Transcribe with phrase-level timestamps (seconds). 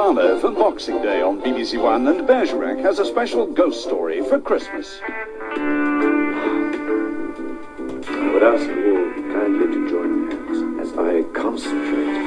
[0.00, 4.40] drama for Boxing Day on BBC One, and Bergerac has a special ghost story for
[4.40, 4.98] Christmas.
[5.04, 5.06] I
[8.32, 12.19] would ask you all kindly to join me as I concentrate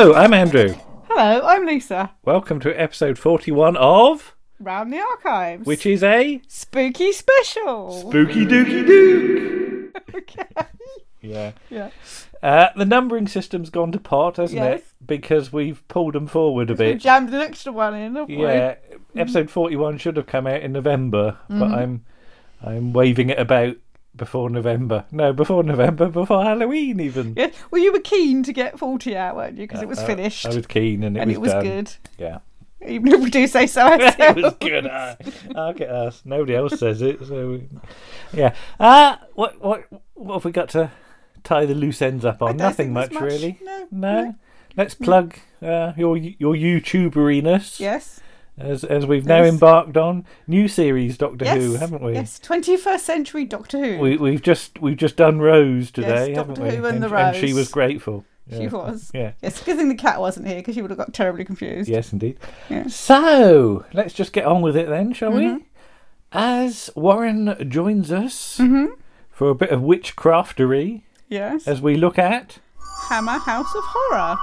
[0.00, 0.76] Hello, I'm Andrew.
[1.08, 2.12] Hello, I'm Lisa.
[2.24, 5.66] Welcome to episode 41 of Round the Archives.
[5.66, 7.90] which is a spooky special.
[8.08, 10.04] spooky dooky dook.
[10.14, 10.44] okay.
[11.20, 11.50] Yeah.
[11.68, 11.90] Yeah.
[12.40, 14.78] Uh, the numbering system's gone to pot, hasn't Yes.
[14.82, 14.86] it?
[15.04, 17.00] Because we've pulled them forward a We bit.
[17.00, 18.44] jammed an extra one in, haven't we?
[18.44, 18.76] Yeah.
[19.16, 21.58] Episode 41 should have come out in November, Mm-hmm.
[21.58, 22.04] but I'm
[22.62, 23.74] I'm waving it about
[24.18, 25.06] before November.
[25.10, 27.32] No, before November, before Halloween even.
[27.36, 27.50] Yeah.
[27.70, 29.66] Well, you were keen to get 40 out, weren't you?
[29.66, 30.44] Because it was Uh, finished.
[30.44, 31.62] I was keen and it and was it was done.
[31.64, 31.92] good.
[32.18, 32.38] Yeah.
[32.86, 34.86] Even if we do say so it was good.
[34.86, 35.16] Uh,
[35.48, 36.22] look at us.
[36.24, 37.24] Nobody else says it.
[37.26, 37.68] So, we-
[38.32, 38.54] yeah.
[38.78, 40.90] Uh, what what what have we got to
[41.42, 42.56] tie the loose ends up on?
[42.56, 43.22] Nothing much, much.
[43.22, 43.58] really.
[43.64, 44.24] No, No.
[44.24, 44.34] no.
[44.76, 48.20] Let's plug uh, your your YouTuberiness Yes.
[48.58, 49.52] As as we've now Yes.
[49.54, 51.56] embarked on new series Doctor Yes.
[51.62, 52.14] Who, haven't we?
[52.14, 52.38] Yes.
[52.42, 53.98] 21st century Doctor Who.
[53.98, 56.76] We we've just we've just done Rose today, haven't Doctor we?
[56.76, 58.24] Who and the Rose, and she was grateful.
[58.50, 58.68] She Yeah.
[58.70, 59.10] was.
[59.14, 59.32] Yeah.
[59.42, 59.62] Yes.
[59.62, 61.88] Good thing the cat wasn't here because she would have got terribly confused.
[61.88, 62.38] Yes, indeed.
[62.70, 62.86] Yeah.
[62.88, 65.56] So let's just get on with it then, shall Mm-hmm.
[65.56, 65.64] we?
[66.32, 68.94] As Warren joins us Mm-hmm.
[69.30, 71.66] for a bit of witchcraftery, Yes.
[71.68, 72.58] as we look at
[73.10, 74.36] Hammer House of Horror.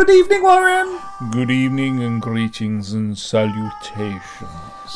[0.00, 0.98] Good evening, Warren.
[1.30, 4.22] Good evening and greetings and salutations.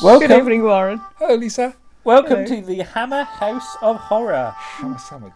[0.01, 0.99] Welcome, Good evening, Warren.
[1.19, 1.75] Hello, Lisa.
[2.03, 2.61] welcome Hello.
[2.61, 4.55] to the Hammer House of Horror.
[4.57, 5.33] Hammer sandwich.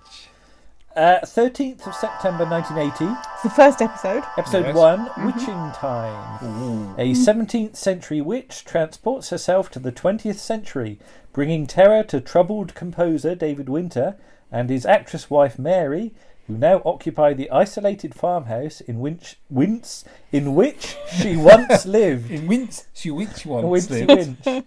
[0.95, 4.23] Uh, 13th of September 1980, It's the first episode.
[4.39, 4.75] episode Yes.
[4.75, 6.95] one, Witching Time.
[6.97, 10.97] A 17th century witch transports herself to the 20th century,
[11.31, 14.15] bringing terror to troubled composer David Winter
[14.51, 16.11] and his actress wife Mary,
[16.49, 22.29] who now occupy the isolated farmhouse in which, Wince, in which she once lived.
[22.31, 23.65] In Wince, she Wince once.
[23.87, 24.45] Wincy lived.
[24.45, 24.65] Winch.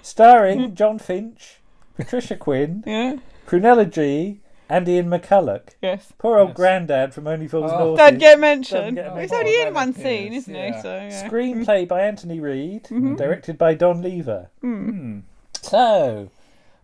[0.00, 1.56] Starring John Finch,
[1.96, 3.16] Patricia Quinn, Yeah.
[3.46, 5.70] Prunella Gee, and Ian McCulloch.
[5.82, 6.12] Yes.
[6.18, 6.56] Poor old Yes.
[6.56, 7.84] Grandad from Only Fools and Oh.
[7.96, 8.06] Horses.
[8.10, 8.96] Don't get mentioned.
[8.96, 9.48] Doesn't get He's mentioned.
[9.54, 10.60] only in one scene, appears, isn't he?
[10.60, 10.82] yeah.
[10.82, 11.28] So yeah.
[11.28, 13.16] Screenplay by Anthony Read, Mm-hmm.
[13.16, 14.48] directed by Don Leaver.
[14.60, 15.20] Hmm.
[15.60, 16.30] So,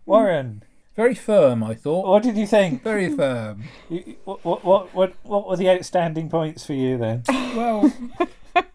[0.05, 0.63] Warren,
[1.01, 2.07] Very firm, I thought.
[2.07, 2.83] what did you think?
[2.83, 3.63] Very firm.
[3.89, 7.23] You- What, what, what, what, were the outstanding points for you then?
[7.27, 7.91] Well,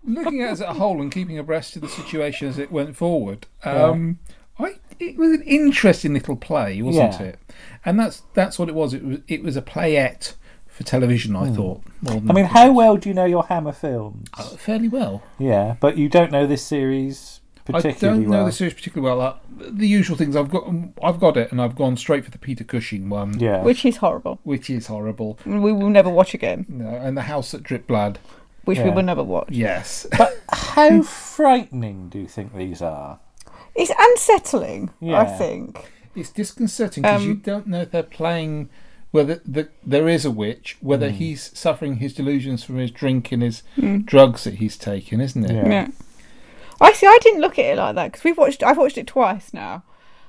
[0.04, 2.96] looking at it as a whole and keeping abreast of the situation as it went
[2.96, 4.18] forward, um,
[4.58, 7.26] I, it was an interesting little play, wasn't Yeah.
[7.28, 7.38] it?
[7.84, 8.92] And that's that's what it was.
[8.92, 10.34] It was it was a playette
[10.66, 11.36] for television.
[11.36, 11.82] I thought.
[12.02, 12.30] Than Hmm.
[12.30, 14.26] I mean, how well do you know your Hammer films?
[14.34, 15.22] Uh, fairly well.
[15.38, 17.35] Yeah, but you don't know this series
[17.74, 18.46] I don't know well.
[18.46, 19.26] the series particularly well.
[19.26, 19.34] Uh,
[19.70, 20.64] the usual things I've got,
[21.02, 23.62] I've got it, and I've gone straight for the Peter Cushing one, Yeah.
[23.62, 24.38] Which is horrible.
[24.44, 25.38] which is horrible.
[25.44, 26.66] We will never watch again.
[26.68, 28.18] You know, and the House that Drip Blood,
[28.64, 29.48] Which we will never watch.
[29.50, 30.06] yes.
[30.16, 33.20] But how frightening do you think these are?
[33.74, 35.92] It's unsettling, I think.
[36.14, 38.70] It's disconcerting because Um, you don't know if they're playing
[39.10, 43.42] whether the, there is a witch, whether he's suffering his delusions from his drink and
[43.42, 43.62] his
[44.04, 45.54] drugs that he's taken, isn't it?
[45.54, 45.68] Yeah.
[45.68, 45.88] Yeah.
[46.80, 47.06] I see.
[47.06, 48.62] I didn't look at it like that because we've watched.
[48.62, 49.82] I've watched it twice now,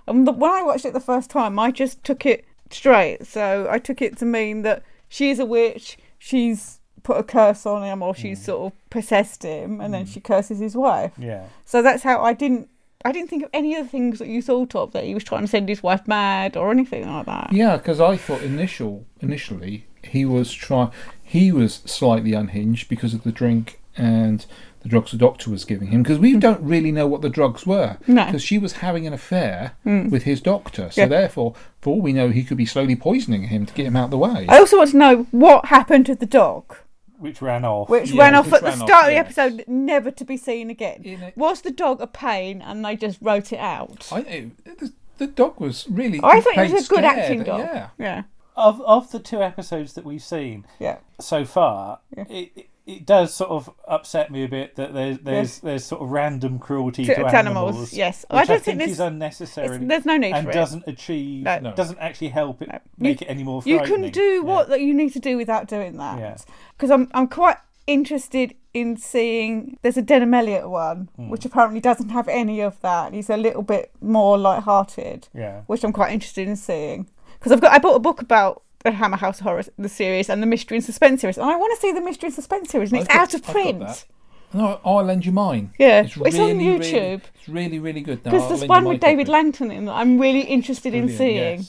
[0.08, 3.26] and the, when I watched it the first time, I just took it straight.
[3.26, 5.98] So I took it to mean that she is a witch.
[6.18, 8.46] She's put a curse on him, or she's mm.
[8.46, 10.14] sort of possessed him, and then mm.
[10.14, 11.14] she curses his wife.
[11.18, 11.46] Yeah.
[11.66, 12.70] So that's how I didn't.
[13.06, 15.24] I didn't think of any of the things that you thought of that he was
[15.24, 17.54] trying to send his wife mad or anything like that.
[17.54, 20.90] Yeah, because I thought initial initially he was try
[21.24, 24.46] he was slightly unhinged because of the drink and
[24.88, 26.40] the drugs the doctor was giving him because we mm.
[26.40, 28.26] don't really know what the drugs were No.
[28.26, 30.10] because she was having an affair mm.
[30.10, 31.08] with his doctor so Yeah.
[31.08, 34.06] therefore for all we know he could be slowly poisoning him to get him out
[34.06, 36.76] of the way I also want to know what happened to the dog.
[37.20, 37.90] Which ran off.
[37.90, 39.26] which Yeah, ran off which at the ran off, start of the yes.
[39.38, 41.02] episode, never to be seen again.
[41.06, 44.08] A- Was the dog a pain and they just wrote it out?
[44.12, 47.20] I it, the, the dog was really I thought played it was a good scared,
[47.20, 47.60] acting dog.
[47.60, 48.24] yeah yeah,
[48.56, 50.98] Of of the two episodes that we've seen yeah.
[51.20, 55.48] so far, it, it it does sort of upset me a bit that there's there's
[55.50, 55.60] Yes.
[55.60, 57.36] there's sort of random cruelty To- to, animals.
[57.76, 58.26] animals, yes.
[58.30, 59.78] I don't think, think is unnecessary.
[59.86, 60.54] there's no need and for it.
[60.54, 61.74] doesn't achieve No.
[61.76, 62.80] Doesn't actually help it No.
[62.98, 63.72] make You- it any more fun.
[63.74, 66.18] You can do what that you need to do without doing that.
[66.20, 66.38] Yeah.
[66.78, 67.58] Because I'm I'm quite
[67.88, 69.78] interested in seeing.
[69.82, 71.30] There's a Denholm Elliott one, Hmm.
[71.30, 73.14] which apparently doesn't have any of that.
[73.14, 75.28] He's a little bit more light-hearted.
[75.34, 75.62] Yeah.
[75.68, 77.08] which I'm quite interested in seeing.
[77.40, 80.42] Because I've got I bought a book about the Hammer House Horror the series and
[80.42, 82.92] the Mystery and Suspense series, and I want to see the Mystery and Suspense series,
[82.92, 83.80] and I've it's got- out of I've got print.
[83.80, 84.06] that.
[84.54, 85.72] No, I'll lend you mine.
[85.78, 86.92] Yeah, it's, it's on really, YouTube.
[86.94, 88.24] Really, it's really, really good.
[88.24, 89.32] No, Because I'll there's lend you one my with David copy.
[89.34, 91.66] Langton in that I'm really interested in seeing.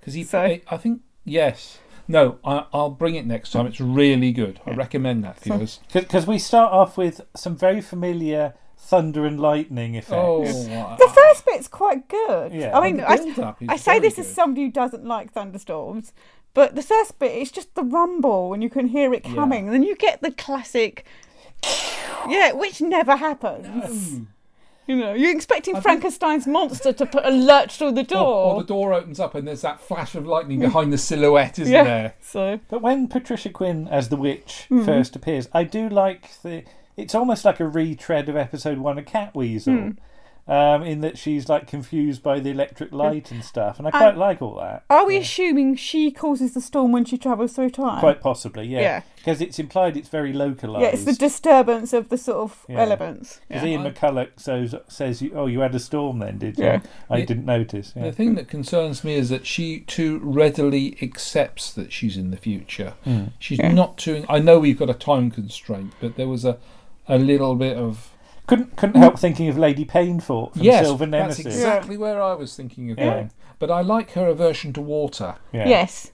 [0.00, 1.78] Because he, So- I, I think, yes.
[2.08, 3.66] No, I, I'll bring it next time.
[3.66, 4.60] It's really good.
[4.66, 5.80] I recommend that, viewers.
[5.92, 10.12] Because we start off with some very familiar thunder and lightning effects.
[10.16, 12.52] Oh, The first bit's quite good.
[12.52, 12.76] Yeah.
[12.76, 14.34] I mean, the I, build-up is I say very this as good.
[14.34, 16.12] somebody who doesn't like thunderstorms,
[16.54, 19.34] but the first bit it's just the rumble and you can hear it Yeah.
[19.34, 21.04] coming, and then you get the classic,
[22.28, 24.20] yeah, which never happens.
[24.86, 28.54] You know, you're expecting Frankenstein's monster to put a lurch through the door.
[28.54, 31.72] or the door opens up and there's that flash of lightning behind the silhouette, isn't
[31.72, 31.84] yeah.
[31.84, 32.14] there?
[32.20, 34.84] So But when Patricia Quinn as the witch Mm-hmm.
[34.84, 36.64] first appears, I do like the.
[36.96, 39.90] It's almost like a retread of episode one of Catweazle, Hmm.
[40.48, 44.16] Um, in that she's like confused by the electric light and stuff, and I quite
[44.16, 44.84] like all that.
[44.90, 48.00] Are we assuming she causes the storm when she travels through time?
[48.00, 49.02] Quite possibly, yeah, Yeah.
[49.16, 50.82] because it's implied it's very localized.
[50.82, 52.80] Yeah, it's the disturbance of the sort of Yeah.
[52.82, 53.40] elements.
[53.46, 53.68] Because Yeah.
[53.70, 56.80] Ian McCulloch says, says "Oh, you had a storm then, did you?" Yeah.
[57.08, 57.24] I Yeah.
[57.26, 57.92] didn't notice.
[57.94, 58.04] Yeah.
[58.04, 62.36] The thing that concerns me is that she too readily accepts that she's in the
[62.36, 62.94] future.
[63.04, 63.26] Hmm.
[63.38, 64.24] She's not too.
[64.28, 66.58] I know we've got a time constraint, but there was a,
[67.08, 68.08] a little bit of.
[68.46, 71.46] Couldn't couldn't help thinking of Lady Peinforte from yes, Silver that's Nemesis.
[71.46, 73.04] exactly where I was thinking of Yeah.
[73.14, 73.30] going.
[73.58, 75.36] But I like her aversion to water.
[75.52, 75.68] Yeah.
[75.68, 76.10] Yes.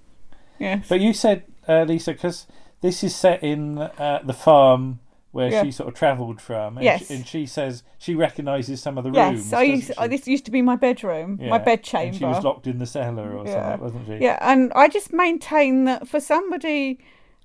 [0.58, 0.86] Yes.
[0.88, 2.46] But you said, uh, Lisa, because
[2.82, 5.62] this is set in uh, the farm where Yeah.
[5.62, 6.76] she sort of travelled from.
[6.78, 7.06] And Yes.
[7.08, 9.32] She, and she says she recognises some of the yes.
[9.32, 9.52] rooms.
[9.52, 10.08] I used, doesn't oh, she?
[10.08, 11.48] this used to be my bedroom, Yeah.
[11.50, 12.18] my bed And chamber.
[12.18, 13.52] she was locked in the cellar or Yeah.
[13.70, 14.24] something, wasn't she?
[14.24, 16.98] Yeah, and I just maintain that for somebody,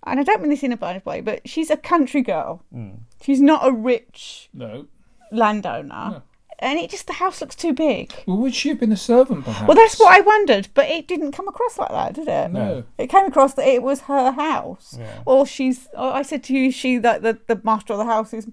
[0.05, 2.63] and I don't mean this in a bad way, but she's a country girl.
[2.75, 2.99] Mm.
[3.21, 4.87] She's not a rich No.
[5.31, 5.87] landowner.
[5.89, 6.21] No.
[6.59, 8.13] And it just, the house looks too big.
[8.25, 9.67] Well, would she have been a servant, perhaps?
[9.67, 12.51] Well, that's what I wondered, but it didn't come across like that, did it?
[12.51, 12.83] No.
[12.97, 14.95] It came across that it was her house.
[14.97, 15.23] Yeah.
[15.25, 18.33] Or she's, or I said to you, she, that the, the master of the house
[18.33, 18.47] is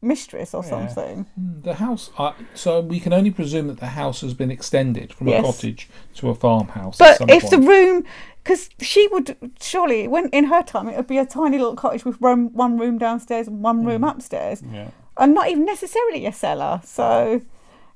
[0.00, 0.70] mistress or Yeah.
[0.88, 1.26] something.
[1.36, 2.10] The house.
[2.18, 5.40] Uh, so we can only presume that the house has been extended from Yes.
[5.40, 6.98] a cottage to a farmhouse.
[6.98, 8.02] But if the room,
[8.42, 12.04] because she would surely, when in her time, it would be a tiny little cottage
[12.04, 14.88] with room, one room downstairs and one room upstairs, Yeah.
[15.16, 16.80] and not even necessarily a cellar.
[16.84, 17.40] So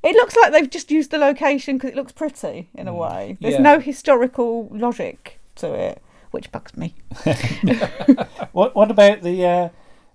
[0.03, 3.37] it looks like they've just used the location because it looks pretty in a way.
[3.41, 3.55] There's.
[3.55, 3.62] Yeah.
[3.62, 6.00] no historical logic to it,
[6.31, 6.95] which bugs me.
[8.53, 9.69] What What about the uh,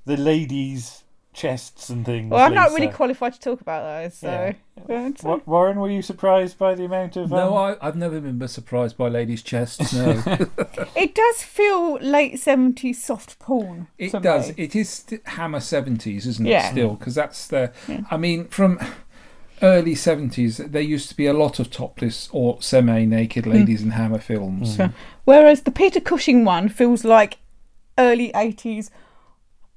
[0.05, 1.00] the ladies'
[1.33, 2.29] chests and things?
[2.29, 2.81] Well, I'm not Lisa?
[2.81, 4.53] really qualified to talk about those, so.
[4.87, 7.29] but, uh, Warren, were you surprised by the amount of?
[7.31, 9.93] No, um, I, I've never been surprised by ladies' chests.
[9.93, 10.11] No,
[10.95, 13.87] It does feel late 70s soft porn.
[13.97, 14.49] it to does.
[14.57, 16.51] It is st- Hammer seventies, isn't it?
[16.51, 16.71] Yeah.
[16.71, 17.71] Still, because that's the.
[18.09, 18.79] I mean, from
[19.61, 23.51] early seventies, there used to be a lot of topless or semi-naked Hmm.
[23.51, 24.77] ladies in Hammer films.
[25.23, 27.37] Whereas the Peter Cushing one feels like
[27.97, 28.89] early 80s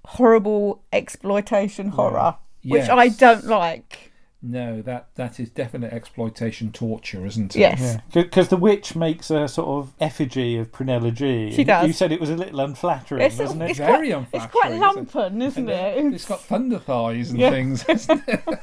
[0.04, 4.10] horrible exploitation horror, which I don't like.
[4.46, 7.60] No, that that is definite exploitation torture, isn't it?
[7.60, 7.96] Yes.
[8.12, 11.50] Because the witch makes a sort of effigy of Prunella Gee.
[11.50, 11.86] She does.
[11.86, 13.70] You said it was a little unflattering, It's, wasn't it?
[13.70, 15.72] it's Very quite, It's quite unflattering, isn't it?
[15.72, 16.14] lumpen, isn't uh, it?
[16.14, 17.50] It's got thunder thighs and Yeah.
[17.50, 17.84] things.
[17.88, 18.42] isn't it?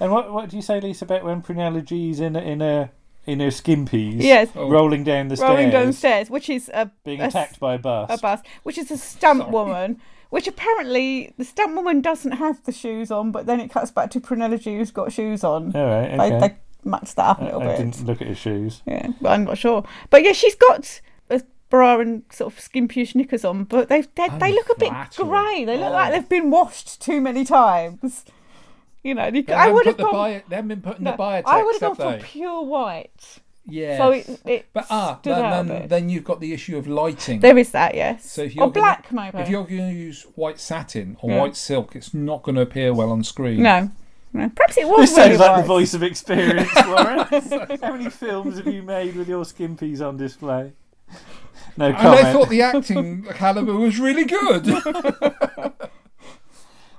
[0.00, 2.90] And what what do you say, Lisa, about when Prunella Gee's in a, in a
[3.24, 4.20] in her skimpies.
[4.20, 4.48] Yes.
[4.56, 4.68] Oh.
[4.68, 5.72] Rolling down the rolling stairs.
[5.72, 8.10] down the stairs, which is a Being a s- attacked by a bus.
[8.10, 9.50] a bus, which is a stunt Sorry.
[9.52, 10.00] woman.
[10.32, 14.10] Which apparently the stunt woman doesn't have the shoes on, but then it cuts back
[14.12, 15.76] to Prunella who's got shoes on.
[15.76, 16.16] All right.
[16.16, 16.38] They, Okay.
[16.48, 16.56] they
[16.88, 17.76] matched that up a little I bit.
[17.76, 18.80] didn't look at his shoes.
[18.86, 19.84] Yeah, but I'm not sure.
[20.08, 24.28] But yeah, she's got a bra and sort of skimpyish knickers on, but they they,
[24.40, 25.64] they look a bit grey.
[25.66, 25.92] They look Oh.
[25.92, 28.24] like they've been washed too many times.
[29.04, 30.12] You know, you, I would have the gone.
[30.12, 32.62] bio, they haven't been putting no, the Biotex, I would have have gone for pure
[32.64, 33.38] white.
[33.66, 33.96] Yeah.
[33.98, 35.88] So it, it but ah, stood then, out a then, bit.
[35.88, 37.40] then you've got the issue of lighting.
[37.40, 38.30] There is that, yes.
[38.30, 39.38] So if you're or gonna- black, maybe.
[39.38, 41.40] If you're going to use white satin or Yeah.
[41.40, 43.62] white silk, it's not going to appear well on screen.
[43.62, 43.90] no,
[44.32, 44.48] no.
[44.48, 45.60] Perhaps it was This really sounds like white.
[45.62, 47.78] the voice of experience, Warren.
[47.80, 50.72] How many films have you made with your skimpies on display?
[51.76, 52.18] No comment.
[52.18, 52.26] And.
[52.28, 54.66] I thought the acting caliber was really good.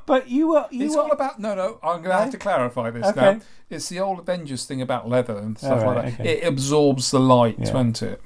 [0.06, 1.80] but you were you it's were all about no, no.
[1.84, 3.22] I'm going to have to clarify this Okay.
[3.22, 3.40] now.
[3.70, 6.20] It's the old Avengers thing about leather and stuff All like that.
[6.22, 6.38] okay.
[6.40, 7.74] It absorbs the light, Yeah.
[7.74, 8.22] won't it?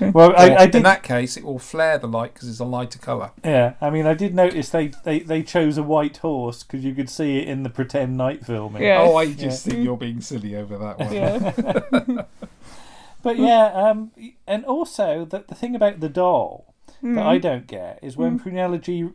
[0.00, 0.34] well.
[0.36, 2.98] I, Or I In that case, it will flare the light because it's a lighter
[2.98, 3.30] colour.
[3.44, 6.94] Yeah, I mean, I did notice they, they, they chose a white horse because you
[6.94, 8.82] could see it in the pretend night filming.
[8.82, 9.02] Yeah.
[9.02, 11.12] Oh, I just think you're being silly over that one.
[11.12, 12.22] Yeah.
[13.22, 14.12] But yeah, um,
[14.46, 16.66] and also the the thing about the doll
[17.02, 17.14] Hmm.
[17.14, 19.10] that I don't get is when Prunella Gee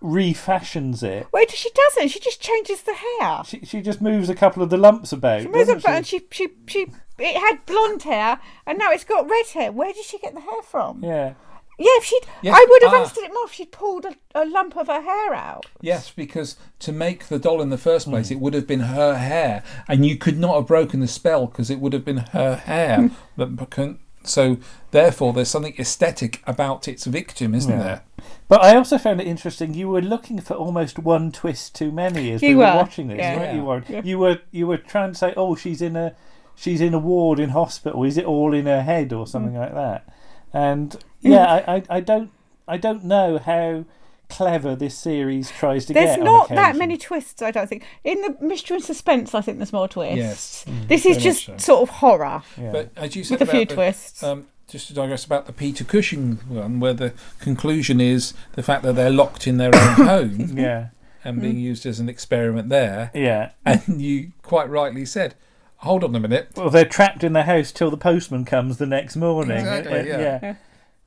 [0.00, 1.26] refashions it.
[1.32, 2.08] Wait, she doesn't.
[2.08, 3.42] She just changes the hair.
[3.44, 5.42] She, she just moves a couple of the lumps about.
[5.42, 6.86] She moves doesn't it and she, she, she,
[7.18, 9.72] it had blonde hair and now it's got red hair.
[9.72, 11.04] Where did she get the hair from?
[11.04, 11.34] Yeah.
[11.78, 12.96] Yeah, if she'd, Yes, I would have ah.
[12.96, 15.64] understood it more if she'd pulled a, a lump of her hair out.
[15.80, 19.16] Yes, because to make the doll in the first place, it would have been her
[19.16, 22.56] hair, and you could not have broken the spell because it would have been her
[22.56, 22.96] hair.
[23.08, 23.14] Hmm.
[23.34, 24.58] But becau- so,
[24.90, 27.82] therefore, there's something aesthetic about its victim, isn't Yeah.
[27.82, 28.02] there?
[28.50, 29.72] But I also found it interesting.
[29.72, 33.06] You were looking for almost one twist too many as You we were, were, watching
[33.08, 33.36] this, yeah.
[33.38, 33.84] weren't you, Warren?
[33.88, 34.02] Yeah.
[34.04, 36.14] You were you were trying to say, oh, she's in a
[36.56, 38.04] she's in a ward in hospital.
[38.04, 39.60] Is it all in her head or something Mm.
[39.60, 40.12] like that?
[40.52, 42.30] And yeah, I, I, I don't
[42.68, 43.84] I don't know how
[44.28, 46.18] clever this series tries to There's get.
[46.20, 47.84] on not that many twists, I don't think.
[48.04, 50.16] In the mystery and suspense, I think there's more twists.
[50.16, 50.64] Yes.
[50.88, 51.56] This is just so.
[51.56, 52.72] sort of horror Yeah.
[52.72, 54.22] But as you said with a few the- twists.
[54.22, 58.82] um, just to digress about the Peter Cushing one, where the conclusion is the fact
[58.84, 60.88] that they're locked in their own home yeah,
[61.24, 61.62] and being mm.
[61.62, 63.50] used as an experiment there, yeah.
[63.64, 65.34] and you quite rightly said,
[65.78, 68.86] "Hold on a minute." Well, they're trapped in the house till the postman comes the
[68.86, 69.58] next morning.
[69.58, 70.38] Exactly, yeah.
[70.42, 70.54] Yeah.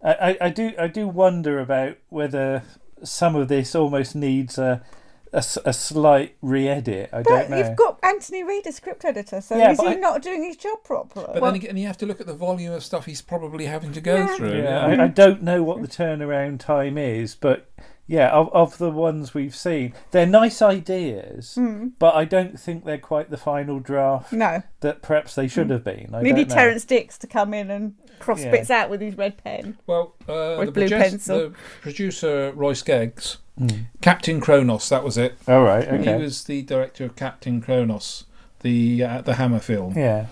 [0.03, 2.63] I, I, I do I do wonder about whether
[3.03, 4.83] some of this almost needs a
[5.33, 7.09] a, s- a slight re-edit.
[7.11, 7.57] I but don't know.
[7.57, 10.55] you've got Anthony Read as script editor, so Yeah, is he I- not doing his
[10.55, 11.25] job properly?
[11.33, 13.91] But then again, you have to look at the volume of stuff he's probably having
[13.93, 14.35] to go Yeah.
[14.37, 14.61] through.
[14.61, 17.69] yeah, I, I don't know what the turnaround time is, but
[18.07, 21.89] yeah, of, of the ones we've seen, they're nice ideas, Hmm.
[21.99, 25.83] but I don't think they're quite the final draft no, that perhaps they should have
[25.83, 26.13] been.
[26.13, 26.49] I we need.
[26.49, 28.51] Terrance Dicks to come in and cross Yeah.
[28.51, 29.77] bits out with his red pen.
[29.87, 31.37] Well, uh, With the, blue projes- pencil.
[31.39, 33.85] the producer Roy Skeggs, Mm.
[34.01, 35.35] Captain Kronos, that was it.
[35.47, 38.23] All right, okay, He was the director of Captain Kronos,
[38.61, 39.93] the uh, the Hammer film.
[39.95, 40.25] yeah,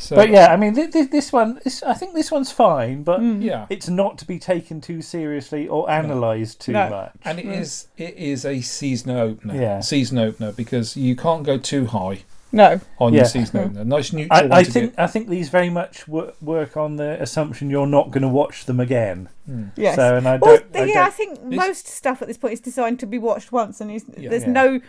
[0.00, 3.02] So, but yeah, I mean, th- th- this one, this, I think this one's fine,
[3.02, 3.40] but Hmm.
[3.42, 6.88] yeah, it's not to be taken too seriously or analysed too No.
[6.90, 7.12] much.
[7.24, 9.54] and it is it is a season opener.
[9.60, 9.80] Yeah.
[9.80, 12.20] season opener because you can't go too high
[12.52, 13.18] No, on Yeah.
[13.20, 13.84] your season opener.
[13.84, 17.20] Nice neutral I, I think get- I think these very much wor- work on the
[17.22, 19.28] assumption you're not going to watch them again.
[19.76, 19.96] yes.
[19.96, 20.72] So, and I well, don't.
[20.72, 23.18] th- I yeah, don't I think most stuff at this point is designed to be
[23.18, 24.30] watched once, and is, Yeah.
[24.30, 24.52] there's Yeah.
[24.52, 24.80] no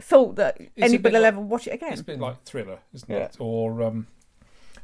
[0.00, 1.92] thought that a anybody will like- ever watch it again.
[1.92, 3.24] It's been like thriller, isn't Yeah.
[3.24, 3.36] it?
[3.38, 4.06] Or um,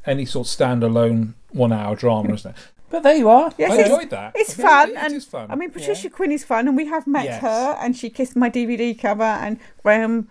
[0.06, 2.56] any sort of standalone one-hour drama, isn't it?
[2.90, 3.50] but there you are.
[3.56, 4.32] Yes, I it's- enjoyed that.
[4.36, 5.50] It's fun, it and is fun.
[5.50, 7.40] I mean Patricia Quinn is fun, and we have met Yes.
[7.40, 10.28] her, and she kissed my DVD cover, and Graham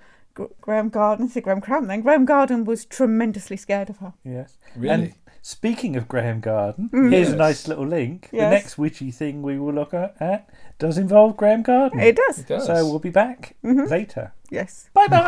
[0.62, 4.13] Graeme Garden, I said Graham Crampton, then Graeme Garden was tremendously scared of her.
[4.24, 4.58] Yes.
[4.75, 4.94] really.
[4.94, 7.12] And speaking of Graeme Garden, Mm.
[7.12, 7.34] here's Yes.
[7.34, 8.30] a nice little link.
[8.32, 10.48] The next witchy thing we will look at, at
[10.80, 12.00] does involve Graeme Garden.
[12.00, 12.66] It does, It does.
[12.68, 13.90] So we'll be back Mhm.
[13.90, 14.32] later.
[14.50, 14.90] yes.
[14.94, 15.20] Bye bye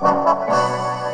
[0.00, 1.08] bye.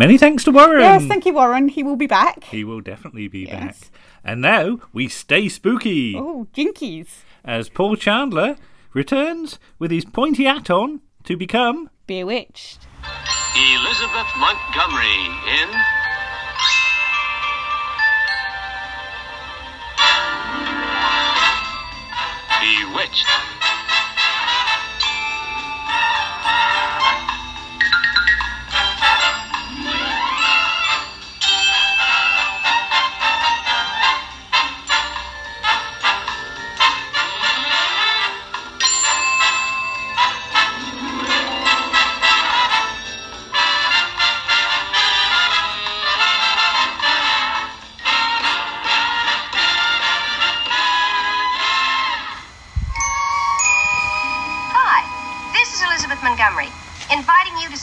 [0.00, 0.06] Bye.
[0.06, 0.80] Many thanks to Warren.
[0.80, 1.68] Yes, thank you, Warren.
[1.68, 2.44] He will be back.
[2.44, 3.80] He will definitely be Yes.
[3.80, 3.90] back.
[4.24, 7.08] And now we stay spooky Oh, jinkies.
[7.44, 8.56] as Paul Chandler
[8.94, 12.78] returns with his pointy hat on to become Bewitched.
[13.54, 15.26] Elizabeth Montgomery
[15.60, 15.68] in
[22.60, 23.26] Bewitched.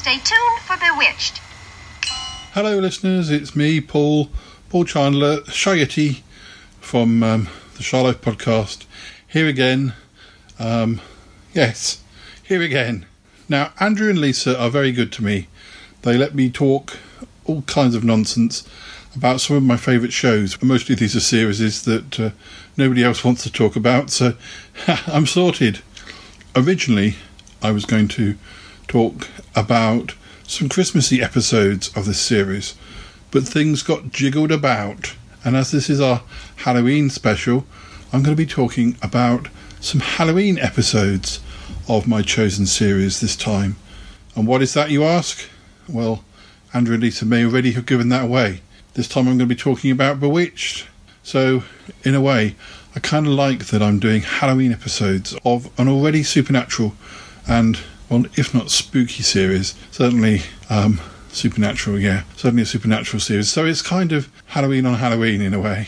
[0.08, 1.40] Stay tuned for Bewitched.
[2.54, 3.30] Hello, listeners.
[3.30, 4.30] It's me, Paul,
[4.70, 6.22] Paul Chandler, Shayety
[6.80, 8.86] from um, the Charlotte podcast.
[9.28, 9.92] Here again.
[10.60, 11.02] Um,
[11.54, 12.02] yes,
[12.42, 13.06] here again.
[13.50, 15.50] Now, Andrew and Lisa are very good to me.
[16.04, 16.98] They let me talk
[17.44, 18.66] all kinds of nonsense
[19.14, 20.62] about some of my favourite shows.
[20.64, 22.30] Mostly these are series that uh,
[22.78, 24.36] nobody else wants to talk about, so
[24.88, 25.82] I'm sorted.
[26.56, 27.16] Originally,
[27.62, 28.38] I was going to
[28.88, 32.76] talk about some Christmassy episodes of this series,
[33.32, 36.22] but things got jiggled about, and as this is our
[36.58, 37.66] Halloween special,
[38.14, 39.50] I'm going to be talking about
[39.82, 41.42] some Halloween episodes
[41.90, 43.76] of my chosen series this time.
[44.36, 45.50] And what is that, you ask?
[45.90, 46.24] Well,
[46.74, 48.62] Andrew and Lisa may already have given that away.
[48.94, 50.88] This time I'm going to be talking about Bewitched.
[51.24, 51.64] So,
[52.04, 52.56] in a way,
[52.96, 56.94] I kind of like that I'm doing Halloween episodes of an already supernatural
[57.48, 61.00] and, well, if not spooky series, certainly um,
[61.30, 63.50] supernatural, yeah, certainly a supernatural series.
[63.50, 65.88] So it's kind of Halloween on Halloween in a way.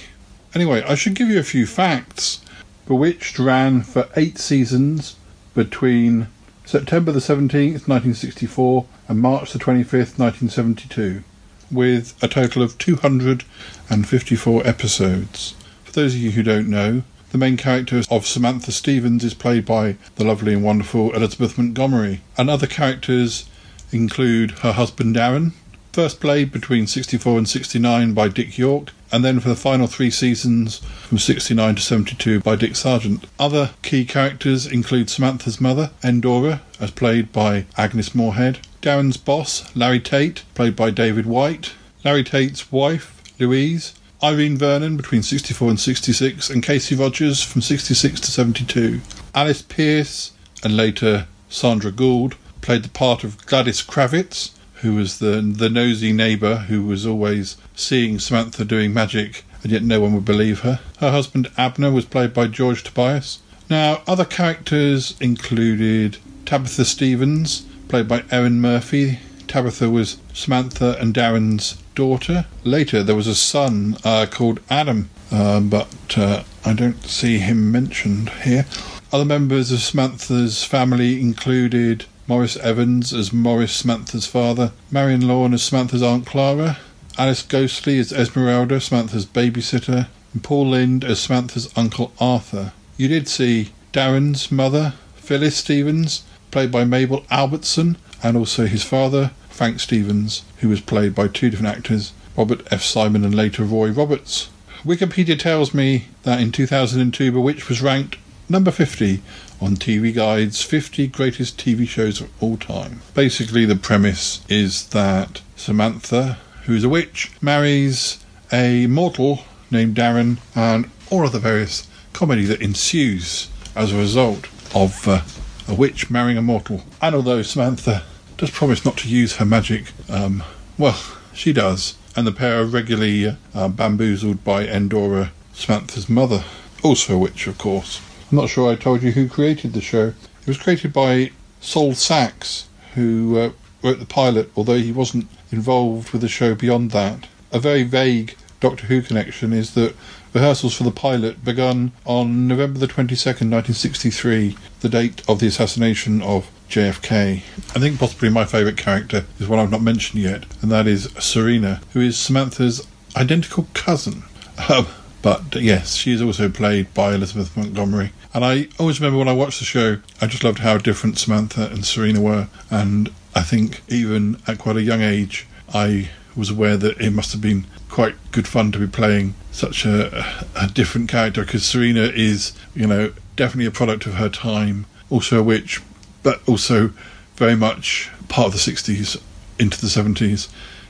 [0.54, 2.42] Anyway, I should give you a few facts.
[2.88, 5.16] Bewitched ran for eight seasons
[5.54, 6.28] between
[6.66, 11.24] September the 17th, 1964, and March the 25th, 1972,
[11.72, 15.56] with a total of 254 episodes.
[15.84, 19.66] For those of you who don't know, the main character of Samantha Stephens is played
[19.66, 23.46] by the lovely and wonderful Elizabeth Montgomery, and other characters
[23.92, 25.54] include her husband Darrin,
[25.94, 30.12] first played between 64 and 69 by Dick York, and then for the final three
[30.12, 33.26] seasons from 69 to 72 by Dick Sargent.
[33.40, 40.00] Other key characters include Samantha's mother, Endora, as played by Agnes Moorehead, Darrin's boss, Larry
[40.00, 41.74] Tate, played by David White,
[42.06, 48.20] Larry Tate's wife, Louise, Irene Vernon between 64 and 66, and Kasey Rogers from 66
[48.20, 49.00] to 72.
[49.34, 55.42] Alice Pearce, and later Sandra Gould, played the part of Gladys Kravitz, who was the
[55.42, 60.26] the nosy neighbour who was always seeing Samantha doing magic, and yet no one would
[60.26, 60.80] believe her.
[61.00, 63.40] Her husband Abner was played by George Tobias.
[63.70, 69.20] Now, other characters included Tabitha Stephens, played by Erin Murphy.
[69.48, 72.46] Tabitha was Samantha and Darrin's daughter.
[72.64, 78.30] Later, there was a son uh, called Adam, uh, but I don't see him mentioned
[78.46, 78.66] here.
[79.12, 85.64] Other members of Samantha's family included Maurice Evans as Maurice Samantha's father, Marion Lorne as
[85.64, 86.78] Samantha's Aunt Clara,
[87.18, 92.72] Alice Ghostley as Esmeralda, Samantha's babysitter, and Paul Lynde as Samantha's Uncle Arthur.
[92.96, 99.32] You did see Darrin's mother, Phyllis Stephens, played by Mabel Albertson, and also his father,
[99.60, 102.82] Frank Stephens, who was played by two different actors, Robert F.
[102.82, 104.50] Simon and later Roy Roberts.
[104.86, 108.16] Wikipedia tells me that in 2002 Bewitched was ranked
[108.48, 109.22] number 50
[109.60, 113.02] on TV Guide's 50 greatest TV shows of all time.
[113.14, 120.38] Basically, the premise is that Samantha, who is a witch, marries a mortal named Darrin,
[120.56, 125.20] and all of the various comedy that ensues as a result of uh,
[125.68, 126.84] a witch marrying a mortal.
[127.02, 128.04] And although Samantha
[128.40, 130.44] does promise not to use her magic, um,
[130.78, 130.98] well,
[131.34, 131.96] she does.
[132.16, 136.46] And the pair are regularly uh, bamboozled by Endora, Samantha's mother,
[136.82, 138.02] also a witch, of course.
[138.32, 140.14] I'm not sure I told you who created the show.
[140.42, 143.52] It was created by Sol Saks, who uh,
[143.84, 147.28] wrote the pilot, although he wasn't involved with the show beyond that.
[147.52, 149.96] A very vague Doctor Who connection is that
[150.34, 156.22] rehearsals for the pilot begun on November the 22nd, 1963, the date of the assassination
[156.22, 157.42] of JFK.
[157.76, 161.12] I think possibly my favourite character is one I've not mentioned yet, and that is
[161.20, 164.24] Serena, who is Samantha's identical cousin.
[164.70, 164.88] Um,
[165.22, 168.12] but yes, she is also played by Elizabeth Montgomery.
[168.34, 171.70] And I always remember when I watched the show, I just loved how different Samantha
[171.72, 172.48] and Serena were.
[172.70, 177.32] And I think even at quite a young age, I was aware that it must
[177.32, 182.04] have been quite good fun to be playing such a, a different character because Serena
[182.04, 185.82] is, you know, definitely a product of her time, also a witch,
[186.24, 186.92] but also
[187.36, 189.22] very much part of the 60s
[189.58, 190.50] into the 70s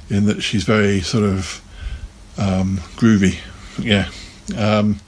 [0.10, 1.62] in that she's very sort of
[2.38, 3.38] um, groovy.
[3.78, 4.10] Yeah.
[4.58, 5.00] Um,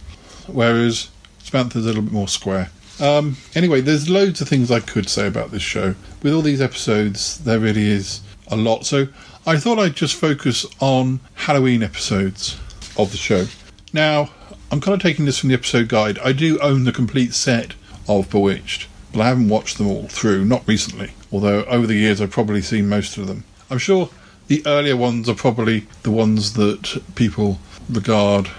[0.47, 2.69] whereas Samantha's a little bit more square.
[2.99, 5.95] Um, anyway, there's loads of things I could say about this show.
[6.21, 8.85] With all these episodes, there really is a lot.
[8.85, 9.07] So
[9.45, 12.59] I thought I'd just focus on Halloween episodes
[12.97, 13.47] of the show.
[13.91, 14.29] Now,
[14.71, 16.19] I'm kind of taking this from the episode guide.
[16.19, 17.73] I do own the complete set
[18.07, 21.11] of Bewitched, but I haven't watched them all through, not recently.
[21.31, 23.43] Although over the years I've probably seen most of them.
[23.69, 24.09] I'm sure
[24.47, 28.49] the earlier ones are probably the ones that people regard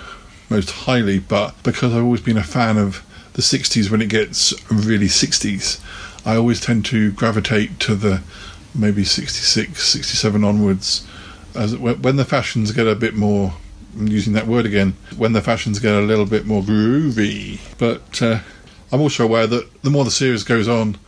[0.49, 4.53] most highly, but because I've always been a fan of the 60s when it gets
[4.71, 5.81] really 60s,
[6.25, 8.23] I always tend to gravitate to the
[8.75, 11.07] maybe 66, 67 onwards.
[11.55, 13.55] As when the fashions get a bit more,
[13.99, 17.61] I'm using that word again, when the fashions get a little bit more groovy.
[17.79, 18.41] But uh,
[18.93, 20.99] I'm also aware that the more the series goes on,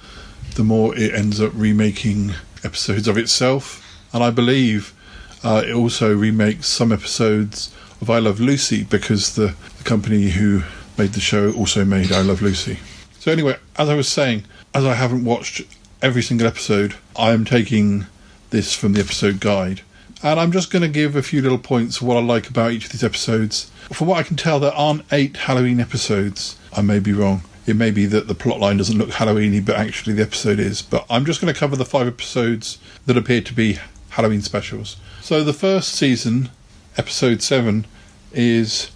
[0.54, 2.32] the more it ends up remaking
[2.64, 3.82] episodes of itself.
[4.14, 4.94] And I believe
[5.42, 10.62] uh, it also remakes some episodes of I Love Lucy because the, the company who
[10.96, 12.78] made the show also made I Love Lucy.
[13.18, 15.62] So, anyway, as I was saying, as I haven't watched
[16.00, 18.06] every single episode, I am taking
[18.48, 19.82] this from the episode guide.
[20.22, 22.72] And I'm just going to give a few little points of what I like about
[22.72, 23.70] each of these episodes.
[23.92, 26.56] From what I can tell, there aren't eight Halloween episodes.
[26.72, 27.42] I may be wrong.
[27.66, 30.82] It may be that the plotline doesn't look Halloweeny, but actually the episode is.
[30.82, 33.78] But I'm just going to cover the five episodes that appear to be
[34.10, 34.96] Halloween specials.
[35.22, 36.50] So the first season,
[36.96, 37.86] episode seven,
[38.32, 38.90] is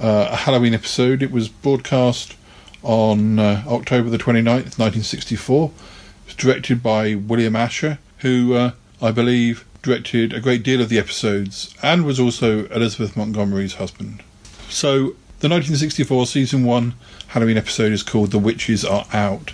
[0.00, 1.22] uh, a Halloween episode.
[1.22, 2.34] It was broadcast
[2.82, 5.66] on uh, October the 29th, 1964.
[5.66, 8.70] It was directed by William Asher, who uh,
[9.02, 14.22] I believe directed a great deal of the episodes and was also Elizabeth Montgomery's husband.
[14.70, 16.94] So the 1964 season 1
[17.28, 19.52] Halloween episode is called The Witches Are Out.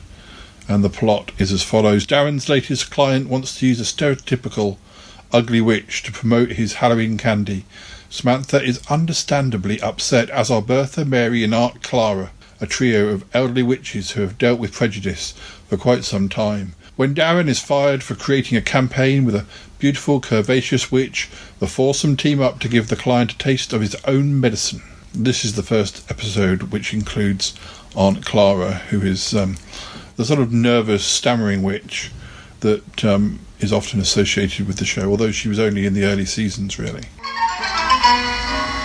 [0.68, 4.76] And the plot is as follows Darrin's latest client wants to use a stereotypical
[5.32, 7.64] ugly witch to promote his Halloween candy.
[8.10, 13.62] Samantha is understandably upset, as are Bertha, Mary, and Aunt Clara, a trio of elderly
[13.62, 15.32] witches who have dealt with prejudice
[15.66, 16.74] for quite some time.
[16.96, 19.46] When Darrin is fired for creating a campaign with a
[19.78, 23.96] beautiful, curvaceous witch, the foursome team up to give the client a taste of his
[24.04, 24.82] own medicine.
[25.12, 27.54] This is the first episode, which includes
[27.96, 29.56] Aunt Clara, who is um,
[30.16, 32.12] the sort of nervous, stammering witch
[32.60, 36.24] that um, is often associated with the show, although she was only in the early
[36.24, 37.02] seasons, really.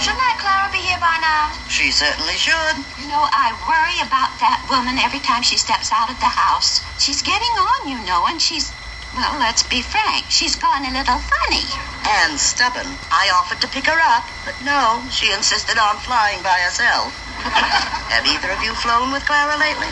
[0.01, 1.53] Shouldn't Aunt Clara be here by now?
[1.69, 2.75] She certainly should.
[2.97, 6.81] You know, I worry about that woman every time she steps out of the house.
[6.99, 8.73] She's getting on, you know, and she's,
[9.15, 11.65] well, let's be frank, she's gone a little funny.
[12.07, 12.87] And stubborn.
[13.11, 17.15] I offered to pick her up, but no, she insisted on flying by herself.
[18.11, 19.89] Have either of you flown with Clara lately?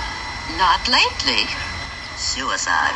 [0.58, 1.48] Not lately.
[2.24, 2.96] Suicide.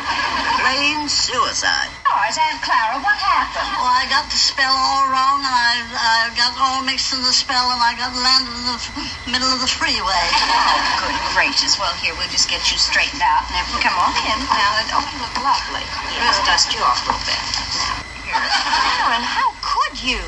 [0.56, 1.92] Plain suicide.
[2.08, 3.68] Ours, Aunt Clara, what happened?
[3.76, 7.30] Well, I got the spell all wrong, and I, I got all mixed in the
[7.36, 8.88] spell, and I got landed in the f-
[9.28, 10.26] middle of the freeway.
[10.48, 11.76] Oh, good gracious.
[11.76, 13.84] Well, here, we'll just get you straightened out and everything.
[13.84, 14.38] Come on in.
[14.48, 15.84] Now, oh, you look lovely.
[16.24, 17.38] Let's dust you off a little bit.
[17.78, 18.42] Now, here.
[18.96, 20.24] Karen, how could you?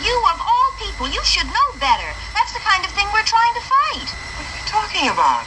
[0.00, 2.08] You, of all people, you should know better.
[2.32, 4.08] That's the kind of thing we're trying to fight.
[4.10, 5.44] What are you talking about?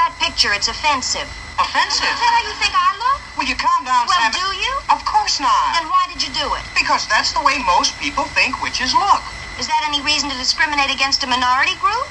[0.00, 1.28] That picture, it's offensive.
[1.60, 2.08] Offensive?
[2.08, 3.20] Is that how you think I look?
[3.36, 4.32] Will you calm down, Well, Sam?
[4.32, 4.72] do you?
[4.88, 5.76] Of course not.
[5.76, 6.64] Then why did you do it?
[6.72, 9.20] Because that's the way most people think witches look.
[9.60, 12.06] Is that any reason to discriminate against a minority group?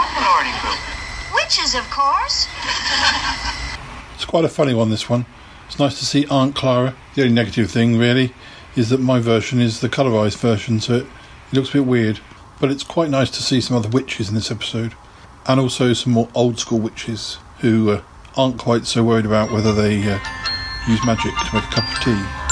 [0.00, 0.80] What minority group?
[1.34, 2.48] Witches, of course.
[4.14, 5.26] It's quite a funny one, this one.
[5.66, 6.94] It's nice to see Aunt Clara.
[7.14, 8.32] The only negative thing, really,
[8.76, 11.06] is that my version is the colorized version, so it,
[11.52, 12.20] it looks a bit weird.
[12.60, 14.94] But it's quite nice to see some other witches in this episode.
[15.46, 18.02] And also some more old school witches who uh,
[18.36, 20.18] aren't quite so worried about whether they uh,
[20.88, 22.46] use magic to make a cup of tea.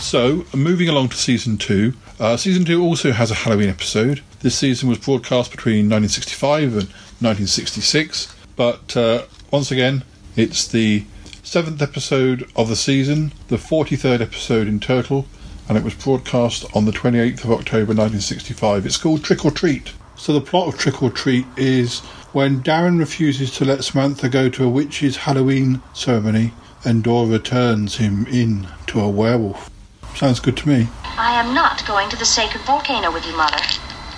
[0.00, 1.92] So, moving along to season two.
[2.18, 4.22] Uh, season two also has a Halloween episode.
[4.40, 6.88] This season was broadcast between 1965 and
[7.20, 10.02] 1966, but uh, once again,
[10.36, 11.04] it's the
[11.42, 15.26] seventh episode of the season, the 43rd episode in total,
[15.68, 18.86] and it was broadcast on the 28th of October 1965.
[18.86, 19.92] It's called Trick or Treat.
[20.16, 24.48] So, the plot of Trick or Treat is when Darrin refuses to let Samantha go
[24.48, 26.52] to a witch's Halloween ceremony,
[26.84, 29.68] Endora turns him in to a werewolf.
[30.14, 30.88] Sounds good to me.
[31.18, 33.58] I am not going to the sacred volcano with you, Mother.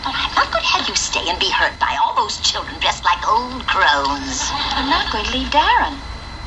[0.05, 2.79] Oh, I'm not going to have you stay and be hurt by all those children
[2.81, 4.45] dressed like old crones.
[4.77, 5.97] I'm not going to leave Darrin.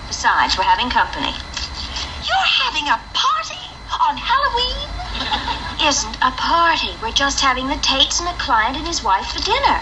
[0.08, 1.34] Besides, we're having company.
[2.22, 3.66] You're having a party
[4.06, 4.86] on Halloween?
[5.90, 6.94] Isn't a party.
[7.02, 9.82] We're just having the Tates and a client and his wife for dinner.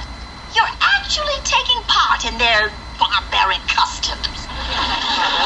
[0.55, 4.45] You're actually taking part in their barbaric customs.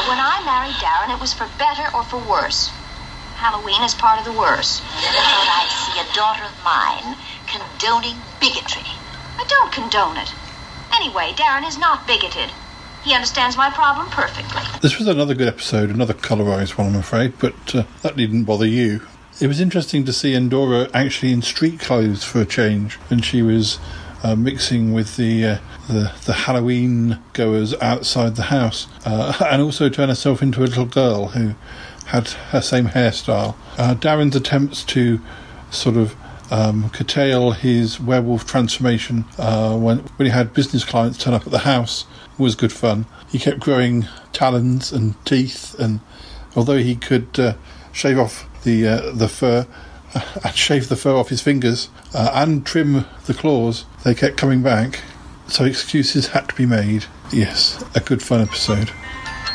[0.08, 2.68] When I married Darrin, it was for better or for worse.
[3.36, 4.80] Halloween is part of the worse.
[4.80, 7.16] But I see a daughter of mine
[7.46, 8.88] condoning bigotry.
[9.38, 10.32] I don't condone it.
[10.92, 12.50] Anyway, Darrin is not bigoted.
[13.04, 14.62] He understands my problem perfectly.
[14.82, 18.66] This was another good episode, another colorized one, I'm afraid, but uh, that didn't bother
[18.66, 19.06] you.
[19.40, 23.40] It was interesting to see Endora actually in street clothes for a change when she
[23.40, 23.78] was
[24.22, 29.88] uh, mixing with the, uh, the the Halloween goers outside the house, uh, and also
[29.88, 31.54] turn herself into a little girl who
[32.06, 33.54] had her same hairstyle.
[33.76, 35.20] Uh, Darrin's attempts to
[35.70, 36.16] sort of
[36.50, 41.52] um, curtail his werewolf transformation uh, when, when he had business clients turn up at
[41.52, 42.06] the house
[42.38, 43.04] was good fun.
[43.28, 46.00] He kept growing talons and teeth, and
[46.56, 47.56] although he could
[47.92, 49.66] shave off the the fur
[50.44, 54.62] and shave the fur off his fingers uh, and trim the claws, they kept coming
[54.62, 55.00] back.
[55.48, 57.06] So excuses had to be made.
[57.32, 58.90] Yes, a good fun episode.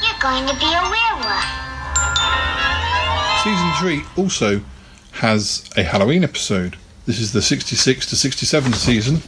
[0.02, 1.64] You're going to be a werewolf.
[3.44, 4.62] Season 3 also
[5.14, 6.78] has a Halloween episode.
[7.06, 9.22] This is the 66 to 67 season,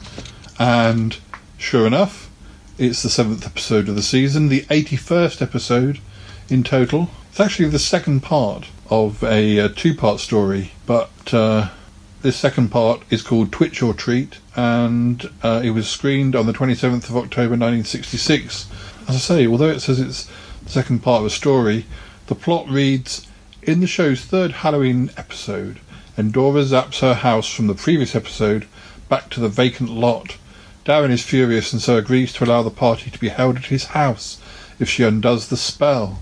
[0.58, 1.18] and
[1.58, 2.32] sure enough,
[2.78, 6.00] it's the seventh episode of the season, the 81st episode
[6.50, 7.10] in total.
[7.36, 11.68] It's actually the second part of a, uh two part story, but uh,
[12.22, 16.54] this second part is called Twitch or Treat, and uh, it was screened on the
[16.54, 18.68] 27th of October 1966.
[19.10, 20.32] As I say, although it says it's
[20.64, 21.86] the second part of a story,
[22.28, 23.28] the plot reads
[23.62, 25.82] In the show's third Halloween episode,
[26.18, 28.66] Endora zaps her house from the previous episode
[29.10, 30.38] back to the vacant lot.
[30.86, 33.88] Darrin is furious and so agrees to allow the party to be held at his
[33.88, 34.40] house
[34.80, 36.22] if she undoes the spell.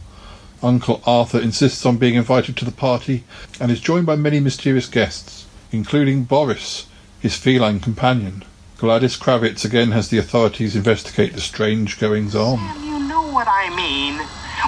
[0.63, 3.25] Uncle Arthur insists on being invited to the party
[3.59, 6.87] and is joined by many mysterious guests, including Boris,
[7.19, 8.43] his feline companion.
[8.77, 12.59] Gladys Kravitz again has the authorities investigate the strange goings on.
[12.83, 14.15] You know what I mean.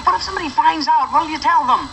[0.04, 1.08] What if somebody finds out?
[1.10, 1.88] What'll you tell them?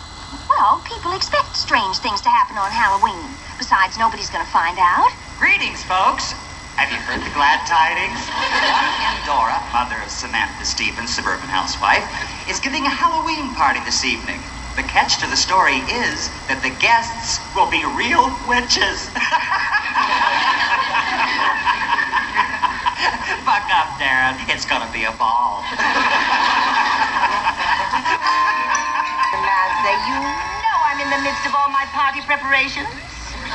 [0.49, 3.23] Well, people expect strange things to happen on Halloween.
[3.57, 5.09] Besides, nobody's going to find out.
[5.39, 6.35] Greetings, folks.
[6.73, 8.17] Have you heard the glad tidings?
[9.05, 12.01] Endora, mother of Samantha Stephens, suburban housewife,
[12.49, 14.41] is giving a Halloween party this evening.
[14.73, 19.05] The catch to the story is that the guests will be real witches.
[23.45, 24.41] Fuck up, Darrin.
[24.49, 25.61] It's gonna be a ball.
[29.29, 32.89] Samantha, you know I'm in the midst of all my party preparations.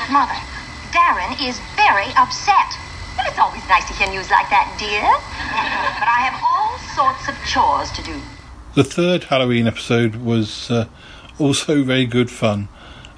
[0.07, 0.39] Mother,
[0.95, 2.79] Darrin is very upset.
[3.29, 5.03] Well, it's always nice to hear news like that, dear.
[6.01, 8.19] But I have all sorts of chores to do.
[8.75, 10.87] The third Halloween episode was uh,
[11.39, 12.69] also very good fun.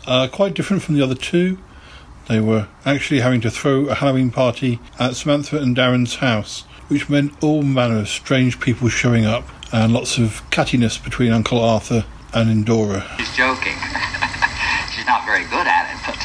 [0.09, 1.59] Uh, quite different from the other two.
[2.27, 7.09] They were actually having to throw a Halloween party at Samantha and Darrin's house, which
[7.09, 12.05] meant all manner of strange people showing up and lots of cattiness between Uncle Arthur
[12.35, 13.07] and Endora.
[13.17, 13.79] She's joking.
[14.93, 16.19] she's not very good at it, but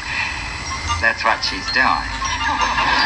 [1.00, 3.05] that's what she's doing.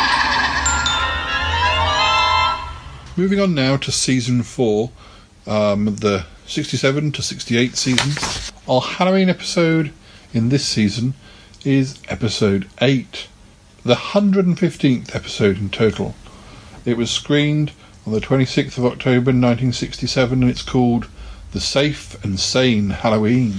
[3.21, 4.93] Moving on now to season four,
[5.47, 8.51] um, the 67 to 68 seasons.
[8.67, 9.93] Our Halloween episode
[10.33, 11.13] in this season
[11.63, 13.29] is episode 8,
[13.85, 16.15] the 115th episode in total.
[16.87, 17.73] It was screened
[18.07, 21.07] on the 26th of October 1967 and it's called
[21.53, 23.53] The Safe and Sane Halloween.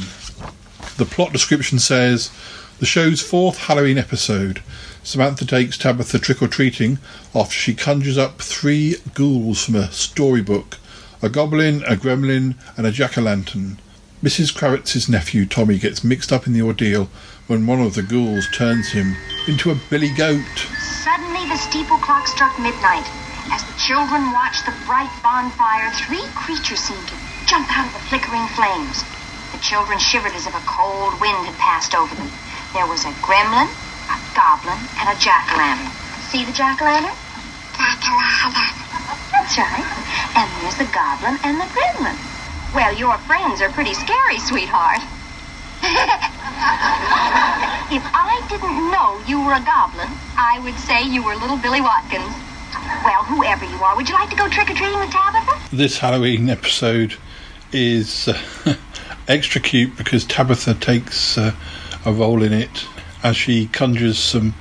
[0.98, 2.32] The plot description says
[2.80, 4.64] the show's fourth Halloween episode.
[5.04, 7.00] Samantha takes Tabitha trick or treating
[7.34, 10.78] after she conjures up three ghouls from a storybook
[11.24, 13.78] a goblin, a gremlin, and a jack o' lantern.
[14.24, 14.54] Mrs.
[14.54, 17.10] Kravitz's nephew Tommy gets mixed up in the ordeal
[17.48, 19.16] when one of the ghouls turns him
[19.48, 20.68] into a billy goat.
[21.04, 23.06] Suddenly, the steeple clock struck midnight.
[23.52, 28.06] As the children watched the bright bonfire, three creatures seemed to jump out of the
[28.10, 29.04] flickering flames.
[29.52, 32.32] The children shivered as if a cold wind had passed over them.
[32.74, 33.70] There was a gremlin,
[34.12, 35.88] a goblin, and a jack-o'-lantern.
[36.28, 37.16] See the jack-o'-lantern?
[37.78, 38.82] Jack-o'-lantern.
[39.32, 39.88] That's right.
[40.36, 42.18] And there's the goblin and the gremlin.
[42.76, 45.02] Well, your friends are pretty scary, sweetheart.
[47.92, 51.82] if I didn't know you were a goblin, I would say you were little Billy
[51.82, 52.34] Watkins.
[53.04, 55.76] Well, whoever you are, would you like to go trick-or-treating with Tabitha?
[55.76, 57.16] This Halloween episode
[57.72, 58.38] is uh,
[59.28, 61.54] extra cute because Tabitha takes uh,
[62.06, 62.86] a role in it
[63.24, 64.54] as she conjures some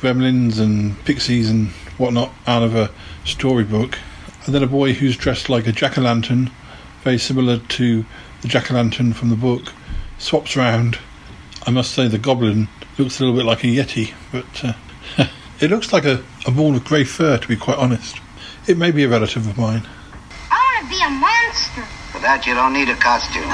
[0.00, 2.90] gremlins and pixies and whatnot out of a
[3.24, 3.98] storybook.
[4.44, 6.50] And then a boy who's dressed like a jack o' lantern,
[7.02, 8.04] very similar to
[8.42, 9.72] the jack o' lantern from the book,
[10.18, 10.98] swaps around.
[11.66, 15.26] I must say the goblin looks a little bit like a yeti, but uh,
[15.60, 18.18] it looks like a, a ball of grey fur, to be quite honest.
[18.66, 19.86] It may be a relative of mine.
[20.50, 21.82] I want to be a monster.
[22.12, 23.44] For that, you don't need a costume.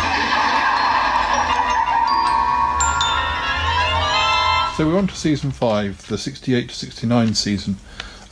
[4.81, 7.77] So we're on to season five, the 68 to 69 season.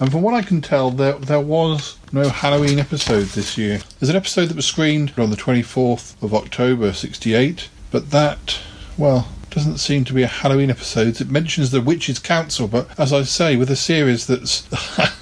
[0.00, 3.80] And from what I can tell, there there was no Halloween episode this year.
[4.00, 8.61] There's an episode that was screened on the 24th of October 68, but that,
[8.96, 11.20] well, doesn't seem to be a Halloween episode.
[11.20, 14.66] It mentions the Witches' Council, but as I say, with a series that's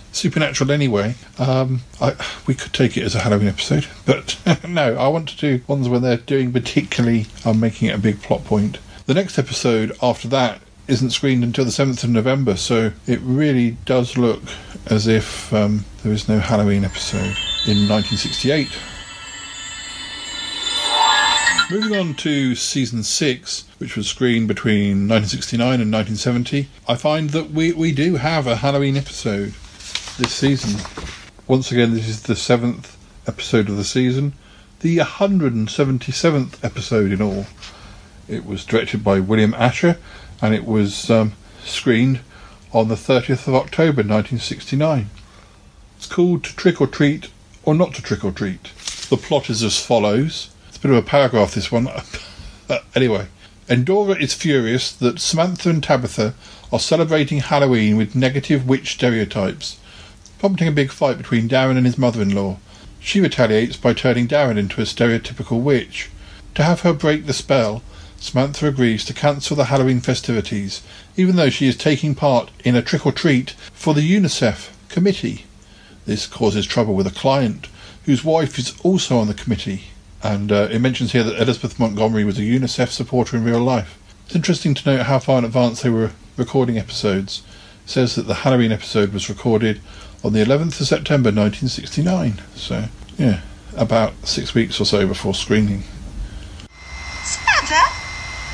[0.13, 2.15] supernatural anyway, um, I,
[2.47, 3.89] we could take it as a Halloween episode.
[4.05, 7.99] But no, I want to do ones where they're doing particularly, um, making it a
[7.99, 8.79] big plot point.
[9.07, 13.73] The next episode after that isn't screened until the 7th of November, so it really
[13.85, 14.43] does look
[14.87, 18.69] as if um, there is no Halloween episode in 1968.
[21.69, 27.51] Moving on to season six, which was screened between 1969 and 1970, I find that
[27.51, 29.53] we, we do have a Halloween episode
[30.17, 30.81] this season.
[31.49, 32.97] Once again, this is the seventh
[33.27, 34.35] episode of the season,
[34.81, 37.47] the 177th episode in all.
[38.29, 39.99] It was directed by William Asher
[40.41, 41.33] and it was um,
[41.65, 42.21] screened
[42.73, 45.11] on the 30th of October 1969.
[45.97, 47.31] It's called To Trick or Treat
[47.63, 48.65] or Not to Trick or Treat.
[49.09, 50.51] The plot is as follows.
[50.69, 51.89] It's a bit of a paragraph, this one.
[52.97, 53.29] Anyway,
[53.69, 56.35] Endora is furious that Samantha and Tabitha
[56.73, 59.79] are celebrating Halloween with negative witch stereotypes,
[60.39, 62.59] prompting a big fight between Darrin and his mother in law.
[62.99, 66.11] She retaliates by turning Darrin into a stereotypical witch.
[66.57, 67.83] To have her break the spell,
[68.27, 70.83] Samantha agrees to cancel the Halloween festivities,
[71.17, 75.45] even though she is taking part in a trick or treat for the UNICEF committee.
[76.07, 77.69] This causes trouble with a client,
[78.05, 79.85] whose wife is also on the committee.
[80.23, 83.99] And uh, it mentions here that Elizabeth Montgomery was a UNICEF supporter in real life.
[84.27, 87.43] It's interesting to note how far in advance they were recording episodes.
[87.85, 89.81] It says that the Halloween episode was recorded
[90.25, 92.43] on the 11th of September 1969.
[92.57, 92.87] So,
[93.19, 93.43] yeah,
[93.77, 95.85] about six weeks or so before screening.
[97.23, 97.83] Samantha,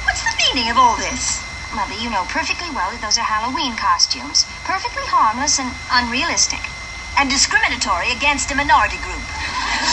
[0.04, 1.40] what's the meaning of all this?
[1.72, 4.44] Mother, you know perfectly well that those are Halloween costumes.
[4.68, 6.60] Perfectly harmless and unrealistic.
[7.16, 9.24] And discriminatory against a minority group.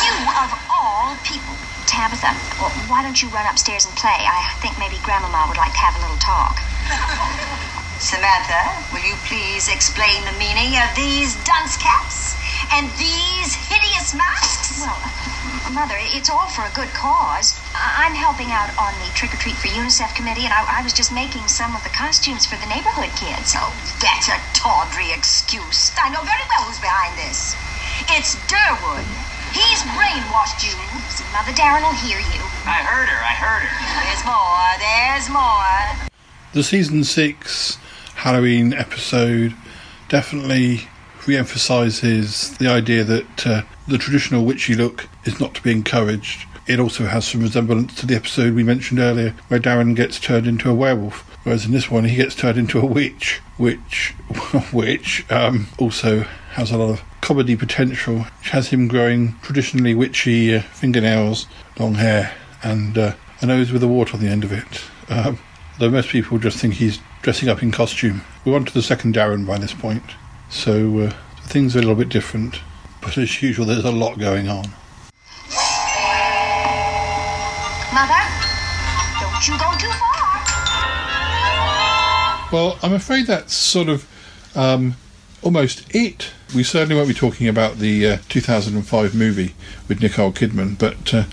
[0.04, 1.56] You, of all people.
[1.88, 4.19] Tabitha, well, why don't you run upstairs and play?
[4.28, 6.60] I think maybe Grandmama would like to have a little talk.
[8.04, 8.60] Samantha,
[8.91, 12.36] will you please explain the meaning of these dunce caps
[12.74, 14.80] and these hideous masks?
[14.84, 15.00] Well,
[15.74, 17.54] Mother, it's all for a good cause.
[17.76, 20.82] I- I'm helping out on the Trick or Treat for UNICEF committee, and I, I
[20.82, 23.54] was just making some of the costumes for the neighborhood kids.
[23.58, 23.69] Oh,
[24.02, 25.91] that's a tawdry excuse.
[26.02, 27.56] I know very well who's behind this.
[28.15, 29.06] It's Durwood.
[29.54, 30.78] He's brainwashed you.
[31.34, 32.41] Mother Darrin will hear you.
[32.65, 33.78] I heard her, I heard her.
[34.06, 36.10] There's more, there's more.
[36.54, 37.78] The season six
[38.15, 39.54] Halloween episode
[40.08, 40.88] definitely
[41.27, 46.47] re-emphasizes the idea that uh, the traditional witchy look is not to be encouraged.
[46.67, 50.45] It also has some resemblance to the episode we mentioned earlier, where Darrin gets turned
[50.45, 54.12] into a werewolf, whereas in this one he gets turned into a witch, which,
[54.71, 58.19] which um, also has a lot of comedy potential.
[58.39, 61.47] Which has him growing traditionally witchy uh, fingernails,
[61.79, 64.84] long hair, and uh, a nose with a wart on the end of it.
[65.10, 65.39] Um,
[65.79, 68.21] though most people just think he's dressing up in costume.
[68.45, 70.03] We're on to the second Darrin by this point,
[70.49, 72.62] so uh, things are a little bit different.
[73.01, 74.65] But as usual, there's a lot going on.
[77.93, 78.23] Mother,
[79.19, 80.09] don't you go too far.
[82.51, 84.07] Well, I'm afraid that's sort of
[84.55, 84.95] um,
[85.41, 86.31] almost it.
[86.55, 89.55] We certainly won't be talking about the uh, 2005 movie
[89.88, 91.25] with Nicole Kidman, but uh,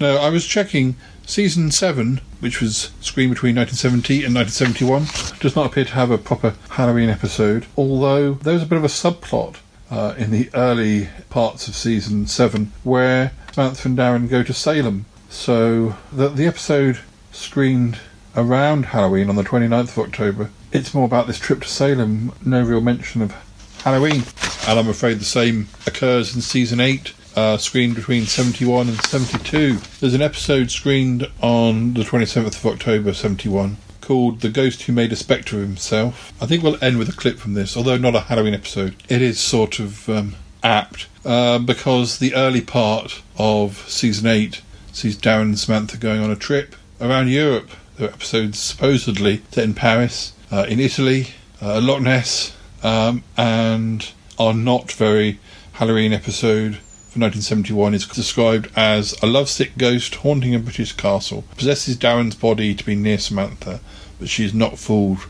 [0.00, 0.96] no, I was checking
[1.26, 6.18] season 7, which was screened between 1970 and 1971, does not appear to have a
[6.18, 9.56] proper Halloween episode, although there was a bit of a subplot
[9.90, 15.04] uh, in the early parts of season 7 where Samantha and Darrin go to Salem.
[15.28, 17.00] So the, the episode
[17.32, 17.98] screened
[18.36, 20.50] around Halloween on the 29th of October.
[20.72, 23.34] It's more about this trip to Salem, no real mention of
[23.82, 24.24] Halloween.
[24.68, 29.78] And I'm afraid the same occurs in season 8, uh, screened between 71 and 72.
[30.00, 35.12] There's an episode screened on the 27th of October 71 called The Ghost Who Made
[35.12, 36.32] a Spectre of Himself.
[36.40, 38.94] I think we'll end with a clip from this, although not a Halloween episode.
[39.08, 45.16] It is sort of um, apt uh, because the early part of season 8 sees
[45.16, 47.68] Darrin and Samantha going on a trip around Europe.
[47.96, 51.28] There are episodes supposedly set in Paris, uh, in Italy,
[51.60, 55.40] uh, Loch Ness, um, and our not very
[55.72, 56.78] Halloween episode
[57.16, 62.74] from 1971 is described as a lovesick ghost haunting a British castle, possesses Darrin's body
[62.74, 63.80] to be near Samantha,
[64.20, 65.20] but she is not fooled.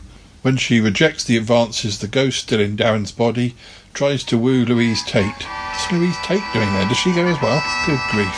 [0.41, 3.55] When she rejects the advances, the ghost still in Darrin's body
[3.93, 5.47] tries to woo Louise Tate.
[5.47, 6.89] What's Louise Tate doing there?
[6.89, 7.63] Does she go as well?
[7.87, 8.35] Good grief.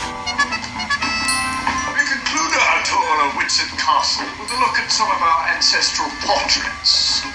[1.90, 6.06] We conclude our tour of Whitsun Castle with a look at some of our ancestral
[6.22, 7.26] portraits.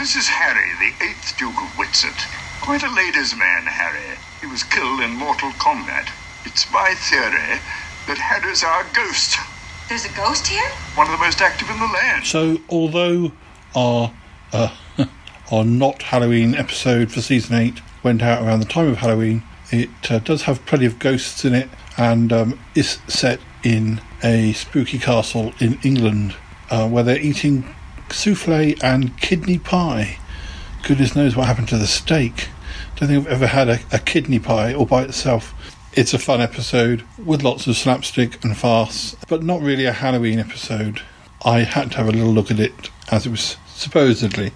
[0.00, 2.47] This is Harry, the eighth Duke of Whitsun.
[2.60, 4.18] Quite a ladies' man, Harry.
[4.40, 6.10] He was killed in mortal combat.
[6.44, 7.60] It's my theory
[8.06, 9.38] that Harry's our ghost.
[9.88, 10.68] There's a ghost here?
[10.94, 12.26] One of the most active in the land.
[12.26, 13.32] So, although
[13.74, 14.12] our
[14.52, 14.74] uh,
[15.52, 19.90] our not Halloween episode for season eight went out around the time of Halloween, it
[20.10, 24.98] uh, does have plenty of ghosts in it, and um, is set in a spooky
[24.98, 26.34] castle in England,
[26.70, 27.74] uh, where they're eating
[28.10, 30.18] souffle and kidney pie.
[30.82, 32.48] Goodness knows what happened to the steak.
[32.96, 35.54] Don't think I've ever had a, a kidney pie all by itself.
[35.92, 40.38] It's a fun episode with lots of slapstick and farce, but not really a Halloween
[40.38, 41.02] episode.
[41.44, 44.52] I had to have a little look at it as it was supposedly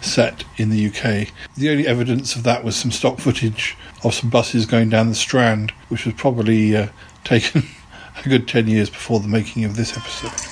[0.00, 1.28] set in the UK.
[1.56, 5.14] The only evidence of that was some stock footage of some buses going down the
[5.14, 6.88] Strand, which was probably uh,
[7.24, 7.64] taken
[8.24, 10.47] a good 10 years before the making of this episode.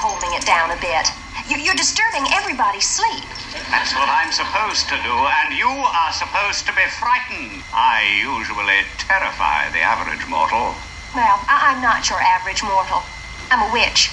[0.00, 1.06] Holding it down a bit?
[1.48, 3.24] You- You're disturbing everybody's sleep.
[3.70, 7.62] That's what I'm supposed to do, and you are supposed to be frightened.
[7.72, 10.74] I usually terrify the average mortal.
[11.14, 13.02] Well, I- I'm not your average mortal.
[13.50, 14.10] I'm a witch.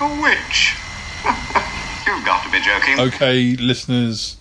[0.00, 0.74] A witch?
[2.06, 2.98] You've got to be joking.
[2.98, 4.36] Okay, listeners,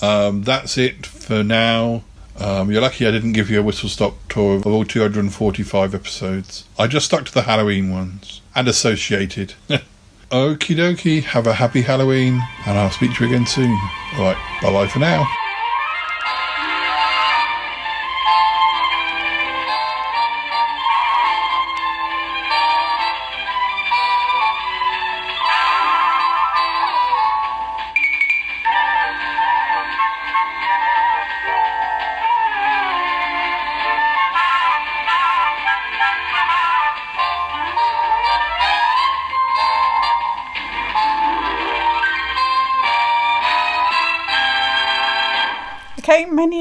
[0.00, 2.04] um, that's it for now.
[2.38, 6.64] Um, you're lucky I didn't give you a whistle stop tour of all 245 episodes.
[6.78, 9.54] I just stuck to the Halloween ones and associated.
[10.32, 13.78] Okie dokie, have a happy Halloween, and I'll speak to you again soon.
[14.14, 15.26] Alright, bye bye for now.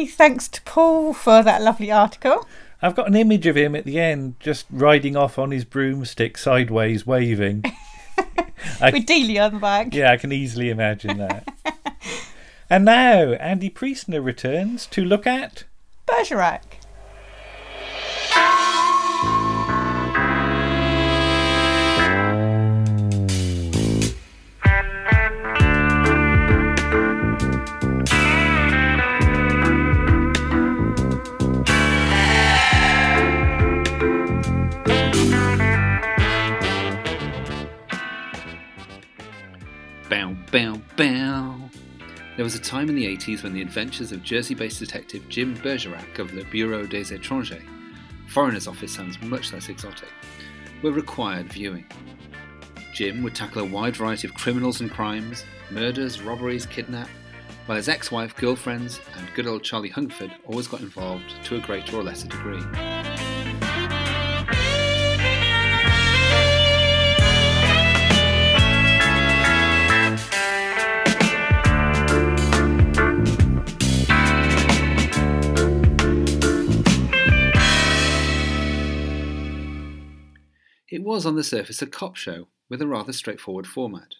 [0.08, 2.47] Thanks to Paul for that lovely article.
[2.82, 6.38] I've got an image of him at the end, just riding off on his broomstick
[6.38, 7.64] sideways, waving.
[8.82, 9.93] I- With Delia on the back.
[9.93, 11.47] yeah, I can easily imagine that.
[12.70, 15.66] and now, Andy Priestner returns to look at.
[16.08, 16.78] Bergerac.
[40.52, 41.56] Bow, bow.
[42.36, 45.54] There was a time in the 80s when the adventures of Jersey based detective Jim
[45.56, 47.64] Bergerac of Le Bureau des Étrangers,
[48.28, 50.10] foreigner's office sounds much less exotic,
[50.84, 51.86] were required viewing.
[52.93, 57.08] Jim would tackle a wide variety of criminals and crimes, murders, robberies, kidnap,
[57.66, 61.62] while his ex wife, girlfriends, and good old Charlie Hungerford always got involved to a
[61.62, 63.20] greater or lesser degree.
[80.92, 84.16] It was on the surface a cop show with a rather straightforward format.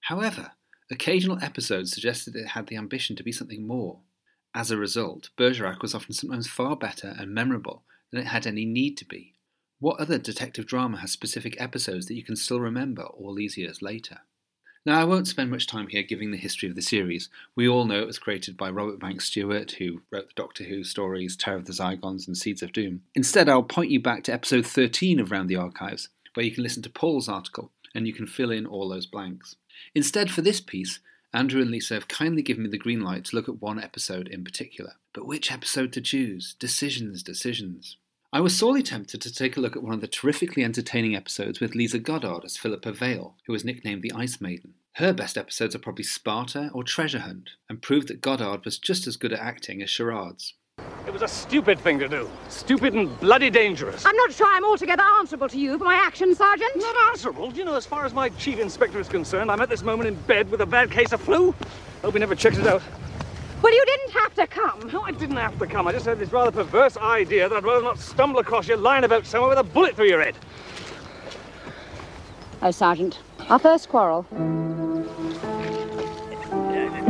[0.00, 0.52] However,
[0.90, 4.00] occasional episodes suggested it had the ambition to be something more.
[4.54, 8.64] As a result, Bergerac was often sometimes far better and memorable than it had any
[8.64, 9.34] need to be.
[9.80, 13.82] What other detective drama has specific episodes that you can still remember all these years
[13.82, 14.20] later?
[14.88, 17.28] Now, I won't spend much time here giving the history of the series.
[17.54, 20.82] We all know it was created by Robert Banks Stewart, who wrote the Doctor Who
[20.82, 23.02] stories Terror of the Zygons and Seeds of Doom.
[23.14, 26.62] Instead, I'll point you back to episode 13 of Round the Archives, where you can
[26.62, 29.56] listen to Paul's article and you can fill in all those blanks.
[29.94, 31.00] Instead, for this piece,
[31.34, 34.26] Andrew and Lisa have kindly given me the green light to look at one episode
[34.26, 34.94] in particular.
[35.12, 36.56] But which episode to choose?
[36.58, 37.98] Decisions, decisions.
[38.30, 41.60] I was sorely tempted to take a look at one of the terrifically entertaining episodes
[41.60, 44.74] with Lisa Goddard as Philippa Vale, who was nicknamed the Ice Maiden.
[44.94, 49.06] Her best episodes are probably Sparta or Treasure Hunt, and proved that Goddard was just
[49.06, 50.54] as good at acting as charades.
[51.06, 52.28] It was a stupid thing to do.
[52.48, 54.04] Stupid and bloody dangerous.
[54.04, 56.76] I'm not sure I'm altogether answerable to you for my actions, Sergeant.
[56.76, 57.52] Not answerable.
[57.52, 60.14] You know, as far as my chief inspector is concerned, I'm at this moment in
[60.22, 61.54] bed with a bad case of flu.
[62.02, 62.82] Hope he never checks it out.
[63.62, 64.90] Well, you didn't have to come.
[64.92, 65.88] No, I didn't have to come.
[65.88, 69.04] I just had this rather perverse idea that I'd rather not stumble across you lying
[69.04, 70.36] about somewhere with a bullet through your head.
[72.62, 73.18] Oh, Sergeant,
[73.48, 74.26] our first quarrel.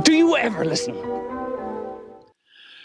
[0.03, 0.95] Do you ever listen?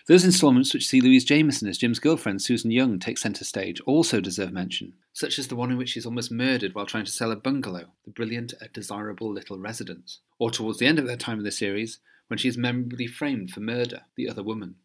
[0.08, 4.20] Those installments which see Louise Jameson as Jim's girlfriend Susan Young take centre stage also
[4.20, 7.32] deserve mention, such as the one in which she's almost murdered while trying to sell
[7.32, 11.38] a bungalow, the brilliant A Desirable Little Residence, or towards the end of their time
[11.38, 14.76] in the series, when she is memorably framed for murder, the other woman.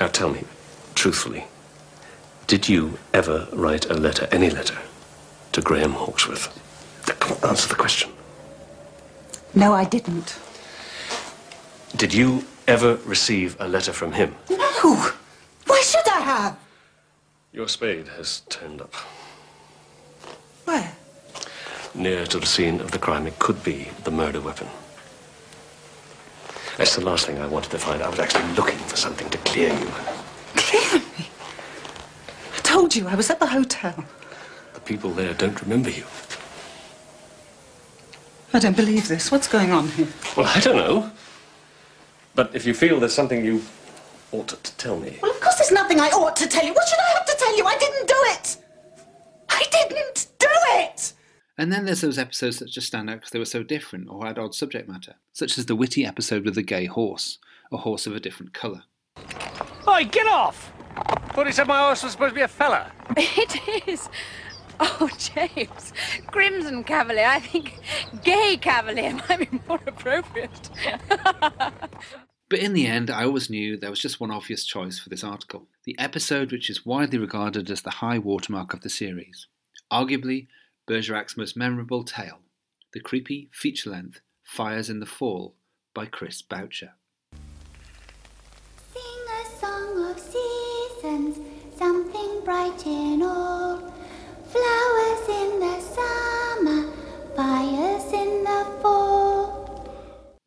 [0.00, 0.44] Now tell me,
[0.94, 1.44] truthfully,
[2.46, 4.78] did you ever write a letter, any letter,
[5.52, 6.48] to Graham Hawksworth?
[7.06, 8.10] Now, Come on, answer the question.
[9.54, 10.38] No, I didn't.
[11.96, 14.34] Did you ever receive a letter from him?
[14.50, 15.10] No!
[15.66, 16.58] Why, should I have?
[17.52, 18.94] Your spade has turned up.
[20.64, 20.92] Where?
[21.94, 23.26] Near to the scene of the crime.
[23.26, 24.68] It could be the murder weapon.
[26.76, 28.02] That's the last thing I wanted to find.
[28.02, 29.90] I was actually looking for something to clear you.
[30.54, 31.28] Clear me.
[32.54, 34.04] I told you I was at the hotel.
[34.74, 36.04] The people there don't remember you.
[38.52, 39.32] I don't believe this.
[39.32, 40.08] What's going on here?
[40.36, 41.10] Well, I don't know.
[42.38, 43.62] But if you feel there's something you
[44.30, 45.18] ought to tell me.
[45.20, 46.72] Well, of course there's nothing I ought to tell you.
[46.72, 47.66] What should I have to tell you?
[47.66, 48.56] I didn't do it.
[49.48, 51.14] I didn't do it.
[51.58, 54.24] And then there's those episodes that just stand out because they were so different or
[54.24, 57.38] had odd subject matter, such as the witty episode with the gay horse,
[57.72, 58.84] a horse of a different colour.
[59.88, 60.72] Oi, get off!
[61.32, 62.92] Thought he said my horse was supposed to be a fella.
[63.16, 64.08] It is.
[64.78, 65.92] Oh, James.
[66.28, 67.26] Crimson Cavalier.
[67.26, 67.80] I think
[68.22, 70.70] gay Cavalier might be more appropriate.
[72.50, 75.24] But in the end, I always knew there was just one obvious choice for this
[75.24, 79.46] article the episode which is widely regarded as the high watermark of the series.
[79.92, 80.48] Arguably,
[80.86, 82.40] Bergerac's most memorable tale
[82.94, 85.54] the creepy, feature length Fires in the Fall
[85.92, 86.92] by Chris Boucher.
[88.94, 91.38] Sing a song of seasons,
[91.76, 93.92] something bright and old.
[94.46, 96.27] Flowers in the summer,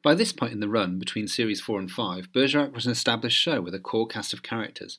[0.03, 3.37] By this point in the run, between series 4 and 5, Bergerac was an established
[3.37, 4.97] show with a core cast of characters,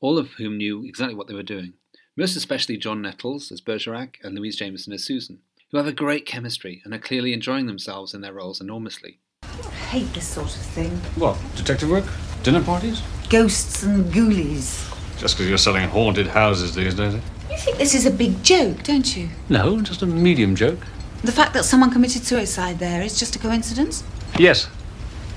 [0.00, 1.74] all of whom knew exactly what they were doing.
[2.16, 5.38] Most especially John Nettles as Bergerac and Louise Jameson as Susan,
[5.70, 9.20] who have a great chemistry and are clearly enjoying themselves in their roles enormously.
[9.44, 9.46] I
[9.92, 10.90] hate this sort of thing.
[11.14, 11.38] What?
[11.54, 12.04] Detective work?
[12.42, 13.02] Dinner parties?
[13.28, 14.88] Ghosts and ghoulies.
[15.18, 17.14] Just because you're selling haunted houses these days.
[17.14, 17.20] eh?
[17.50, 19.28] You think this is a big joke, don't you?
[19.48, 20.80] No, just a medium joke.
[21.22, 24.02] The fact that someone committed suicide there is just a coincidence?
[24.40, 24.70] Yes.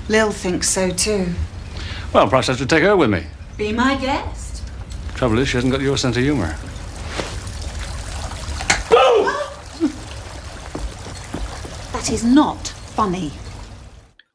[0.08, 1.34] Lil thinks so too.
[2.14, 3.26] Well, perhaps I should take her with me.
[3.58, 4.62] Be my guest.
[5.14, 6.56] Trouble is, she hasn't got your sense of humour.
[11.92, 13.32] That is not funny.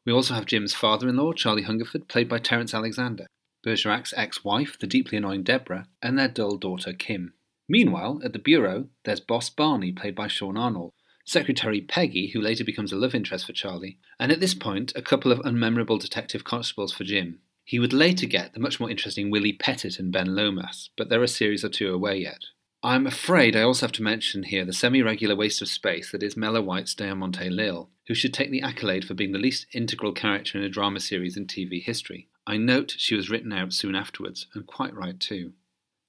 [0.06, 3.26] We also have Jim's father in law, Charlie Hungerford, played by Terence Alexander,
[3.66, 7.34] Bergerac's ex wife, the deeply annoying Deborah, and their dull daughter, Kim.
[7.68, 10.92] Meanwhile, at the Bureau, there's Boss Barney, played by Sean Arnold,
[11.30, 15.00] Secretary Peggy, who later becomes a love interest for Charlie, and at this point, a
[15.00, 17.38] couple of unmemorable detective constables for Jim.
[17.62, 21.22] He would later get the much more interesting Willie Pettit and Ben Lomas, but they're
[21.22, 22.46] a series or two away yet.
[22.82, 26.24] I'm afraid I also have to mention here the semi regular waste of space that
[26.24, 30.12] is Mela White's Diamante Lil, who should take the accolade for being the least integral
[30.12, 32.26] character in a drama series in TV history.
[32.44, 35.52] I note she was written out soon afterwards, and quite right too.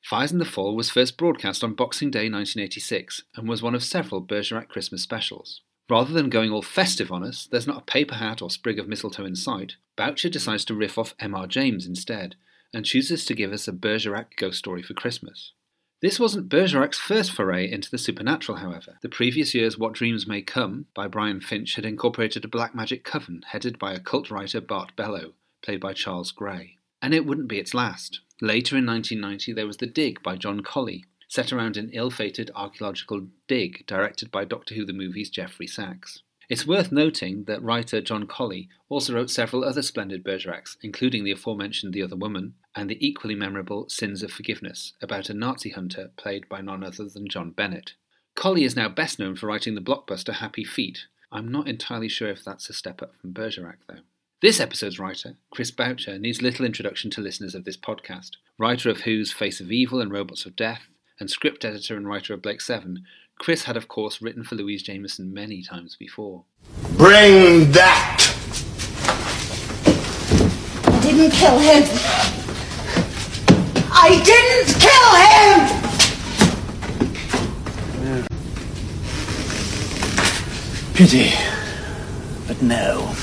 [0.01, 3.83] Fires in the Fall was first broadcast on Boxing Day 1986 and was one of
[3.83, 5.61] several Bergerac Christmas specials.
[5.89, 8.87] Rather than going all festive on us, there's not a paper hat or sprig of
[8.87, 9.75] mistletoe in sight.
[9.95, 11.47] Boucher decides to riff off M.R.
[11.47, 12.35] James instead,
[12.73, 15.51] and chooses to give us a Bergerac ghost story for Christmas.
[16.01, 18.97] This wasn't Bergerac's first foray into the supernatural, however.
[19.01, 23.03] The previous year's What Dreams May Come by Brian Finch had incorporated a black magic
[23.03, 26.77] coven headed by occult writer Bart Bellow, played by Charles Gray.
[27.03, 28.21] And it wouldn't be its last.
[28.43, 32.49] Later in 1990, there was The Dig by John Collee, set around an ill fated
[32.55, 36.23] archaeological dig directed by Doctor Who the Movie's Jeffrey Sachs.
[36.49, 41.31] It's worth noting that writer John Collee also wrote several other splendid Bergeracs, including the
[41.31, 46.09] aforementioned The Other Woman and the equally memorable Sins of Forgiveness, about a Nazi hunter
[46.17, 47.93] played by none other than John Bennett.
[48.35, 51.05] Collee is now best known for writing the blockbuster Happy Feet.
[51.31, 54.01] I'm not entirely sure if that's a step up from Bergerac, though.
[54.41, 58.31] This episode's writer, Chris Boucher, needs little introduction to listeners of this podcast.
[58.57, 60.87] Writer of Who's Face of Evil and Robots of Death,
[61.19, 63.03] and script editor and writer of Blake Seven,
[63.37, 66.45] Chris had, of course, written for Louise Jameson many times before.
[66.97, 68.17] Bring that!
[70.87, 71.83] I didn't kill him.
[73.93, 75.11] I didn't kill
[78.17, 78.25] him!
[80.95, 81.31] Pity.
[82.47, 83.13] But no.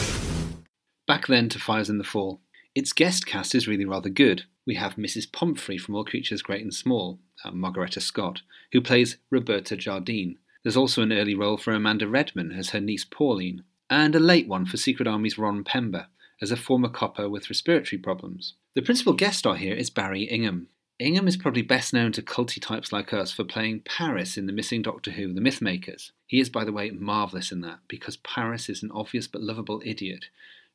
[1.09, 2.43] Back then to Fires in the Fall.
[2.75, 4.43] Its guest cast is really rather good.
[4.67, 5.33] We have Mrs.
[5.33, 8.43] Pomfrey from All Creatures Great and Small, uh, Margaretta Scott,
[8.73, 10.37] who plays Roberta Jardine.
[10.63, 14.47] There's also an early role for Amanda Redman as her niece Pauline, and a late
[14.47, 16.09] one for Secret Army's Ron Pember
[16.43, 18.53] as a former copper with respiratory problems.
[18.75, 20.69] The principal guest star here is Barrie Ingham.
[20.99, 24.53] Ingham is probably best known to culty types like us for playing Paris in The
[24.53, 26.11] Missing Doctor Who, The Mythmakers.
[26.27, 29.81] He is, by the way, marvellous in that, because Paris is an obvious but lovable
[29.87, 30.27] idiot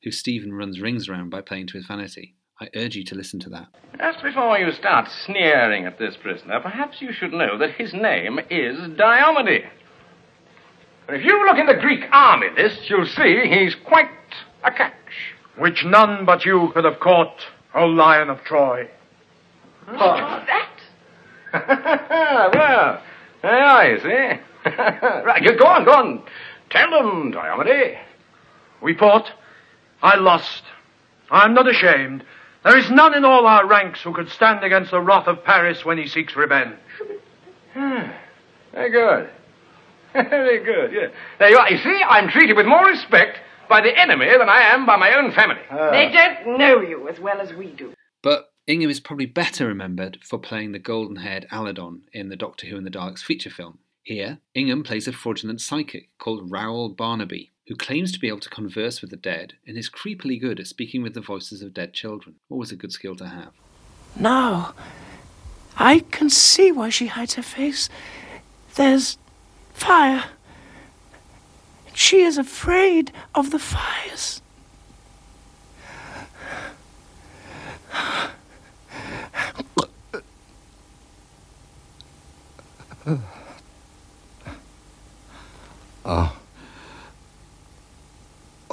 [0.03, 2.35] who Steven runs rings around by playing to his vanity.
[2.61, 3.67] I urge you to listen to that.
[3.97, 8.39] Just before you start sneering at this prisoner, perhaps you should know that his name
[8.49, 9.69] is Diomede.
[11.05, 14.09] But if you look in the Greek army list, you'll see he's quite
[14.63, 14.93] a catch.
[15.57, 17.45] Which none but you could have caught,
[17.75, 18.87] O Lion of Troy.
[19.89, 20.69] oh, that?
[22.55, 23.01] well,
[23.41, 24.39] there you are, see.
[25.25, 26.23] right, go go on, go on.
[26.69, 27.97] Tell them, Diomede.
[28.81, 29.29] Report.
[30.03, 30.63] I lost.
[31.31, 32.23] I'm not ashamed.
[32.63, 35.83] There is none in all our ranks who could stand against the wrath of Paris
[35.83, 36.75] when he seeks revenge.
[37.73, 38.11] Hmm.
[38.73, 39.29] Very good.
[40.13, 41.07] Very good, yeah.
[41.39, 41.69] There you are.
[41.71, 43.39] You see, I'm treated with more respect
[43.69, 45.61] by the enemy than I am by my own family.
[45.71, 45.89] Ah.
[45.89, 47.93] They don't know you as well as we do.
[48.21, 52.67] But Ingham is probably better remembered for playing the golden haired Alydon in the Doctor
[52.67, 53.79] Who and the Daleks feature film.
[54.03, 58.49] Here, Ingham plays a fraudulent psychic called Raoul Barnaby, who claims to be able to
[58.49, 61.93] converse with the dead and is creepily good at speaking with the voices of dead
[61.93, 62.35] children.
[62.49, 63.51] Always a good skill to have.
[64.15, 64.73] Now,
[65.77, 67.89] I can see why she hides her face.
[68.75, 69.17] There's
[69.73, 70.25] fire.
[71.93, 74.41] She is afraid of the fires.
[86.05, 86.42] Oh.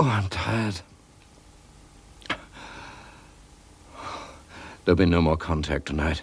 [0.02, 0.80] Oh, I'm tired.
[4.86, 6.22] There'll be no more contact tonight.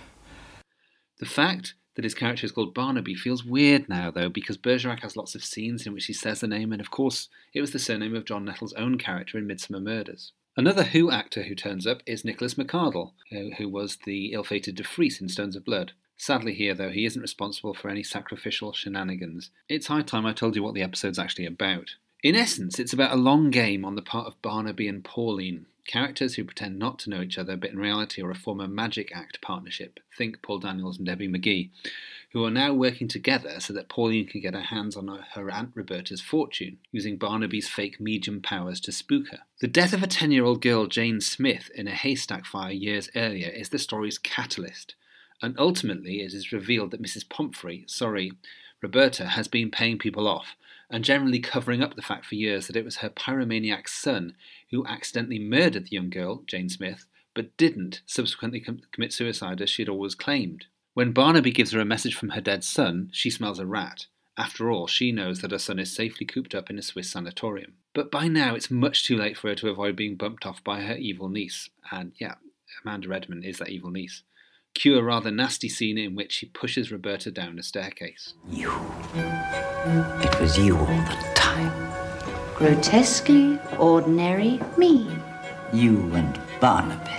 [1.20, 5.16] The fact that his character is called Barnaby feels weird now, though, because Bergerac has
[5.16, 7.78] lots of scenes in which he says the name, and of course, it was the
[7.78, 10.32] surname of John Nettle's own character in Midsomer Murders.
[10.56, 14.74] Another Who actor who turns up is Nicholas McArdle, who, who was the ill fated
[14.74, 15.92] De Vries in Stones of Blood.
[16.18, 19.52] Sadly, here, though, he isn't responsible for any sacrificial shenanigans.
[19.70, 21.92] It's high time I told you what the episode's actually about.
[22.28, 26.36] In essence, it's about a long game on the part of Barnaby and Pauline, characters
[26.36, 29.40] who pretend not to know each other but in reality are a former magic act
[29.40, 30.02] partnership.
[30.18, 31.70] Think Paul Daniels and Debbie McGee,
[32.34, 35.72] who are now working together so that Pauline can get her hands on her Aunt
[35.74, 39.44] Roberta's fortune, using Barnaby's fake medium powers to spook her.
[39.62, 43.10] The death of a 10 year old girl, Jane Smith, in a haystack fire years
[43.16, 44.96] earlier is the story's catalyst.
[45.42, 47.30] And ultimately, it is revealed that Mrs.
[47.30, 48.34] Pomfrey, sorry,
[48.82, 50.58] Roberta, has been paying people off
[50.90, 54.36] and generally covering up the fact for years that it was her pyromaniac son
[54.72, 59.70] who accidentally murdered the young girl, Jane Smith, but didn't subsequently com- commit suicide as
[59.70, 60.66] she had always claimed.
[60.94, 64.08] When Barnaby gives her a message from her dead son, she smells a rat.
[64.38, 67.74] After all, she knows that her son is safely cooped up in a Swiss sanatorium.
[67.94, 70.82] But by now, it's much too late for her to avoid being bumped off by
[70.82, 71.70] her evil niece.
[71.92, 72.36] And yeah,
[72.84, 74.24] Amanda Redman is that evil niece.
[74.78, 78.36] Cue a rather nasty scene in which he pushes Roberta down a staircase.
[78.48, 78.72] You.
[80.22, 81.74] It was you all the time.
[82.54, 85.10] Grotesquely ordinary me.
[85.74, 87.10] You and Barnaby.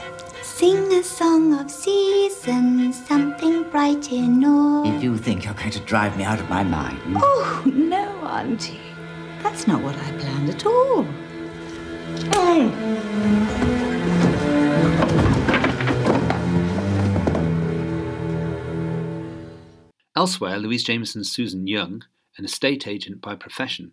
[0.40, 4.86] Sing a song of seasons, something bright in all.
[4.94, 7.00] If you think you're going to drive me out of my mind.
[7.16, 8.78] Oh, no, Auntie.
[9.42, 11.04] That's not what I planned at all.
[20.18, 22.02] Elsewhere, Louise Jameson's Susan Young,
[22.38, 23.92] an estate agent by profession,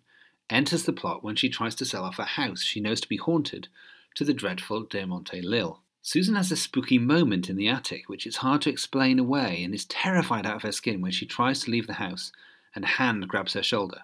[0.50, 3.16] enters the plot when she tries to sell off a house she knows to be
[3.16, 3.68] haunted
[4.16, 5.82] to the dreadful Diamante Lil.
[6.02, 9.72] Susan has a spooky moment in the attic which it's hard to explain away and
[9.72, 12.32] is terrified out of her skin when she tries to leave the house
[12.74, 14.02] and a hand grabs her shoulder.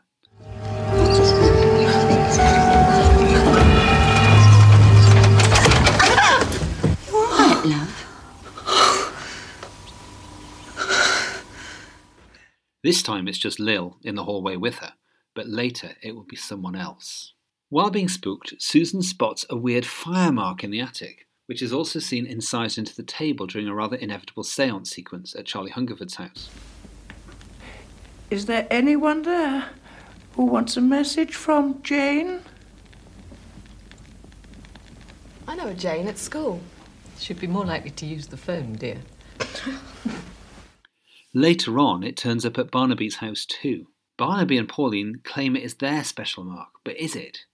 [12.83, 14.95] This time it's just Lil in the hallway with her,
[15.35, 17.33] but later it will be someone else.
[17.69, 22.01] While being spooked, Susan spots a weird fire mark in the attic, which is also
[22.01, 26.51] seen incised into the table during a rather inevitable seance sequence at Charlie Hungerford's house.
[28.31, 29.69] Is there anyone there
[30.33, 32.41] who wants a message from Jane?
[35.47, 36.61] I know a Jane at school.
[37.19, 38.99] She'd be more likely to use the phone, dear.
[41.35, 43.87] Later on, it turns up at Barnaby's house too.
[44.19, 47.47] Barnaby and Pauline claim it is their special mark, but is it?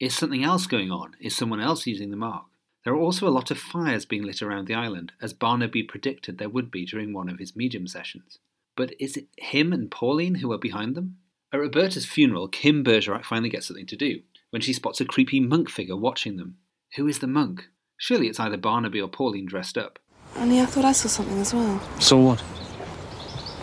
[0.00, 1.14] Is something else going on?
[1.20, 2.46] Is someone else using the mark?
[2.84, 6.38] There are also a lot of fires being lit around the island, as Barnaby predicted
[6.38, 8.38] there would be during one of his medium sessions.
[8.76, 11.18] But is it him and Pauline who are behind them?
[11.52, 15.38] At Roberta's funeral, Kim Bergerac finally gets something to do when she spots a creepy
[15.38, 16.56] monk figure watching them.
[16.96, 17.68] Who is the monk?
[17.96, 19.98] Surely it's either Barnaby or Pauline dressed up.
[20.36, 21.80] Only I thought I saw something as well.
[22.00, 22.42] So what?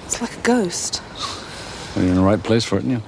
[0.07, 1.01] It's like a ghost.
[1.93, 3.01] Well, you're in the right place for it, aren't you?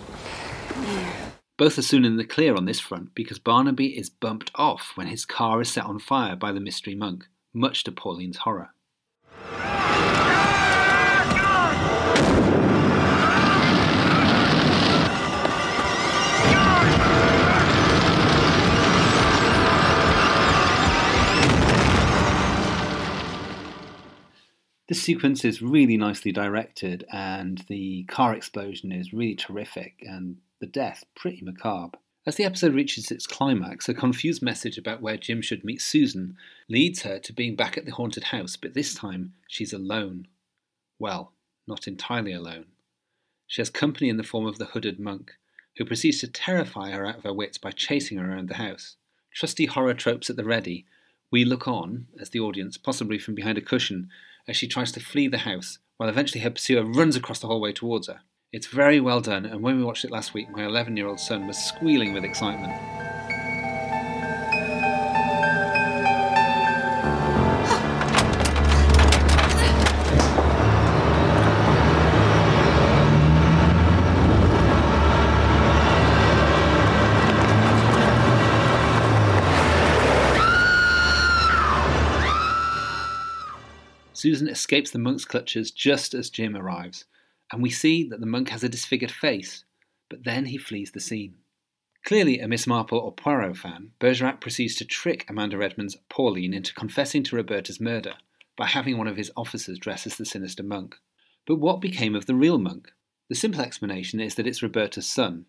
[1.56, 5.08] Both are soon in the clear on this front because Barnaby is bumped off when
[5.08, 8.72] his car is set on fire by the mystery monk, much to Pauline's horror.
[24.90, 30.66] This sequence is really nicely directed, and the car explosion is really terrific, and the
[30.66, 32.00] death pretty macabre.
[32.26, 36.36] As the episode reaches its climax, a confused message about where Jim should meet Susan
[36.68, 40.28] leads her to being back at the haunted house, but this time she's alone.
[40.98, 41.34] Well,
[41.68, 42.66] not entirely alone.
[43.46, 45.34] She has company in the form of the hooded monk,
[45.78, 48.96] who proceeds to terrify her out of her wits by chasing her around the house.
[49.36, 50.88] Trusty horror tropes at the ready,
[51.32, 54.10] we look on, as the audience, possibly from behind a cushion,
[54.50, 57.72] as she tries to flee the house, while eventually her pursuer runs across the hallway
[57.72, 58.22] towards her.
[58.52, 61.20] It's very well done, and when we watched it last week, my 11 year old
[61.20, 62.74] son was squealing with excitement.
[84.20, 87.06] Susan escapes the monk's clutches just as Jim arrives,
[87.54, 89.64] and we see that the monk has a disfigured face,
[90.10, 91.36] but then he flees the scene.
[92.04, 96.74] Clearly a Miss Marple or Poirot fan, Bergerac proceeds to trick Amanda Redman's Pauline into
[96.74, 98.16] confessing to Roberta's murder
[98.58, 100.98] by having one of his officers dress as the sinister monk.
[101.48, 102.92] But what became of the real monk?
[103.30, 105.46] The simple explanation is that it's Roberta's son.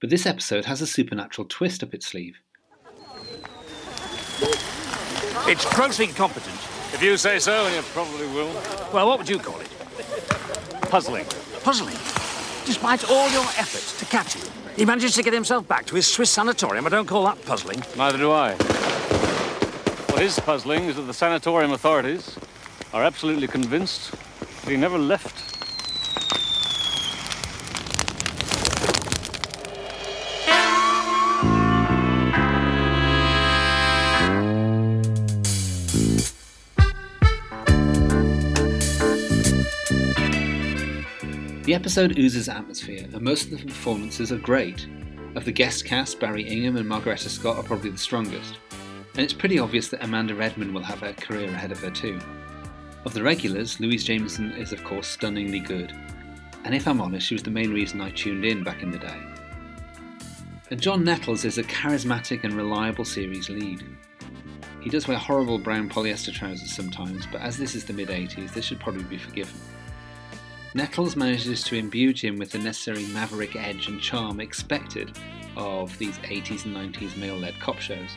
[0.00, 2.38] But this episode has a supernatural twist up its sleeve.
[5.46, 6.57] It's grossly incompetent.
[6.98, 8.52] If you say so, and you probably will.
[8.92, 9.70] Well, what would you call it?
[10.90, 11.26] Puzzling.
[11.62, 11.94] Puzzling?
[12.66, 14.44] Despite all your efforts to catch him,
[14.74, 16.86] he manages to get himself back to his Swiss sanatorium.
[16.86, 17.84] I don't call that puzzling.
[17.96, 18.54] Neither do I.
[20.10, 22.36] What is puzzling is that the sanatorium authorities
[22.92, 24.10] are absolutely convinced
[24.64, 25.47] that he never left.
[41.68, 44.88] The episode oozes atmosphere, and most of the performances are great.
[45.34, 48.56] Of the guest cast, Barrie Ingham and Margaretta Scott are probably the strongest,
[49.12, 52.18] and it's pretty obvious that Amanda Redman will have a career ahead of her too.
[53.04, 55.92] Of the regulars, Louise Jameson is of course stunningly good,
[56.64, 58.98] and if I'm honest, she was the main reason I tuned in back in the
[58.98, 59.20] day.
[60.70, 63.84] And John Nettles is a charismatic and reliable series lead.
[64.80, 68.54] He does wear horrible brown polyester trousers sometimes, but as this is the mid 80s,
[68.54, 69.52] this should probably be forgiven.
[70.78, 75.18] Nettles manages to imbue Jim with the necessary maverick edge and charm expected
[75.56, 78.16] of these 80s and 90s male led cop shows,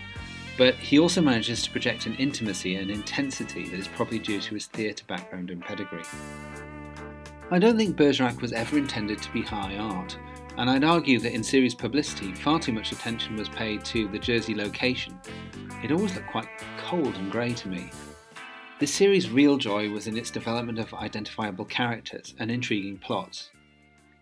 [0.59, 4.53] but he also manages to project an intimacy and intensity that is probably due to
[4.53, 6.03] his theatre background and pedigree.
[7.49, 10.15] I don't think Bergerac was ever intended to be high art,
[10.57, 14.19] and I'd argue that in series publicity, far too much attention was paid to the
[14.19, 15.19] Jersey location.
[15.83, 16.47] It always looked quite
[16.77, 17.89] cold and grey to me,
[18.81, 23.51] this series' real joy was in its development of identifiable characters and intriguing plots.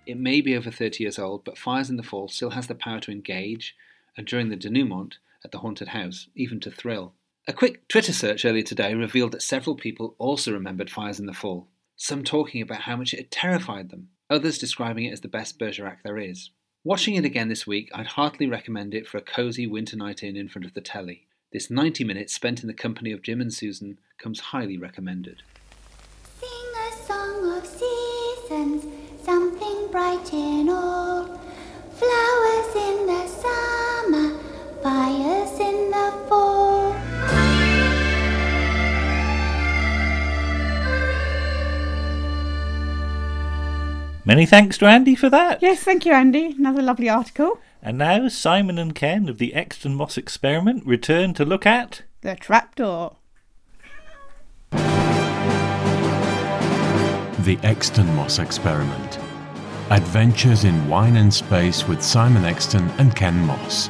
[0.06, 2.76] It may be over 30 years old, but Fires in the Fall still has the
[2.76, 3.74] power to engage,
[4.18, 7.14] and during the denouement at the haunted house, even to thrill.
[7.48, 11.32] A quick Twitter search earlier today revealed that several people also remembered Fires in the
[11.32, 15.30] Fall, some talking about how much it had terrified them, others describing it as the
[15.30, 16.50] best Bergerac there is.
[16.84, 20.36] Watching it again this week, I'd heartily recommend it for a cosy winter night in
[20.36, 21.29] in front of the telly.
[21.52, 25.42] This 90 minutes spent in the company of Jim and Susan comes highly recommended.
[26.40, 28.86] Sing a song of seasons,
[29.26, 31.26] something bright in all.
[31.96, 34.38] Flowers in the summer,
[34.84, 36.94] fires in the fall.
[44.24, 45.64] Many thanks to Andy for that.
[45.64, 46.54] Yes, thank you, Andy.
[46.60, 47.60] Another lovely article.
[47.82, 52.36] And now Simon and Ken of the Exton Moss experiment return to look at The
[52.36, 53.16] trapdoor.
[57.40, 59.18] The Exton Moss Experiment.
[59.92, 63.90] Adventures in Wine and Space with Simon Exton and Ken Moss.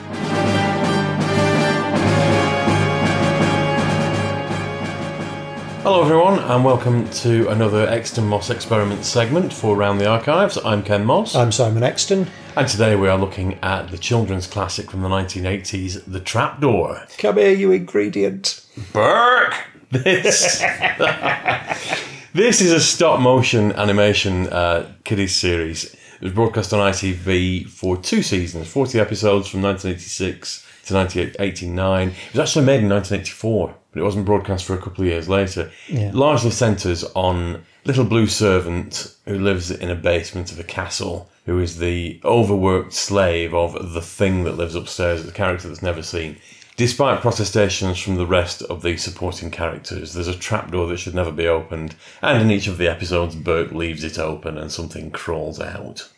[5.92, 10.56] Hello, everyone, and welcome to another Exton Moss Experiment segment for Round the Archives.
[10.64, 11.34] I'm Ken Moss.
[11.34, 12.28] I'm Simon Exton.
[12.56, 17.08] And today we are looking at the children's classic from the 1980s, The Trapdoor.
[17.18, 18.64] Come here, you ingredient.
[18.94, 19.56] Berk!
[19.90, 20.60] This.
[22.34, 25.86] this is a stop motion animation uh, kiddies series.
[25.86, 32.10] It was broadcast on ITV for two seasons, 40 episodes from 1986 to 1989.
[32.10, 35.30] It was actually made in 1984, but it wasn't broadcast for a couple of years
[35.30, 35.72] later.
[35.88, 36.12] Yeah.
[36.14, 41.60] Largely centres on little blue servant who lives in a basement of a castle, who
[41.60, 46.38] is the overworked slave of the thing that lives upstairs, the character that's never seen.
[46.76, 51.32] Despite protestations from the rest of the supporting characters, there's a trapdoor that should never
[51.32, 55.60] be opened, and in each of the episodes, Berk leaves it open and something crawls
[55.60, 56.10] out.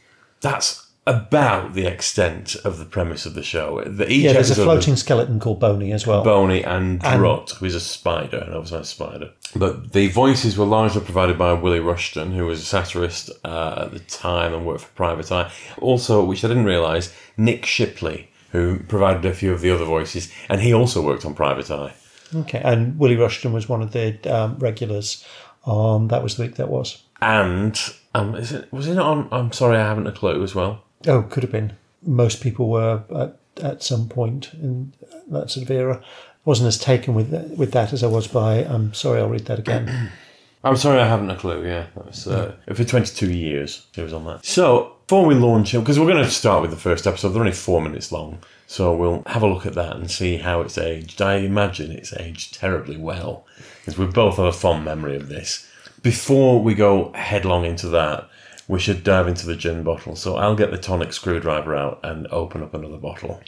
[0.42, 3.84] That's about the extent of the premise of the show.
[3.84, 6.24] The, each yeah, there's a floating skeleton called Boney as well.
[6.24, 9.32] Boney and And- Drut, who is a spider, and an oversized spider.
[9.56, 13.91] But the voices were largely provided by Willie Rushton, who was a satirist uh, at
[13.91, 15.52] the time and worked for Private Eye.
[15.80, 20.32] Also, which I didn't realise, Nick Shipley, who provided a few of the other voices,
[20.49, 21.93] and he also worked on Private Eye.
[22.34, 25.26] Okay, and Willie Rushton was one of the um, regulars
[25.66, 27.04] on that was the week that was.
[27.22, 27.78] And
[28.16, 29.28] um, is it was it not on?
[29.32, 30.84] I'm sorry, I haven't a clue as well.
[31.08, 31.74] Oh, could have been.
[32.04, 34.93] Most people were at, at some point in
[35.30, 36.02] that sort of era.
[36.02, 36.06] I
[36.45, 38.58] Wasn't as taken with with that as I was by.
[38.64, 40.12] I'm sorry, I'll read that again.
[40.64, 41.66] I'm sorry, I haven't a clue.
[41.66, 44.45] Yeah, that was uh, for 22 years he was on that.
[44.45, 47.41] So before we launch it, because we're going to start with the first episode, they're
[47.41, 50.78] only four minutes long, so we'll have a look at that and see how it's
[50.78, 51.22] aged.
[51.22, 53.45] I imagine it's aged terribly well,
[53.80, 55.68] because we both have a fond memory of this.
[56.04, 58.30] Before we go headlong into that,
[58.72, 60.16] we should dive into the gin bottle.
[60.16, 63.42] So I'll get the tonic screwdriver out and open up another bottle.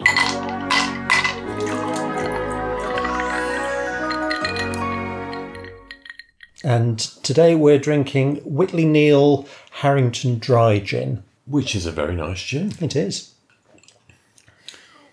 [6.65, 11.23] And today we're drinking Whitley Neill Harrington Dry Gin.
[11.45, 12.73] Which is a very nice gin.
[12.81, 13.33] It is.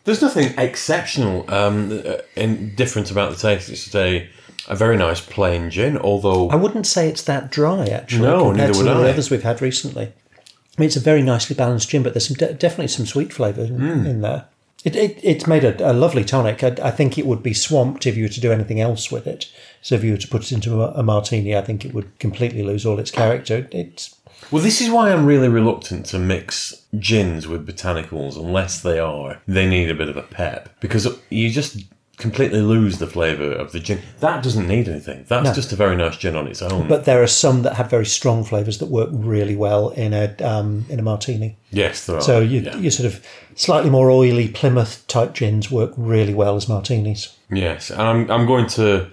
[0.03, 2.03] There's nothing exceptional um,
[2.37, 3.69] and different about the taste.
[3.69, 4.29] It's a,
[4.69, 8.23] a very nice plain gin, although I wouldn't say it's that dry actually.
[8.23, 9.11] No, compared neither to would the I.
[9.11, 10.05] others we've had recently.
[10.07, 13.33] I mean, it's a very nicely balanced gin, but there's some de- definitely some sweet
[13.33, 14.07] flavour in, Mm.
[14.07, 14.47] in there.
[14.83, 16.65] It, it, it's made a, a lovely tonic.
[16.65, 19.27] I, I think it would be swamped if you were to do anything else with
[19.27, 19.51] it.
[19.83, 22.19] So if you were to put it into a, a martini, I think it would
[22.19, 23.69] completely lose all its character.
[23.73, 24.17] It's
[24.51, 29.43] Well, this is why I'm really reluctant to mix gins with botanicals unless they are
[29.47, 31.77] they need a bit of a pep because you just
[32.21, 34.01] completely lose the flavour of the gin.
[34.21, 35.25] That doesn't need anything.
[35.29, 35.55] That's No.
[35.55, 36.87] just a very nice gin on its own.
[36.89, 40.35] but there are some that have very strong flavours that work really well in a
[40.43, 41.57] um, in a martini.
[41.71, 42.23] yes, there are.
[42.23, 42.77] So you yeah.
[42.77, 43.25] you sort of
[43.57, 47.37] slightly more oily Plymouth type gins work really well as martinis.
[47.51, 49.09] Yes, and I'm I'm going to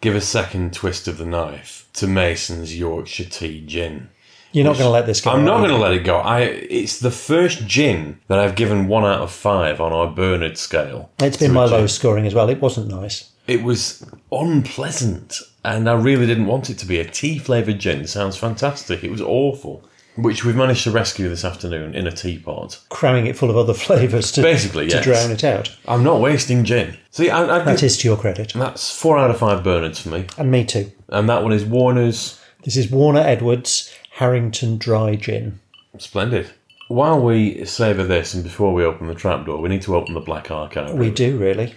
[0.00, 4.08] give a second twist of the knife to Mason's Yorkshire Tea Gin.
[4.52, 5.30] You're not going to let this go.
[5.30, 6.18] I'm not going to let it go.
[6.18, 10.58] I it's the first gin that I've given one out of five on our Bernard
[10.58, 11.10] scale.
[11.20, 12.48] It's been my lowest scoring as well.
[12.50, 13.30] It wasn't nice.
[13.48, 18.06] It was unpleasant, and I really didn't want it to be a tea flavoured gin.
[18.06, 19.02] Sounds fantastic.
[19.02, 19.84] It was awful,
[20.16, 22.78] which we've managed to rescue this afternoon in a teapot.
[22.90, 25.04] Cramming it full of other flavours to Basically, to yes.
[25.04, 25.76] drown it out.
[25.88, 26.96] I'm not wasting gin.
[27.10, 28.52] See, I, I That is to your credit.
[28.54, 30.92] That's four out of five Bernards for me, And me too.
[31.08, 32.38] and that one is Warner's.
[32.64, 35.58] This is Warner Edwards Harrington Dry Gin.
[35.96, 36.50] Splendid.
[36.88, 40.20] While we savour this and before we open the trapdoor, we need to open the
[40.20, 40.92] Black Archive.
[40.92, 41.74] We do really.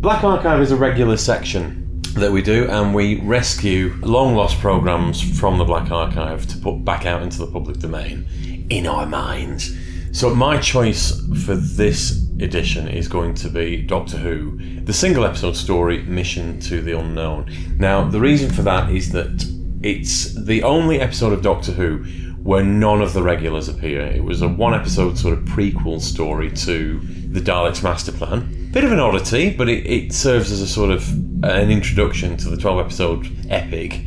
[0.00, 5.22] Black Archive is a regular section that we do, and we rescue long lost programs
[5.38, 8.26] from the Black Archive to put back out into the public domain
[8.68, 9.74] in our minds.
[10.12, 15.56] So, my choice for this edition is going to be Doctor Who, the single episode
[15.56, 17.50] story Mission to the Unknown.
[17.78, 19.46] Now, the reason for that is that
[19.82, 22.04] it's the only episode of Doctor Who
[22.42, 24.00] where none of the regulars appear.
[24.00, 28.70] It was a one episode sort of prequel story to the Daleks' master plan.
[28.72, 31.08] Bit of an oddity, but it, it serves as a sort of
[31.44, 34.00] an introduction to the 12 episode epic.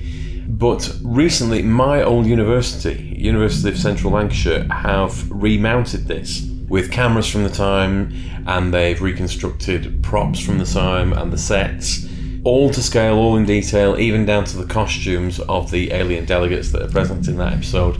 [0.48, 7.43] But recently, my old university, University of Central Lancashire, have remounted this with cameras from
[7.43, 8.11] the time,
[8.47, 12.07] and they've reconstructed props from the time and the sets,
[12.43, 16.71] all to scale, all in detail, even down to the costumes of the alien delegates
[16.71, 17.95] that are present in that episode.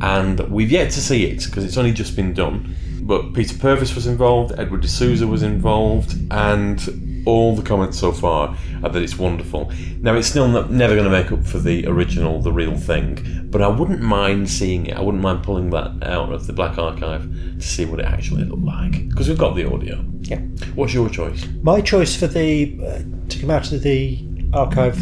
[0.00, 2.76] And we've yet to see it because it's only just been done.
[3.00, 6.78] But Peter Purves was involved, Edward de Souza was involved, and
[7.26, 9.70] all the comments so far are that it's wonderful.
[10.00, 13.48] Now, it's still not, never going to make up for the original, the real thing,
[13.50, 14.96] but I wouldn't mind seeing it.
[14.96, 18.44] I wouldn't mind pulling that out of the Black Archive to see what it actually
[18.44, 20.04] looked like because we've got the audio.
[20.22, 20.40] Yeah.
[20.74, 21.46] What's your choice?
[21.62, 24.96] My choice for the uh, to come out of the archive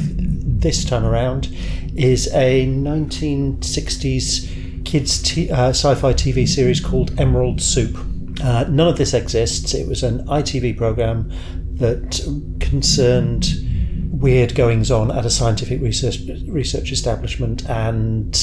[0.60, 1.48] this time around
[1.94, 7.96] is a 1960s kids t- uh, sci-fi TV series called Emerald Soup.
[8.42, 9.74] Uh, none of this exists.
[9.74, 11.30] It was an ITV program
[11.82, 12.20] that
[12.60, 13.46] concerned
[14.10, 18.36] weird goings on at a scientific research research establishment and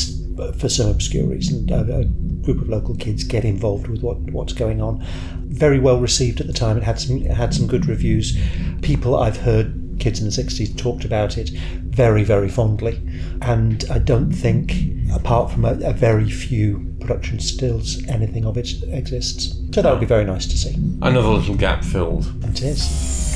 [0.57, 2.05] for some obscure reason a,
[2.43, 5.05] group of local kids get involved with what what's going on
[5.47, 8.37] very well received at the time it had some it had some good reviews
[8.81, 13.01] people I've heard kids in the 60s talked about it very, very fondly.
[13.41, 14.73] And I don't think,
[15.13, 19.55] apart from a, a very few production stills, anything of it exists.
[19.73, 20.75] So that would be very nice to see.
[21.01, 22.31] Another little gap filled.
[22.45, 23.28] It is.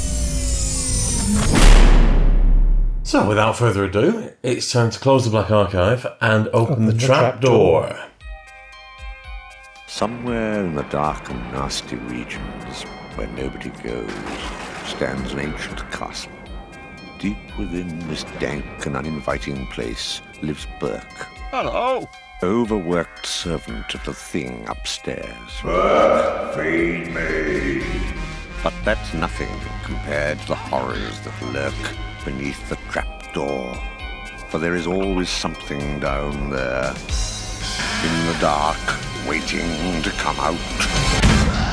[3.14, 6.94] So, without further ado, it's time to close the Black Archive and open, Open the,
[6.94, 7.96] the trap trap door.
[9.88, 14.12] Somewhere in the dark and nasty regions where nobody goes
[14.88, 16.32] stands an ancient castle.
[17.20, 21.06] Deep within this dank and uninviting place lives Berk.
[21.52, 22.10] Hello.
[22.42, 25.62] Overworked servant of the thing upstairs.
[25.62, 28.23] Berk, feed me.
[28.64, 29.50] But that's nothing
[29.84, 31.74] compared to the horrors that lurk
[32.24, 33.76] beneath the trapdoor.
[34.48, 36.94] For there is always something down there,
[38.06, 38.80] in the dark,
[39.28, 41.73] waiting to come out.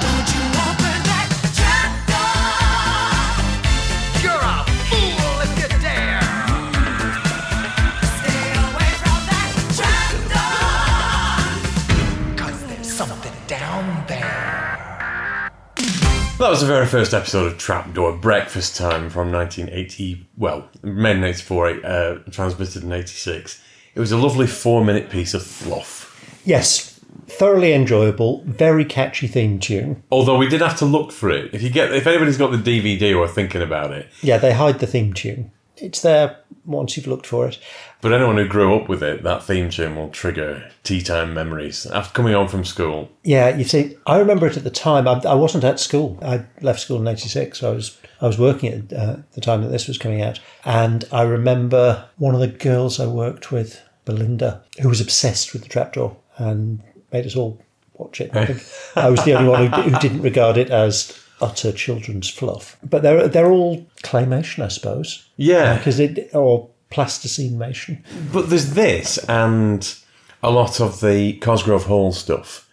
[16.41, 20.27] That was the very first episode of Trapdoor Breakfast Time from 1980.
[20.39, 23.63] Well, made in 84, uh, transmitted in 86.
[23.95, 26.41] It was a lovely four minute piece of fluff.
[26.47, 30.03] Yes, thoroughly enjoyable, very catchy theme tune.
[30.11, 31.53] Although we did have to look for it.
[31.53, 34.79] If you get, if anybody's got the DVD or thinking about it, Yeah, they hide
[34.79, 35.53] the theme tune.
[35.81, 37.59] It's there once you've looked for it.
[38.01, 41.87] but anyone who grew up with it, that theme tune will trigger tea time memories
[41.87, 43.11] after coming home from school.
[43.25, 45.09] Yeah, you see, I remember it at the time.
[45.09, 46.19] I, I wasn't at school.
[46.23, 47.63] I left school in '86.
[47.63, 51.05] I was I was working at uh, the time that this was coming out, and
[51.11, 55.69] I remember one of the girls I worked with, Belinda, who was obsessed with the
[55.69, 57.61] trapdoor and made us all
[57.95, 58.31] watch it.
[58.37, 58.63] I think
[58.97, 62.77] I was the only one who, who didn't regard it as utter children's fluff.
[62.83, 65.29] But they're they're all claymation, I suppose.
[65.37, 65.77] Yeah.
[65.77, 68.03] because it or plasticination.
[68.33, 69.95] But there's this and
[70.43, 72.69] a lot of the Cosgrove Hall stuff.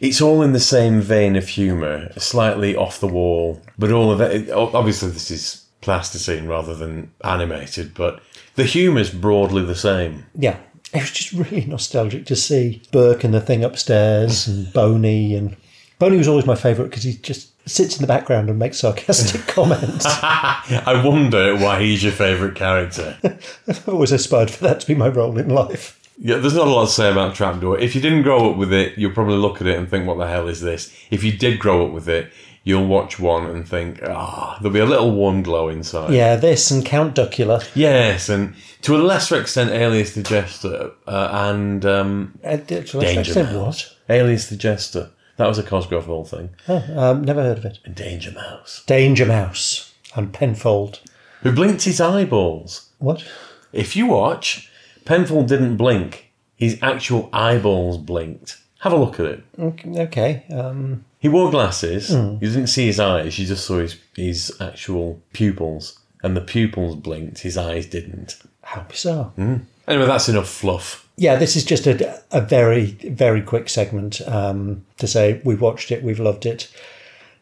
[0.00, 4.20] It's all in the same vein of humour, slightly off the wall, but all of
[4.20, 4.48] it.
[4.50, 8.20] Obviously, this is plasticine rather than animated, but
[8.54, 10.26] the humour's broadly the same.
[10.34, 10.58] Yeah.
[10.94, 14.72] It was just really nostalgic to see Berk and the thing upstairs and hmm.
[14.72, 15.56] Boney and
[15.98, 19.46] Boney was always my favourite because he's just sits in the background and makes sarcastic
[19.46, 20.04] comments.
[20.06, 23.16] I wonder why he's your favourite character.
[23.68, 25.94] I've always aspired for that to be my role in life.
[26.20, 27.78] Yeah, there's not a lot to say about Trapdoor.
[27.78, 30.18] If you didn't grow up with it, you'll probably look at it and think, what
[30.18, 30.92] the hell is this?
[31.10, 32.32] If you did grow up with it,
[32.64, 36.12] you'll watch one and think, ah, there'll be a little warm glow inside.
[36.12, 37.64] Yeah, this and Count Duckula.
[37.74, 42.78] Yes, and to a lesser extent, Alias the Jester uh, and um, Uh, to a
[42.78, 43.94] lesser Danger extent, Mouse.
[44.10, 45.10] Alias the Jester.
[45.38, 46.50] That was a Cosgrove Hall thing.
[46.68, 47.78] Oh, um, never heard of it.
[47.84, 48.84] And Danger Mouse.
[48.86, 51.00] Danger Mouse and Penfold.
[51.42, 52.90] Who blinked his eyeballs.
[52.98, 53.24] What?
[53.72, 54.70] If you watch,
[55.04, 56.30] Penfold didn't blink.
[56.56, 58.58] His actual eyeballs blinked.
[58.80, 59.44] Have a look at it.
[59.58, 60.02] Okay.
[60.02, 62.10] okay, Um, He wore glasses.
[62.10, 62.42] Mm.
[62.42, 63.38] You didn't see his eyes.
[63.38, 65.98] You just saw his, his actual pupils.
[66.22, 67.38] And the pupils blinked.
[67.38, 68.38] His eyes didn't.
[68.62, 69.32] how bizarre.
[69.38, 69.62] Mm.
[69.86, 71.07] Anyway, that's enough fluff.
[71.18, 75.90] Yeah, this is just a, a very, very quick segment um, to say we've watched
[75.90, 76.72] it, we've loved it.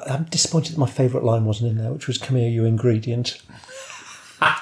[0.07, 3.41] I'm disappointed that my favourite line wasn't in there, which was "Come here, you ingredient."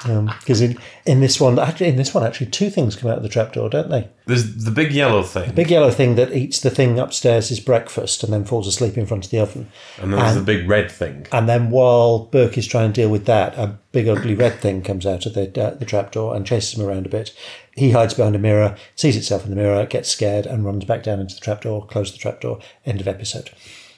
[0.04, 3.22] Because in, in this one, actually, in this one, actually, two things come out of
[3.22, 4.08] the trapdoor, don't they?
[4.26, 5.48] There's the big yellow thing.
[5.48, 8.96] The big yellow thing that eats the thing upstairs is breakfast and then falls asleep
[8.96, 9.68] in front of the oven.
[10.00, 11.26] And then there's the big red thing.
[11.32, 14.82] And then while Berk is trying to deal with that, a big ugly red thing
[14.82, 17.34] comes out of the uh, the trapdoor and chases him around a bit.
[17.76, 21.02] He hides behind a mirror, sees itself in the mirror, gets scared, and runs back
[21.02, 21.86] down into the trapdoor.
[21.86, 22.60] Close the trapdoor.
[22.86, 23.50] End of episode.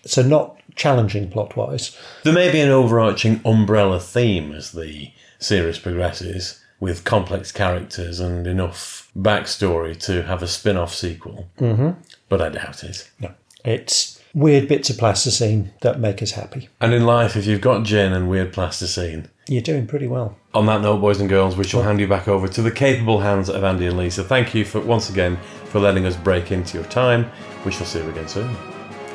[0.05, 1.97] So not challenging plot wise.
[2.22, 8.47] There may be an overarching umbrella theme as the series progresses, with complex characters and
[8.47, 11.49] enough backstory to have a spin off sequel.
[11.59, 12.01] Mm-hmm.
[12.29, 13.11] But I doubt it.
[13.18, 13.33] No,
[13.64, 16.68] it's weird bits of plasticine that make us happy.
[16.81, 20.37] And in life, if you've got gin and weird plasticine, You're doing pretty well.
[20.55, 23.21] on that note, boys and girls, we shall hand you back over to the capable
[23.21, 24.25] hands of Andy and Lisa.
[24.25, 27.31] Thank you for once again for letting us break into your time.
[27.65, 28.57] We shall see you again soon.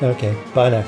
[0.02, 0.86] Okay, bye now.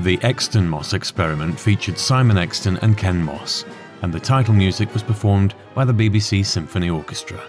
[0.00, 3.64] The Exton Moss experiment featured Simon Exton and Ken Moss,
[4.02, 7.40] and the title music was performed by the BBC Symphony Orchestra.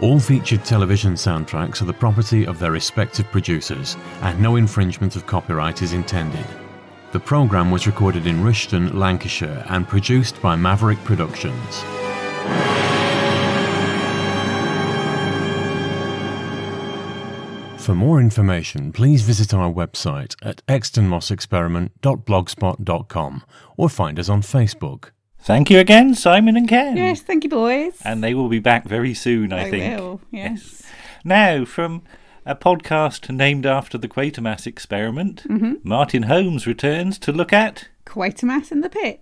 [0.00, 5.26] All featured television soundtracks are the property of their respective producers, and no infringement of
[5.26, 6.44] copyright is intended.
[7.12, 11.84] The programme was recorded in Rushton, Lancashire, and produced by Maverick Productions.
[17.76, 23.42] For more information, please visit our website at extonmossexperiment.blogspot.com
[23.76, 25.10] or find us on Facebook.
[25.40, 26.96] Thank you again, Simon and Ken.
[26.96, 28.00] Yes, thank you, boys.
[28.04, 29.98] And they will be back very soon, I They think.
[29.98, 30.84] will, yes.
[31.24, 32.02] Now, from
[32.44, 35.76] a podcast named after the Quatermass experiment, Mhm.
[35.84, 39.20] Martin Holmes returns to look at Quatermass in the pit.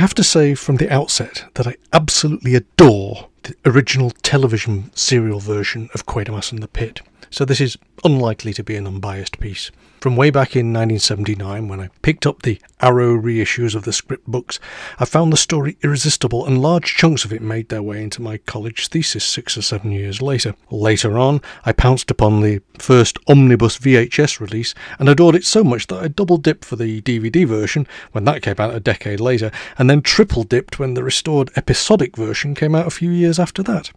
[0.00, 5.90] Have to say from the outset that I absolutely adore the original television serial version
[5.92, 9.70] of Quatermass and the Pit, so this is unlikely to be an unbiased piece.
[10.00, 14.26] From way back in 1979, when I picked up the Arrow reissues of the script
[14.26, 14.58] books,
[14.98, 18.38] I found the story irresistible, and large chunks of it made their way into my
[18.38, 20.54] college thesis six or seven years later.
[20.70, 25.86] Later on, I pounced upon the first omnibus VHS release and adored it so much
[25.88, 29.50] that I double dipped for the DVD version when that came out a decade later,
[29.76, 33.62] and then triple dipped when the restored episodic version came out a few years after
[33.64, 33.90] that.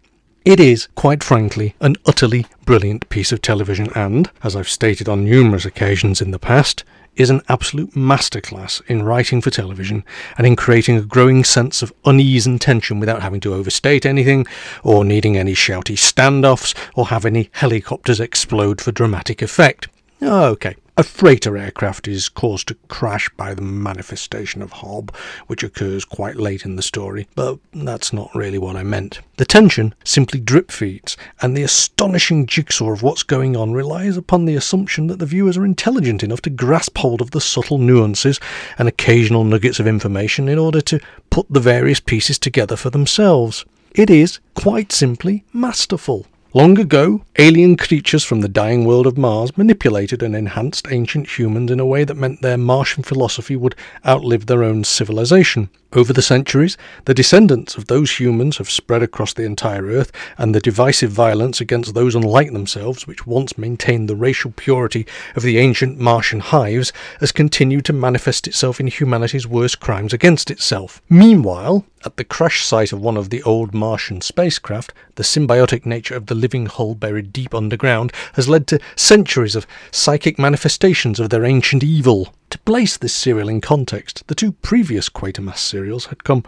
[0.44, 5.24] It is, quite frankly, an utterly brilliant piece of television and, as I've stated on
[5.24, 6.84] numerous occasions in the past,
[7.16, 10.04] is an absolute masterclass in writing for television
[10.36, 14.44] and in creating a growing sense of unease and tension without having to overstate anything,
[14.82, 19.88] or needing any shouty standoffs, or have any helicopters explode for dramatic effect.
[20.20, 20.76] Oh, okay.
[20.96, 25.12] A freighter aircraft is caused to crash by the manifestation of Hob,
[25.48, 29.18] which occurs quite late in the story, but that's not really what I meant.
[29.36, 34.44] The tension simply drip feeds, and the astonishing jigsaw of what's going on relies upon
[34.44, 38.38] the assumption that the viewers are intelligent enough to grasp hold of the subtle nuances
[38.78, 43.64] and occasional nuggets of information in order to put the various pieces together for themselves.
[43.96, 46.26] It is, quite simply, masterful.
[46.56, 51.72] Long ago, alien creatures from the dying world of Mars manipulated and enhanced ancient humans
[51.72, 53.74] in a way that meant their Martian philosophy would
[54.06, 55.68] outlive their own civilization.
[55.94, 56.76] Over the centuries,
[57.06, 61.60] the descendants of those humans have spread across the entire Earth, and the divisive violence
[61.60, 66.92] against those unlike themselves, which once maintained the racial purity of the ancient Martian hives,
[67.18, 71.00] has continued to manifest itself in humanity's worst crimes against itself.
[71.08, 76.14] Meanwhile, at the crash site of one of the old Martian spacecraft, the symbiotic nature
[76.14, 81.30] of the living hull buried deep underground has led to centuries of psychic manifestations of
[81.30, 82.34] their ancient evil.
[82.54, 86.44] To place this serial in context, the two previous Quatermass serials had come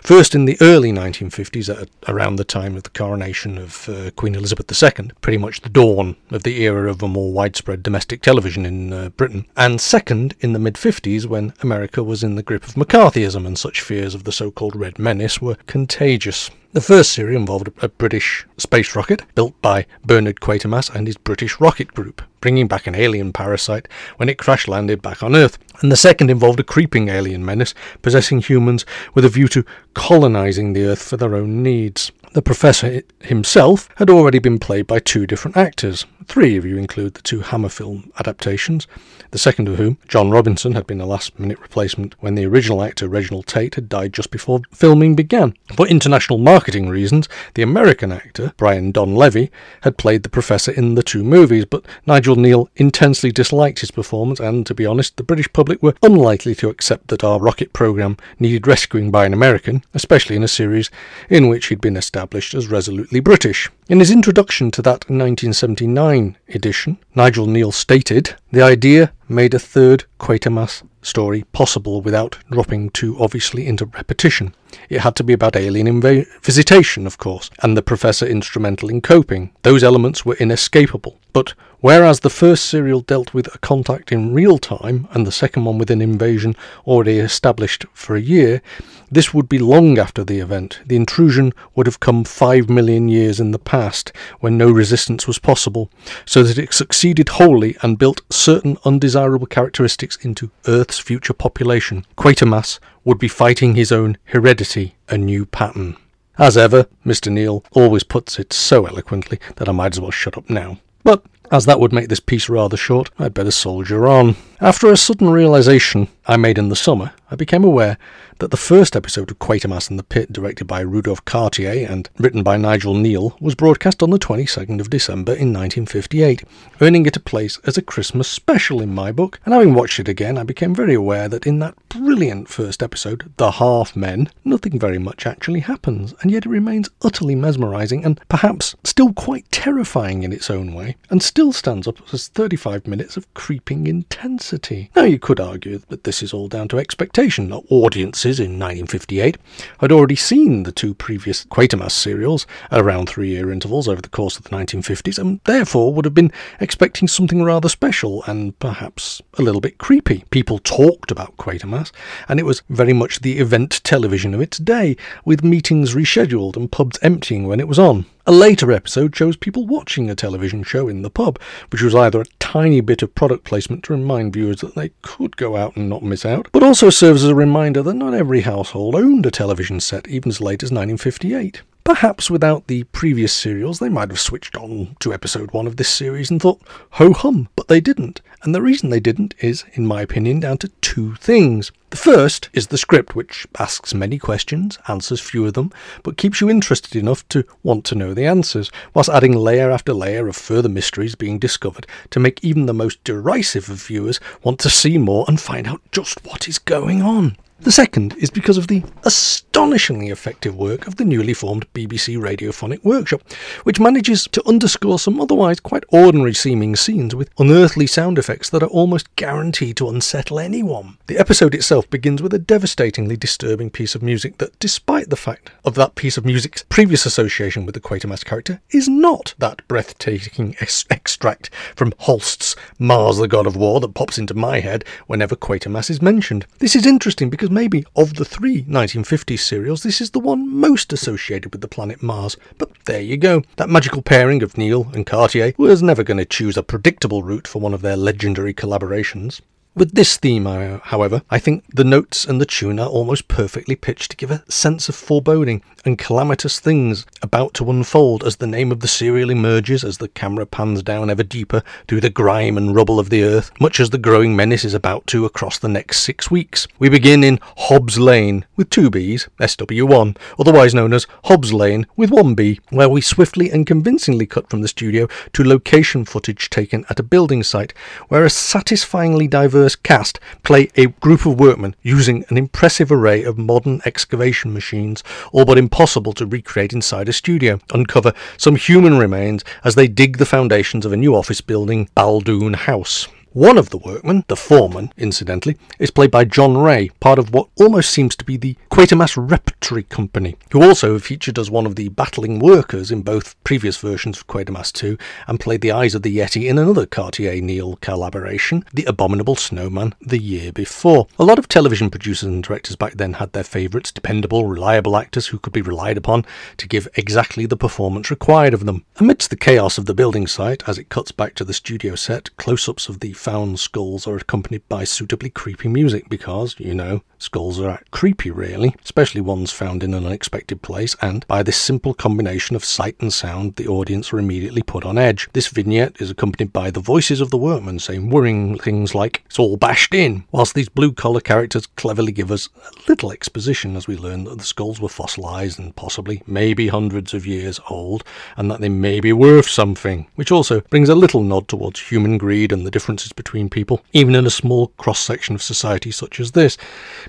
[0.00, 4.34] first in the early 1950s, at around the time of the coronation of uh, Queen
[4.34, 8.64] Elizabeth II, pretty much the dawn of the era of a more widespread domestic television
[8.64, 12.64] in uh, Britain, and second in the mid 50s when America was in the grip
[12.64, 16.50] of McCarthyism and such fears of the so called Red Menace were contagious.
[16.72, 21.60] The first series involved a British space rocket built by Bernard Quatermass and his British
[21.60, 25.58] Rocket Group, bringing back an alien parasite when it crash landed back on Earth.
[25.80, 28.84] And the second involved a creeping alien menace possessing humans
[29.14, 29.64] with a view to
[29.94, 32.12] colonising the Earth for their own needs.
[32.32, 36.06] The Professor himself had already been played by two different actors.
[36.26, 38.86] Three if you include the two Hammer film adaptations,
[39.30, 42.82] the second of whom, John Robinson, had been a last minute replacement when the original
[42.82, 45.54] actor Reginald Tate had died just before filming began.
[45.74, 49.50] For international marketing reasons, the American actor, Brian Donlevy,
[49.82, 54.40] had played the Professor in the two movies, but Nigel Kneale intensely disliked his performance,
[54.40, 58.16] and to be honest, the British public were unlikely to accept that our rocket program
[58.38, 60.90] needed rescuing by an American, especially in a series
[61.28, 63.70] in which he'd been established as resolutely British.
[63.90, 70.04] In his introduction to that 1979 edition, Nigel Kneale stated, The idea made a third
[70.20, 74.54] Quatermass story possible without dropping too obviously into repetition.
[74.88, 79.00] It had to be about alien inva- visitation, of course, and the Professor instrumental in
[79.00, 79.50] coping.
[79.62, 81.18] Those elements were inescapable.
[81.32, 85.64] But whereas the first serial dealt with a contact in real time and the second
[85.64, 86.54] one with an invasion
[86.86, 88.62] already established for a year,
[89.10, 90.80] this would be long after the event.
[90.86, 95.38] The intrusion would have come five million years in the past, when no resistance was
[95.38, 95.90] possible,
[96.24, 102.06] so that it succeeded wholly and built certain undesirable characteristics into Earth's future population.
[102.16, 105.96] Quatermass would be fighting his own heredity, a new pattern.
[106.38, 107.30] As ever, Mr.
[107.30, 110.78] Kneale always puts it so eloquently that I might as well shut up now.
[111.02, 114.36] But as that would make this piece rather short, I'd better soldier on.
[114.60, 117.98] After a sudden realization I made in the summer, I became aware
[118.40, 122.42] that the first episode of Quatermass in the Pit, directed by Rudolph Cartier and written
[122.42, 126.44] by Nigel Kneale, was broadcast on the 22nd of December in 1958,
[126.80, 129.38] earning it a place as a Christmas special in my book.
[129.44, 133.30] And having watched it again, I became very aware that in that brilliant first episode,
[133.36, 138.18] The Half Men, nothing very much actually happens, and yet it remains utterly mesmerising and
[138.30, 143.18] perhaps still quite terrifying in its own way, and still stands up as 35 minutes
[143.18, 144.90] of creeping intensity.
[144.96, 147.52] Now, you could argue that this is all down to expectation.
[147.68, 149.38] Audiences in 1958
[149.80, 154.08] had already seen the two previous Quatermass serials at around three year intervals over the
[154.08, 159.22] course of the 1950s, and therefore would have been expecting something rather special and perhaps
[159.38, 160.24] a little bit creepy.
[160.30, 161.90] People talked about Quatermass,
[162.28, 166.70] and it was very much the event television of its day, with meetings rescheduled and
[166.70, 168.06] pubs emptying when it was on.
[168.30, 171.40] A later episode shows people watching a television show in the pub,
[171.72, 175.36] which was either a tiny bit of product placement to remind viewers that they could
[175.36, 178.42] go out and not miss out, but also serves as a reminder that not every
[178.42, 181.62] household owned a television set even as late as 1958.
[181.82, 185.88] Perhaps without the previous serials, they might have switched on to episode one of this
[185.88, 188.20] series and thought, ho hum, but they didn't.
[188.42, 191.72] And the reason they didn't is, in my opinion, down to two things.
[191.90, 195.72] The first is the script, which asks many questions, answers few of them,
[196.02, 199.92] but keeps you interested enough to want to know the answers, whilst adding layer after
[199.92, 204.58] layer of further mysteries being discovered to make even the most derisive of viewers want
[204.60, 207.36] to see more and find out just what is going on.
[207.62, 212.82] The second is because of the astonishingly effective work of the newly formed BBC Radiophonic
[212.82, 213.20] Workshop,
[213.64, 218.62] which manages to underscore some otherwise quite ordinary seeming scenes with unearthly sound effects that
[218.62, 220.96] are almost guaranteed to unsettle anyone.
[221.06, 225.50] The episode itself begins with a devastatingly disturbing piece of music that, despite the fact
[225.62, 230.56] of that piece of music's previous association with the Quatermass character, is not that breathtaking
[230.60, 235.36] ex- extract from Holst's Mars the God of War that pops into my head whenever
[235.36, 236.46] Quatermass is mentioned.
[236.58, 240.92] This is interesting because maybe of the three 1950s serials, this is the one most
[240.92, 242.36] associated with the planet Mars.
[242.58, 243.42] But there you go.
[243.56, 247.48] That magical pairing of Kneale and Cartier was never going to choose a predictable route
[247.48, 249.40] for one of their legendary collaborations.
[249.72, 254.10] With this theme, however, I think the notes and the tune are almost perfectly pitched
[254.10, 258.72] to give a sense of foreboding and calamitous things about to unfold as the name
[258.72, 262.74] of the serial emerges as the camera pans down ever deeper through the grime and
[262.74, 266.00] rubble of the earth, much as the growing menace is about to across the next
[266.00, 266.66] six weeks.
[266.80, 272.10] We begin in Hobbs Lane with two Bs, SW1, otherwise known as Hobbs Lane with
[272.10, 276.84] one B, where we swiftly and convincingly cut from the studio to location footage taken
[276.90, 277.72] at a building site
[278.08, 283.38] where a satisfyingly diverse cast play a group of workmen using an impressive array of
[283.38, 289.44] modern excavation machines, all but impossible to recreate inside a studio, uncover some human remains
[289.64, 293.08] as they dig the foundations of a new office building, Baldoon House.
[293.32, 297.48] One of the workmen, the foreman, incidentally, is played by John Rae, part of what
[297.60, 301.90] almost seems to be the Quatermass Repertory Company, who also featured as one of the
[301.90, 304.98] battling workers in both previous versions of Quatermass 2
[305.28, 309.94] and played the Eyes of the Yeti in another Cartier Kneale collaboration, The Abominable Snowman,
[310.00, 311.06] the year before.
[311.16, 315.28] A lot of television producers and directors back then had their favourites, dependable, reliable actors
[315.28, 316.26] who could be relied upon
[316.56, 318.84] to give exactly the performance required of them.
[318.96, 322.36] Amidst the chaos of the building site, as it cuts back to the studio set,
[322.36, 327.02] close ups of the found skulls are accompanied by suitably creepy music because, you know,
[327.20, 331.94] skulls are creepy really, especially ones found in an unexpected place, and by this simple
[331.94, 335.28] combination of sight and sound, the audience are immediately put on edge.
[335.32, 339.38] This vignette is accompanied by the voices of the workmen saying worrying things like, it's
[339.38, 343.86] all bashed in, whilst these blue collar characters cleverly give us a little exposition as
[343.86, 348.02] we learn that the skulls were fossilized and possibly, maybe hundreds of years old,
[348.36, 352.18] and that they may be worth something, which also brings a little nod towards human
[352.18, 356.18] greed and the differences between people, even in a small cross section of society such
[356.18, 356.56] as this.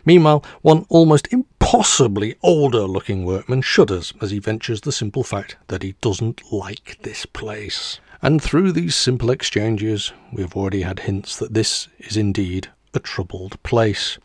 [0.05, 5.83] Meanwhile, one almost impossibly older looking workman shudders as he ventures the simple fact that
[5.83, 7.99] he doesn't like this place.
[8.21, 12.99] And through these simple exchanges, we have already had hints that this is indeed a
[12.99, 14.17] troubled place.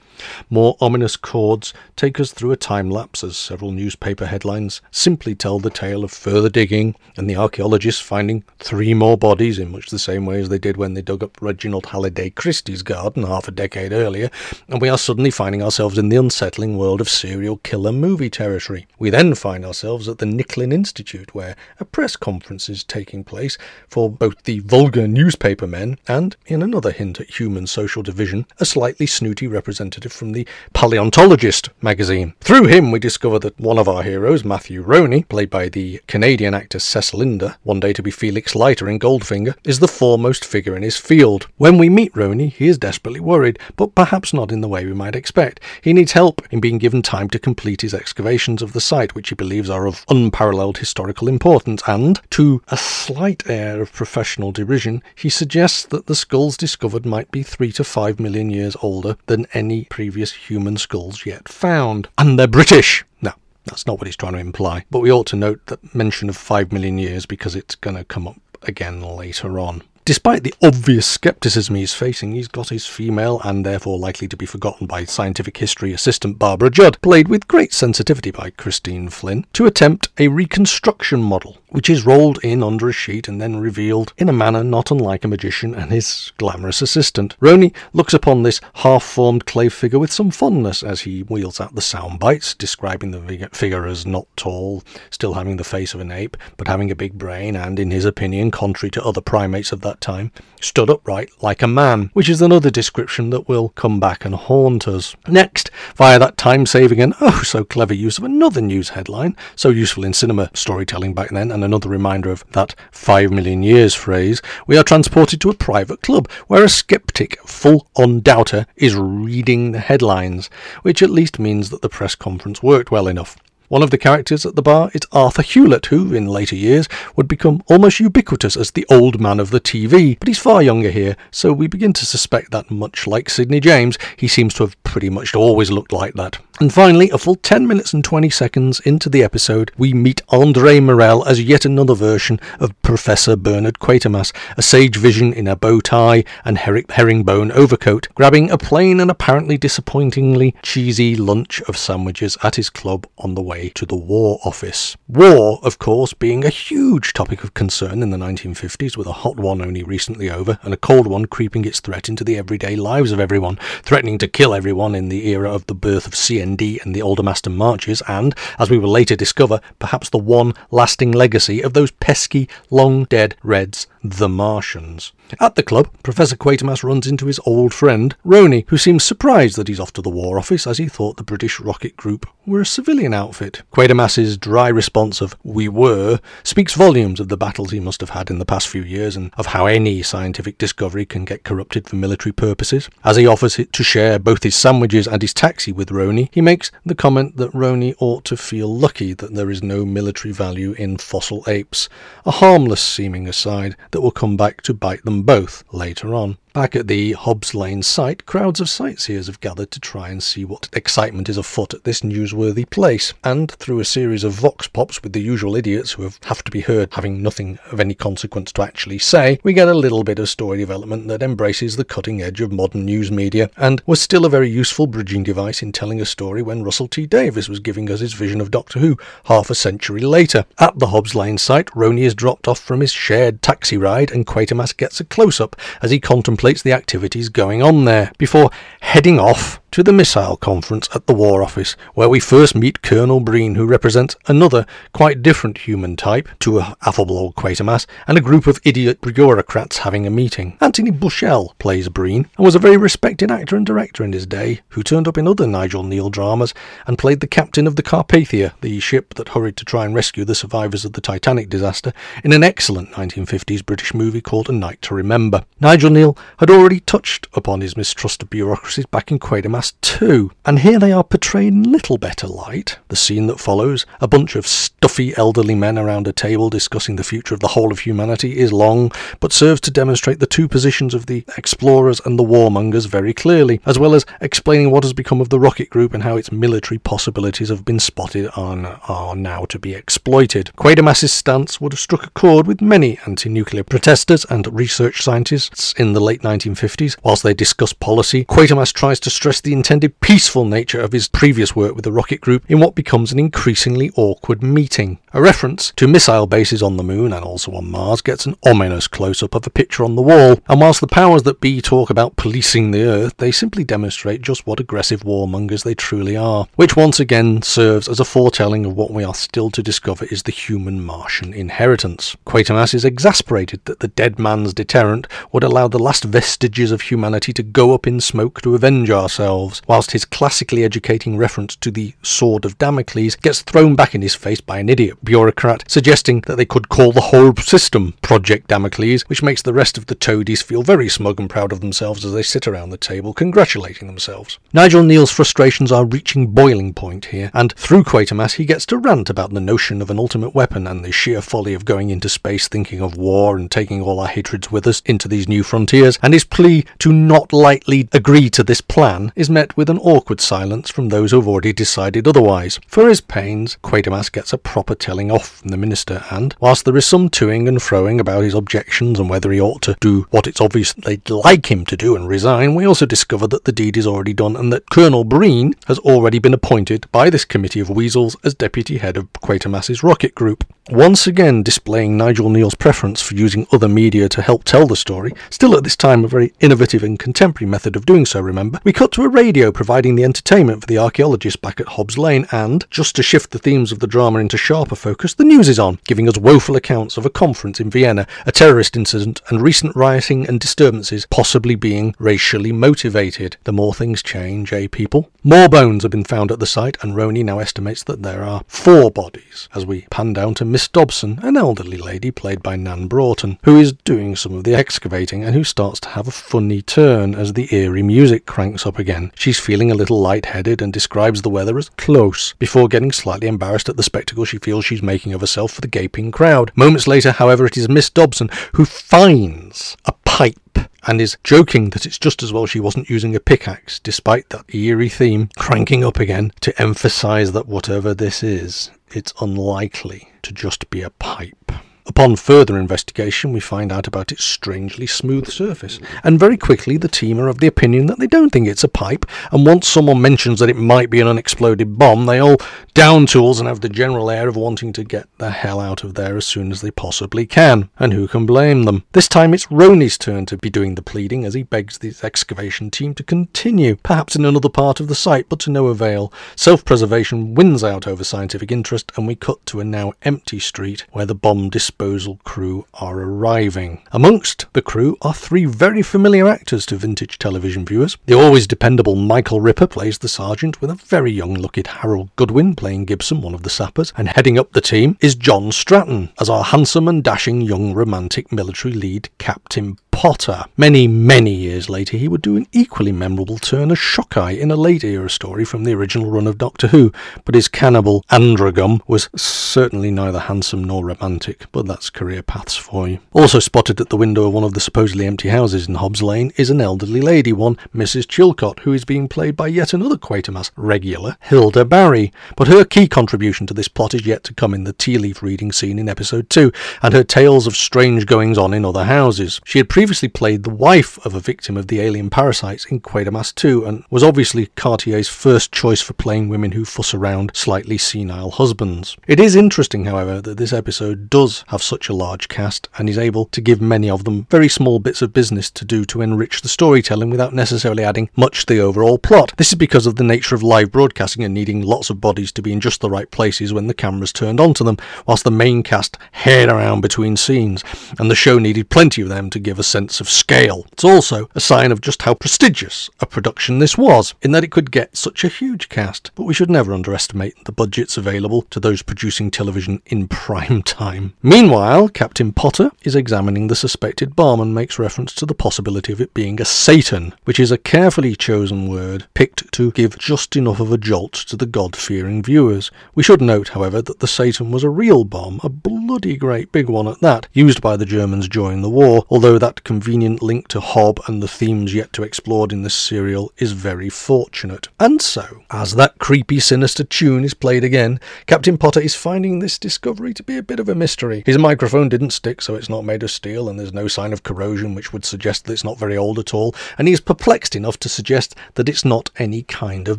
[0.51, 5.59] More ominous chords take us through a time lapse as several newspaper headlines simply tell
[5.59, 9.98] the tale of further digging and the archaeologists finding three more bodies in much the
[9.98, 13.51] same way as they did when they dug up Reginald Halliday Christie's garden half a
[13.51, 14.30] decade earlier,
[14.68, 18.86] and we are suddenly finding ourselves in the unsettling world of serial killer movie territory.
[18.98, 23.59] We then find ourselves at the Nicklin Institute where a press conference is taking place
[23.88, 28.64] for both the vulgar newspaper men and, in another hint at human social division, a
[28.64, 32.34] slightly snooty representative from the Paleontologist magazine.
[32.40, 36.54] Through him, we discover that one of our heroes, Matthew Roney, played by the Canadian
[36.54, 40.76] actor Cecil Linder, one day to be Felix Leiter in Goldfinger, is the foremost figure
[40.76, 41.48] in his field.
[41.56, 44.94] When we meet Roney, he is desperately worried, but perhaps not in the way we
[44.94, 45.60] might expect.
[45.82, 49.30] He needs help in being given time to complete his excavations of the site, which
[49.30, 55.02] he believes are of unparalleled historical importance, and, to a slight air of professional derision,
[55.14, 59.46] he suggests that the skulls discovered might be three to five million years older than
[59.52, 62.06] any previous human skulls yet found.
[62.18, 63.02] And they're British!
[63.23, 63.32] No,
[63.64, 64.85] that's not what he's trying to imply.
[64.90, 68.05] But we ought to note that mention of five million years because it's going to
[68.05, 69.82] come up again later on.
[70.05, 74.44] Despite the obvious skepticism he's facing, he's got his female and therefore likely to be
[74.44, 79.64] forgotten by scientific history assistant Barbara Judd, played with great sensitivity by Christine Flynn, to
[79.64, 84.30] attempt a reconstruction model, which is rolled in under a sheet and then revealed in
[84.30, 87.36] a manner not unlike a magician and his glamorous assistant.
[87.38, 91.82] Roney looks upon this half-formed clay figure with some fondness as he wheels out the
[91.82, 96.38] sound bites, describing the figure as not tall, still having the face of an ape,
[96.56, 100.00] but having a big brain and, in his opinion, contrary to other primates of that
[100.00, 100.32] time,
[100.62, 104.88] stood upright like a man, which is another description that will come back and haunt
[104.88, 105.14] us.
[105.28, 109.68] Next, via that time saving and oh so clever use of another news headline, so
[109.68, 114.40] useful in cinema storytelling back then, and another reminder of that five million years phrase,
[114.66, 119.72] we are transported to a private club where a skeptic, full on doubter, is reading
[119.72, 120.48] the headlines,
[120.80, 123.36] which at least means that the press conference worked well enough.
[123.68, 127.26] One of the characters at the bar is Arthur Hewlett, who, in later years, would
[127.26, 131.16] become almost ubiquitous as the old man of the TV, but he's far younger here,
[131.32, 135.10] so we begin to suspect that, much like Sidney James, he seems to have pretty
[135.10, 136.38] much always looked like that.
[136.58, 140.80] And finally, a full 10 minutes and 20 seconds into the episode, we meet Andre
[140.80, 145.80] Morell as yet another version of Professor Bernard Quatermass, a sage vision in a bow
[145.80, 152.38] tie and her- herringbone overcoat, grabbing a plain and apparently disappointingly cheesy lunch of sandwiches
[152.42, 154.96] at his club on the way to the War Office.
[155.08, 159.36] War, of course, being a huge topic of concern in the 1950s, with a hot
[159.36, 163.12] one only recently over and a cold one creeping its threat into the everyday lives
[163.12, 166.14] of everyone, threatening to kill everyone in the era of the birth of
[166.47, 171.12] CND and the Aldermaston marches, and, as we will later discover, perhaps the one lasting
[171.12, 175.12] legacy of those pesky, long dead Reds, the Martians.
[175.40, 179.68] At the club, Professor Quatermass runs into his old friend, Roney, who seems surprised that
[179.68, 182.66] he's off to the War Office as he thought the British rocket group were a
[182.66, 183.62] civilian outfit.
[183.72, 188.30] Quatermass's dry response of, we were, speaks volumes of the battles he must have had
[188.30, 191.96] in the past few years and of how any scientific discovery can get corrupted for
[191.96, 192.88] military purposes.
[193.04, 196.40] As he offers it to share both his sandwiches and his taxi with Roney, he
[196.40, 200.72] makes the comment that Roney ought to feel lucky that there is no military value
[200.72, 201.88] in fossil apes,
[202.24, 206.36] a harmless seeming aside that will come back to bite them both later on.
[206.56, 210.42] Back at the Hobbs Lane site, crowds of sightseers have gathered to try and see
[210.42, 215.02] what excitement is afoot at this newsworthy place, and through a series of vox pops
[215.02, 218.62] with the usual idiots who have, to be heard having nothing of any consequence to
[218.62, 222.40] actually say, we get a little bit of story development that embraces the cutting edge
[222.40, 226.06] of modern news media, and was still a very useful bridging device in telling a
[226.06, 228.96] story when Russell T Davies was giving us his vision of Doctor Who
[229.26, 230.46] half a century later.
[230.58, 234.26] At the Hobbs Lane site, Roney is dropped off from his shared taxi ride, and
[234.26, 238.51] Quatermass gets a close up as he contemplates the activities going on there before
[238.81, 243.20] heading off to the missile conference at the War Office, where we first meet Colonel
[243.20, 244.64] Breen, who represents another,
[244.94, 249.78] quite different human type to a affable old Quatermass, and a group of idiot bureaucrats
[249.78, 250.56] having a meeting.
[250.62, 254.60] Anthony Bushell plays Breen, and was a very respected actor and director in his day,
[254.68, 256.55] who turned up in other Nigel Kneale dramas
[256.86, 260.24] and played the captain of the Carpathia, the ship that hurried to try and rescue
[260.24, 261.93] the survivors of the Titanic disaster,
[262.24, 265.44] in an excellent 1950s British movie called A Night to Remember.
[265.60, 270.58] Nigel Kneale had already touched upon his mistrust of bureaucracies back in Quatermass 2, and
[270.58, 272.78] here they are portrayed in little better light.
[272.88, 277.04] The scene that follows, a bunch of stuffy elderly men around a table discussing the
[277.04, 280.92] future of the whole of humanity, is long, but serves to demonstrate the two positions
[280.92, 285.20] of the explorers and the warmongers very clearly, as well as explaining what has become
[285.20, 289.44] of the rocket group and how its military possibilities have been spotted and are now
[289.46, 290.50] to be exploited.
[290.56, 295.92] Quatermass's stance would have struck a chord with many anti-nuclear protesters and research scientists in
[295.92, 296.96] the late 1950s.
[297.02, 301.54] Whilst they discuss policy, Quatermass tries to stress the intended peaceful nature of his previous
[301.54, 304.98] work with the rocket group in what becomes an increasingly awkward meeting.
[305.12, 308.86] A reference to missile bases on the moon and also on Mars gets an ominous
[308.86, 311.88] close up of a picture on the wall, and whilst the powers that be talk
[311.88, 316.76] about policing the Earth, they simply demonstrate just what aggressive warmongers they truly are, which
[316.76, 320.32] once again serves as a foretelling of what we are still to discover is the
[320.32, 322.16] human Martian inheritance.
[322.26, 327.30] Quatermass is exasperated that the dead man's deterrent would allow the last vestiges of humanity
[327.30, 331.93] to go up in smoke to avenge ourselves, whilst his classically educating reference to the
[332.01, 336.36] Sword of Damocles gets thrown back in his face by an idiot bureaucrat, suggesting that
[336.36, 340.40] they could call the whole system Project Damocles, which makes the rest of the toadies
[340.40, 344.38] feel very smug and proud of themselves as they sit around the table congratulating themselves.
[344.55, 349.10] Nigel Kneale's frustrations are reaching boiling point here, and through Quatermass he gets to rant
[349.10, 352.48] about the notion of an ultimate weapon and the sheer folly of going into space
[352.48, 356.14] thinking of war and taking all our hatreds with us into these new frontiers, and
[356.14, 360.70] his plea to not lightly agree to this plan is met with an awkward silence
[360.70, 362.60] from those who have already decided otherwise.
[362.68, 366.76] For his pains, Quatermass gets a proper telling off from the minister, and whilst there
[366.76, 370.28] is some toing and froing about his objections and whether he ought to do what
[370.28, 373.76] it's obvious they'd like him to do and resign, we also discover that the deed
[373.76, 377.68] is already done and that Colonel Breen has already been appointed by this committee of
[377.68, 380.44] weasels as deputy head of Quatermass's rocket group.
[380.70, 385.12] Once again displaying Nigel Kneale's preference for using other media to help tell the story,
[385.30, 388.73] still at this time a very innovative and contemporary method of doing so, remember, we
[388.73, 392.66] cut to a radio providing the entertainment for the archaeologists back at Hobbs Lane, and,
[392.70, 395.78] just to shift the themes of the drama into sharper focus, the news is on,
[395.85, 400.27] giving us woeful accounts of a conference in Vienna, a terrorist incident, and recent rioting
[400.28, 403.36] and disturbances possibly being racially motivated.
[403.44, 405.10] The more things change, eh, people?
[405.23, 408.43] More bones have been found at the site, and Roney now estimates that there are
[408.47, 412.86] four bodies, as we pan down to Miss Dobson, an elderly lady played by Nan
[412.86, 416.60] Broughton, who is doing some of the excavating and who starts to have a funny
[416.60, 419.12] turn as the eerie music cranks up again.
[419.14, 423.68] She's feeling a little light-headed and describes the weather as close, before getting slightly embarrassed
[423.68, 426.50] at the spectacle she feels she's making of herself for the gaping crowd.
[426.56, 430.58] Moments later, however, it is Miss Dobson who finds a pipe
[430.88, 434.52] and is joking that it's just as well she wasn't using a pickaxe, despite that
[434.52, 440.68] eerie theme cranking up again to emphasize that whatever this is, it's unlikely to just
[440.70, 441.52] be a pipe.
[441.88, 446.88] Upon further investigation, we find out about its strangely smooth surface, and very quickly the
[446.88, 450.02] team are of the opinion that they don't think it's a pipe, and once someone
[450.02, 452.38] mentions that it might be an unexploded bomb, they all
[452.74, 455.94] down tools and have the general air of wanting to get the hell out of
[455.94, 457.70] there as soon as they possibly can.
[457.78, 458.84] And who can blame them?
[458.92, 462.70] This time it's Roney's turn to be doing the pleading as he begs the excavation
[462.70, 466.12] team to continue, perhaps in another part of the site, but to no avail.
[466.34, 470.84] Self preservation wins out over scientific interest, and we cut to a now empty street
[470.92, 473.82] where the bomb disposal crew are arriving.
[473.92, 477.98] Amongst the crew are three very familiar actors to vintage television viewers.
[478.06, 482.54] The always dependable Michael Ripper plays the sergeant, with a very young looking Harold Goodwin
[482.54, 486.30] playing Gibson, one of the sappers, and heading up the team is John Stratton as
[486.30, 490.44] our handsome and dashing young romantic military lead, Captain Potter.
[490.59, 494.55] Many, many years later, he would do an equally memorable turn as Shockeye in a
[494.55, 496.93] late era story from the original run of Doctor Who,
[497.24, 502.86] but his cannibal Androgum was certainly neither handsome nor romantic, but that's career paths for
[502.86, 502.98] you.
[503.14, 506.31] Also spotted at the window of one of the supposedly empty houses in Hobbs Lane
[506.36, 508.06] is an elderly lady, one Mrs.
[508.06, 512.12] Chilcott, who is being played by yet another Quatermass regular, Hilda Barry.
[512.36, 515.23] But her key contribution to this plot is yet to come in the tea leaf
[515.23, 516.52] reading scene in episode 2,
[516.82, 519.40] and her tales of strange goings on in other houses.
[519.47, 523.32] She had previously played the wife of a victim of the alien parasites in Quatermass
[523.34, 528.32] 2 and was obviously Cartier's first choice for playing women who fuss around slightly senile
[528.32, 528.96] husbands.
[529.06, 532.98] It is interesting, however, that this episode does have such a large cast and is
[532.98, 536.42] able to give many of them very small bits of business to do to enrich
[536.42, 539.32] the storytelling without necessarily adding much to the overall plot.
[539.36, 542.42] This is because of the nature of live broadcasting and needing lots of bodies to
[542.42, 545.62] be in just the right places when the camera's turned onto them, whilst the main
[545.62, 547.62] cast head around between scenes,
[548.00, 550.64] and the show needed plenty of them to give a sense of scale.
[550.72, 554.50] It's also a sign of just how prestigious a production this was, in that it
[554.50, 558.58] could get such a huge cast, but we should never underestimate the budgets available to
[558.58, 561.12] those producing television in prime time.
[561.22, 566.00] Meanwhile, Captain Potter is examining the suspected bomb and makes reference to the possibility of
[566.00, 570.58] it being a Satan, which is a carefully chosen word picked to give just enough
[570.58, 572.70] of a jolt to the God fearing viewers.
[572.94, 576.70] We should note, however, that the Satan was a real bomb, a bloody great big
[576.70, 580.60] one at that, used by the Germans during the war, although that convenient link to
[580.60, 584.68] Hob and the themes yet to explored in this serial is very fortunate.
[584.78, 589.59] And so, as that creepy sinister tune is played again, Captain Potter is finding this
[589.59, 591.24] discovery to be a bit of a mystery.
[591.26, 594.22] His microphone didn't stick, so it's not made of steel, and there's no sign of
[594.22, 597.56] corrosion, which would suggest that it's not very old at all, and he is perplexed
[597.56, 599.98] enough to suggest that it's not any kind of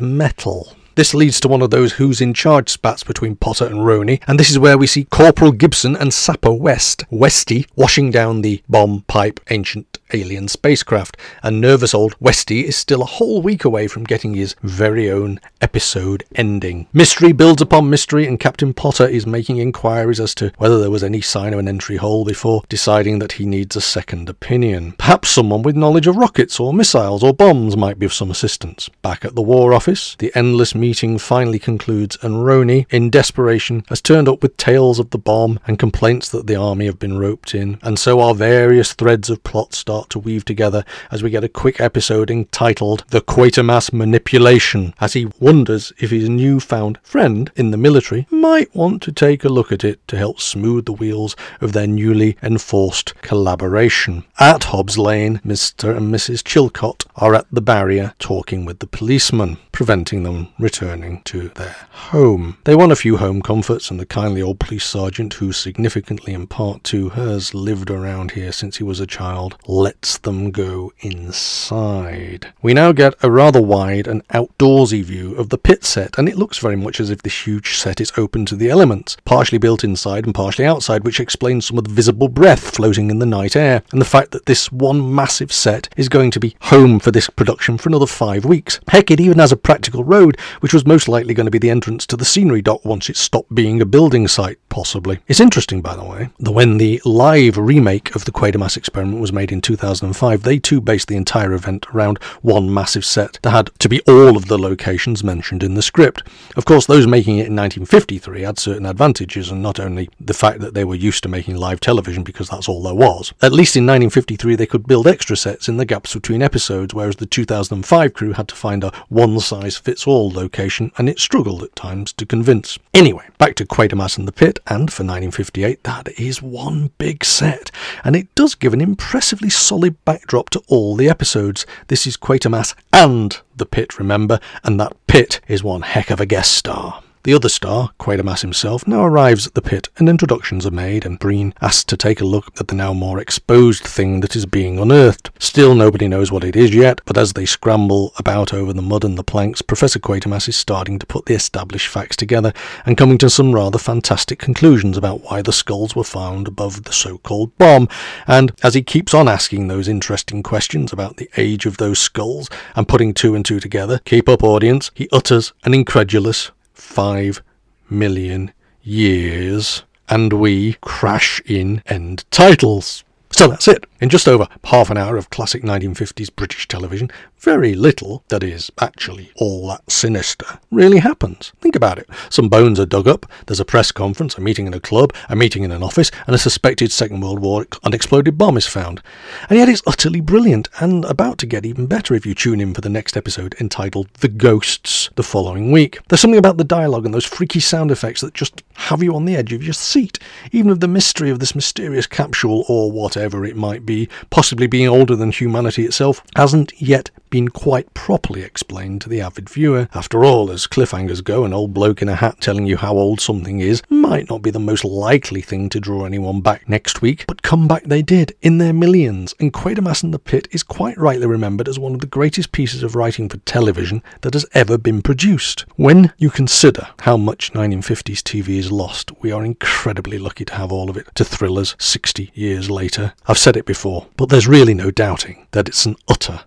[0.00, 0.74] metal.
[0.98, 4.36] This leads to one of those who's in charge spats between Potter and Roney, and
[4.36, 9.02] this is where we see Corporal Gibson and Sapper West, Westy, washing down the bomb
[9.02, 14.04] pipe ancient alien spacecraft, and nervous old Westy is still a whole week away from
[14.04, 16.86] getting his very own episode ending.
[16.92, 21.04] Mystery builds upon mystery, and Captain Potter is making inquiries as to whether there was
[21.04, 24.92] any sign of an entry hole before deciding that he needs a second opinion.
[24.92, 28.88] Perhaps someone with knowledge of rockets or missiles or bombs might be of some assistance.
[29.02, 34.00] Back at the War Office, the endless meeting finally concludes, and Roney, in desperation, has
[34.00, 37.54] turned up with tales of the bomb and complaints that the army have been roped
[37.54, 41.44] in, and so our various threads of plot start to weave together as we get
[41.44, 47.70] a quick episode entitled The Quatermass Manipulation, as he wonders if his newfound friend in
[47.70, 51.36] the military might want to take a look at it to help smooth the wheels
[51.60, 54.24] of their newly enforced collaboration.
[54.38, 55.96] At Hobbs Lane, Mr.
[55.96, 56.42] and Mrs.
[56.42, 62.56] Chilcott are at the barrier talking with the policeman, preventing them returning to their home.
[62.64, 66.46] They want a few home comforts, and the kindly old police sergeant, who significantly in
[66.46, 69.56] part two has lived around here since he was a child,
[69.88, 72.52] lets them go inside.
[72.60, 76.36] We now get a rather wide and outdoorsy view of the pit set, and it
[76.36, 79.84] looks very much as if this huge set is open to the elements, partially built
[79.84, 83.56] inside and partially outside, which explains some of the visible breath floating in the night
[83.56, 87.10] air, and the fact that this one massive set is going to be home for
[87.10, 88.80] this production for another five weeks.
[88.88, 91.70] Heck, it even has a practical road, which was most likely going to be the
[91.70, 95.20] entrance to the scenery dock once it stopped being a building site, possibly.
[95.28, 99.32] It's interesting, by the way, that when the live remake of the Quatermass experiment was
[99.32, 103.70] made in 2005, they too based the entire event around one massive set that had
[103.78, 106.26] to be all of the locations mentioned in the script.
[106.56, 110.58] Of course, those making it in 1953 had certain advantages, and not only the fact
[110.60, 113.32] that they were used to making live television because that's all there was.
[113.40, 117.16] At least in 1953, they could build extra sets in the gaps between episodes, whereas
[117.16, 121.62] the 2005 crew had to find a one size fits all location, and it struggled
[121.62, 122.78] at times to convince.
[122.92, 127.70] Anyway, back to Quatermass and the Pit, and for 1958, that is one big set,
[128.02, 131.66] and it does give an impressively solid backdrop to all the episodes.
[131.88, 136.26] This is Quatermass and the Pit, remember, and that Pit is one heck of a
[136.26, 137.02] guest star.
[137.24, 141.18] The other star, Quatermass himself, now arrives at the pit and introductions are made, and
[141.18, 144.78] Breen asks to take a look at the now more exposed thing that is being
[144.78, 145.30] unearthed.
[145.38, 149.04] Still, nobody knows what it is yet, but as they scramble about over the mud
[149.04, 152.52] and the planks, Professor Quatermass is starting to put the established facts together
[152.86, 156.92] and coming to some rather fantastic conclusions about why the skulls were found above the
[156.92, 157.88] so called bomb.
[158.26, 162.48] And as he keeps on asking those interesting questions about the age of those skulls
[162.76, 167.42] and putting two and two together, keep up, audience, he utters an incredulous five
[167.90, 168.52] million
[168.82, 173.04] years, and we crash in end titles.
[173.30, 173.84] So that's it.
[174.00, 177.10] In just over half an hour of classic 1950s British television,
[177.40, 181.52] very little, that is, actually all that sinister, really happens.
[181.60, 182.08] Think about it.
[182.30, 185.36] Some bones are dug up, there's a press conference, a meeting in a club, a
[185.36, 189.02] meeting in an office, and a suspected Second World War unexploded bomb is found.
[189.48, 192.74] And yet it's utterly brilliant, and about to get even better if you tune in
[192.74, 196.00] for the next episode entitled The Ghosts the following week.
[196.08, 199.24] There's something about the dialogue and those freaky sound effects that just have you on
[199.24, 200.18] the edge of your seat,
[200.52, 204.88] even if the mystery of this mysterious capsule or whatever it might be, possibly being
[204.88, 209.88] older than humanity itself, hasn't yet been quite properly explained to the avid viewer.
[209.94, 213.20] After all, as cliffhangers go, an old bloke in a hat telling you how old
[213.20, 217.24] something is might not be the most likely thing to draw anyone back next week,
[217.26, 220.98] but come back they did, in their millions, and Quatermass and the Pit is quite
[220.98, 224.78] rightly remembered as one of the greatest pieces of writing for television that has ever
[224.78, 225.64] been produced.
[225.76, 230.72] When you consider how much 1950s TV is lost, we are incredibly lucky to have
[230.72, 233.12] all of it to thrillers 60 years later.
[233.26, 236.40] I've said it before, but there's really no doubting that it's an utter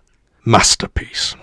[0.44, 1.36] masterpiece.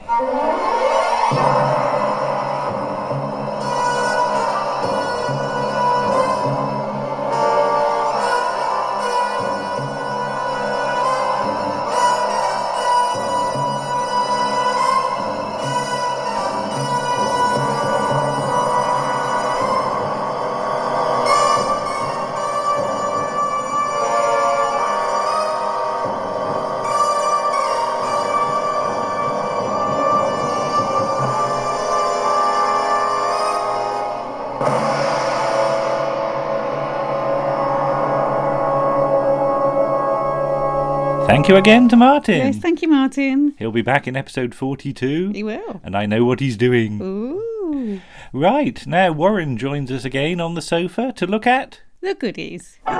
[41.29, 42.37] Thank you again to Martin.
[42.37, 43.53] Yes, thank you, Martin.
[43.59, 45.29] He'll be back in episode 42.
[45.29, 45.79] He will.
[45.83, 46.99] And I know what he's doing.
[46.99, 48.01] Ooh.
[48.33, 51.81] Right, now Warren joins us again on the sofa to look at.
[52.01, 52.79] The goodies.
[52.83, 52.95] Take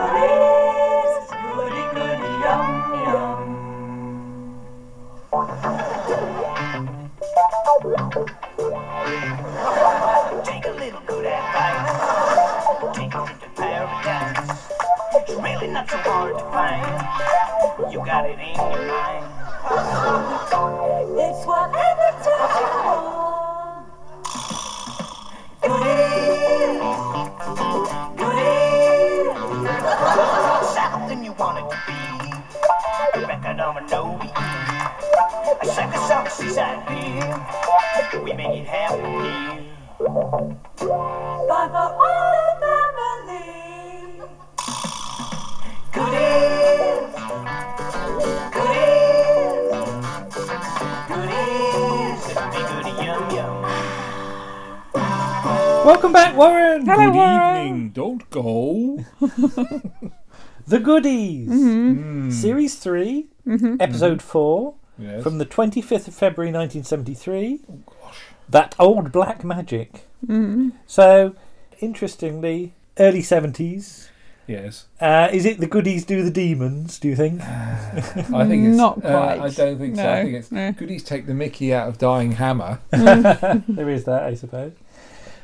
[10.65, 12.95] a little good advice.
[12.95, 14.72] Take it into paradise.
[15.15, 17.38] It's really not so hard to find.
[18.10, 19.26] Got it in your mind.
[21.14, 23.86] It's whatever turns you on.
[30.73, 31.94] Something you wanted to be.
[33.14, 34.18] A record of a no
[35.61, 38.23] A of a seaside beer.
[38.23, 39.65] We make it happen here.
[39.99, 42.28] But for
[55.85, 56.85] Welcome back, Warren.
[56.85, 57.68] Hello, Good Warren.
[57.68, 57.89] evening.
[57.89, 59.06] Don't go.
[60.68, 61.49] The Goodies.
[61.49, 62.31] Mhm.
[62.31, 63.77] Series 3, Mhm.
[63.81, 65.23] Episode 4, Yes.
[65.23, 67.61] from the 25th of February 1973.
[67.88, 70.06] Gosh, That Old Black Magic.
[70.27, 70.73] Mhm.
[70.85, 71.34] So,
[71.80, 74.10] interestingly, early 70s.
[74.45, 74.85] Yes.
[75.01, 77.41] Uh, is it the Goodies do the demons, do you think?
[77.43, 79.39] I think it's Not uh, quite.
[79.41, 80.03] I don't think so.
[80.03, 80.72] I No, think it's no.
[80.73, 82.80] goodies take the Mickey out of Dying Hammer.
[82.91, 84.73] there is that, I suppose.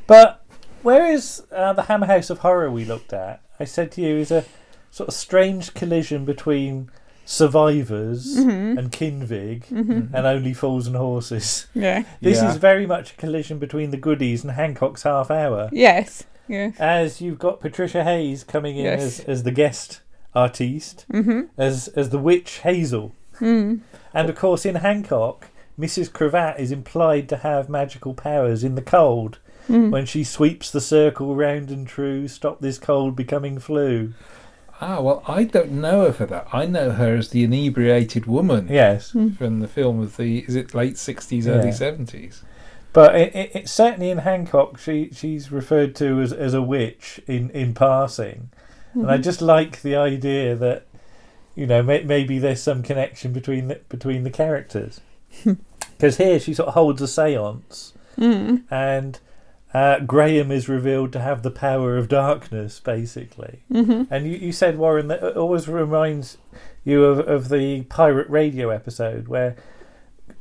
[0.08, 0.44] But
[0.84, 3.42] where is uh, the Hammer House of Horror we looked at?
[3.60, 4.46] I said to you, is a
[4.92, 6.90] sort of strange collision between
[7.26, 8.78] survivors Mhm.
[8.78, 10.14] and Kinvig Mhm.
[10.14, 11.66] and Only Fools and Horses.
[11.74, 12.04] Yeah.
[12.22, 12.52] This Yeah.
[12.52, 15.70] is very much a collision between the goodies and Hancock's Half Hour.
[15.72, 16.24] Yes.
[16.48, 16.72] Yeah.
[16.78, 19.02] As you've got Patricia Hayes coming in Yes.
[19.22, 20.02] as, as the guest
[20.36, 21.48] artiste, Mhm.
[21.58, 23.14] as as the witch Hazel.
[23.40, 23.80] Mm.
[24.14, 25.48] And of course, in Hancock,
[25.80, 26.14] Mrs.
[26.14, 29.40] Cravat is implied to have magical powers in the cold
[29.70, 29.90] Mm.
[29.90, 34.14] when she sweeps the circle round and true, stop this cold becoming flu.
[34.82, 36.48] Ah, well, I don't know her for that.
[36.54, 38.68] I know her as the inebriated woman.
[38.70, 39.12] Yes.
[39.12, 42.42] From the film of the, is it late 60s, early 70s?
[42.94, 47.20] But it, it, it, certainly in Hancock, she she's referred to as, as a witch
[47.26, 48.50] in, in passing.
[48.94, 49.24] And I Mhm.
[49.24, 50.86] just like the idea that,
[51.56, 55.02] you know, may, maybe there's some connection between the, between the characters.
[55.98, 58.64] Because here she sort of holds a seance, Mm.
[58.70, 59.18] and
[59.76, 63.56] uh, Graham is revealed to have the power of darkness, basically.
[63.72, 64.08] Mhm.
[64.10, 66.38] And you, you said, Warren, that it always reminds
[66.84, 69.56] you of, of the pirate radio episode where.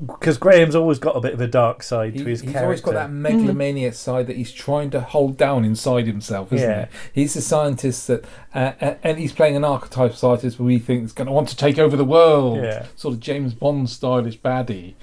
[0.04, 2.64] Because Graham's always got a bit of a dark side to He- his he's character.
[2.64, 6.86] always got that megalomaniac side that he's trying to hold down inside himself, isn't Yeah.
[7.12, 7.20] he?
[7.22, 8.24] He's the scientist that,
[8.54, 11.48] uh, uh, and he's playing an archetype scientist where we think is going to want
[11.50, 12.86] to take over the world, Yeah.
[12.96, 14.94] sort of James Bond stylish baddie,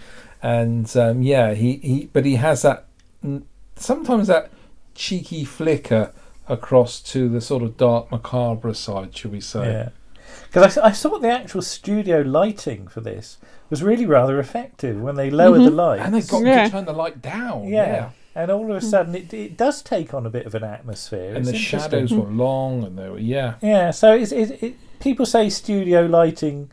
[0.43, 2.85] and um, yeah, he, he but he has that
[3.25, 3.43] mm,
[3.81, 4.51] sometimes that
[4.95, 6.11] cheeky flicker
[6.47, 9.65] across to the sort of dark macabre side, shall we say?
[9.71, 9.89] Yeah.
[10.47, 13.37] Because I, I thought the actual studio lighting for this
[13.69, 15.75] was really rather effective when they lower the Mhm.
[15.75, 16.03] lights.
[16.03, 16.65] And they've got Yeah.
[16.65, 17.67] to turn the light down.
[17.67, 17.85] Yeah.
[17.85, 18.09] yeah.
[18.33, 21.29] And all of a sudden, it, it does take on a bit of an atmosphere.
[21.35, 23.55] And It's the shadows were long, and they were yeah.
[23.61, 26.69] Yeah, so it's, it, it, people say studio lighting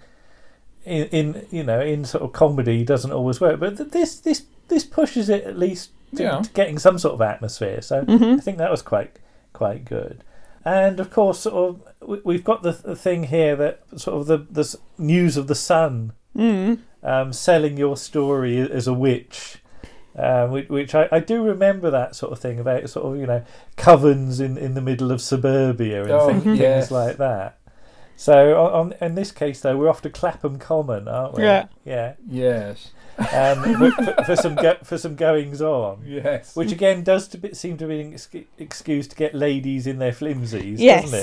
[0.84, 4.84] in, in you know in sort of comedy doesn't always work, but this this this
[4.84, 6.40] pushes it at least to, Yeah.
[6.40, 7.80] to getting some sort of atmosphere.
[7.82, 8.38] So Mhm.
[8.38, 9.18] I think that was quite
[9.52, 10.22] quite good.
[10.64, 14.26] And of course, sort of we- we've got the, the thing here that sort of
[14.26, 16.78] the the news of the sun Mm.
[17.02, 19.62] um, selling your story as a witch.
[20.16, 23.26] Um, which, which I, I do remember that sort of thing about sort of you
[23.26, 23.42] know
[23.76, 26.90] covens in, in the middle of suburbia and Oh, things yes.
[26.90, 27.58] like that.
[28.16, 31.44] So on, on in this case though we're off to Clapham Common, aren't we?
[31.44, 31.66] Yeah.
[31.84, 32.14] Yeah.
[32.28, 32.90] Yes.
[33.18, 36.02] Um, for, for, for some go, for some goings on.
[36.06, 36.54] Yes.
[36.54, 38.28] Which again does to be, seem to be an ex-
[38.58, 41.10] excuse to get ladies in their flimsies, Yes.
[41.10, 41.18] doesn't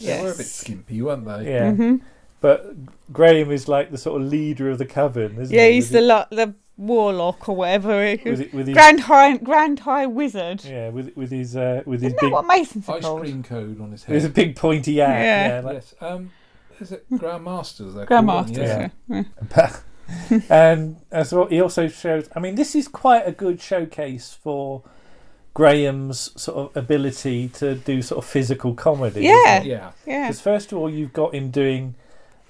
[0.00, 0.06] it?
[0.06, 1.50] They were a bit skimpy, weren't they?
[1.52, 1.72] Yeah.
[1.72, 2.00] Mhm.
[2.40, 2.74] But
[3.12, 5.68] Graham is like the sort of leader of the coven, isn't Yeah, he?
[5.68, 7.96] Yeah, he's the his- lo- the warlock or whatever.
[7.98, 10.64] With it- with his- Grand High Grand High Wizard.
[10.64, 13.20] Yeah, with with his uh, with his Isn't big that what Masons Ice called?
[13.22, 14.14] cream code on his head.
[14.14, 15.08] with a big pointy hat.
[15.20, 15.48] Yeah.
[15.48, 15.94] Yeah, like- yes.
[16.00, 16.30] Um,
[16.80, 17.94] is it Grandmasters?
[17.94, 18.88] they're Grand Masters, yeah.
[19.08, 19.76] yeah.
[20.48, 22.28] And as well, he also shows.
[22.34, 24.82] I mean, this is quite a good showcase for
[25.54, 29.22] Graham's sort of ability to do sort of physical comedy.
[29.22, 30.22] Yeah, yeah, yeah.
[30.26, 31.94] Because first of all, you've got him doing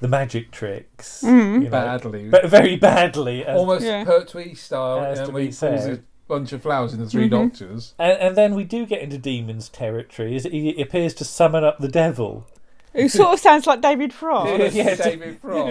[0.00, 1.54] the magic tricks Mhm.
[1.54, 2.28] you know, Badly.
[2.28, 4.04] but very badly, as- Almost Yeah.
[4.04, 5.92] Pertwee style, Has yeah, to where be he pulls said.
[5.94, 7.30] a bunch of flowers in the 3 Mhm.
[7.30, 7.94] Doctors.
[7.98, 10.34] And, and then we do get into demons territory.
[10.36, 12.46] Is he appears to summon up the devil.
[13.02, 14.50] Who sort of sounds like David Frost.
[14.74, 14.94] Yeah, yeah.
[14.94, 15.66] David Frost,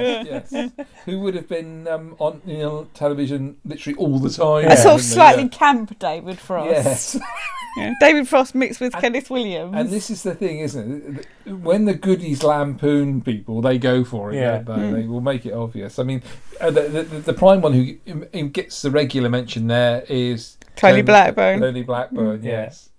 [0.52, 0.72] yes.
[1.06, 4.68] Who would have been um, on you know, television literally all the time.
[4.70, 5.50] A sort of slightly Yeah.
[5.50, 6.70] camp David Frost.
[6.70, 7.20] Yes.
[7.76, 9.74] Yeah, David Frost mixed with Kenneth Williams.
[9.76, 11.52] And this is the thing, isn't it?
[11.52, 14.36] When the goodies lampoon people, they go for it.
[14.36, 14.60] Yeah.
[14.60, 14.84] don't they?
[15.00, 15.02] Mm.
[15.02, 15.98] They will make it obvious.
[15.98, 16.22] I mean,
[16.62, 21.02] uh, the, the, the prime one who gets the regular mention there is Tony Tony-
[21.02, 21.62] Blackburn.
[21.62, 22.52] Tony Blackburn, Yeah.
[22.52, 22.90] yes.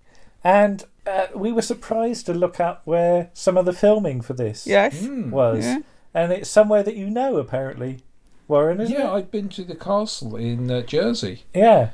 [0.43, 4.65] And uh, we were surprised to look up where some of the filming for this
[4.67, 5.01] Yes.
[5.03, 5.29] Mm.
[5.31, 5.65] was.
[5.65, 5.79] Yeah.
[6.13, 7.99] and it's somewhere that you know apparently,
[8.47, 9.13] Warren, isn't yeah, it?
[9.13, 11.43] I've been to the castle in uh, Jersey.
[11.53, 11.89] Yeah.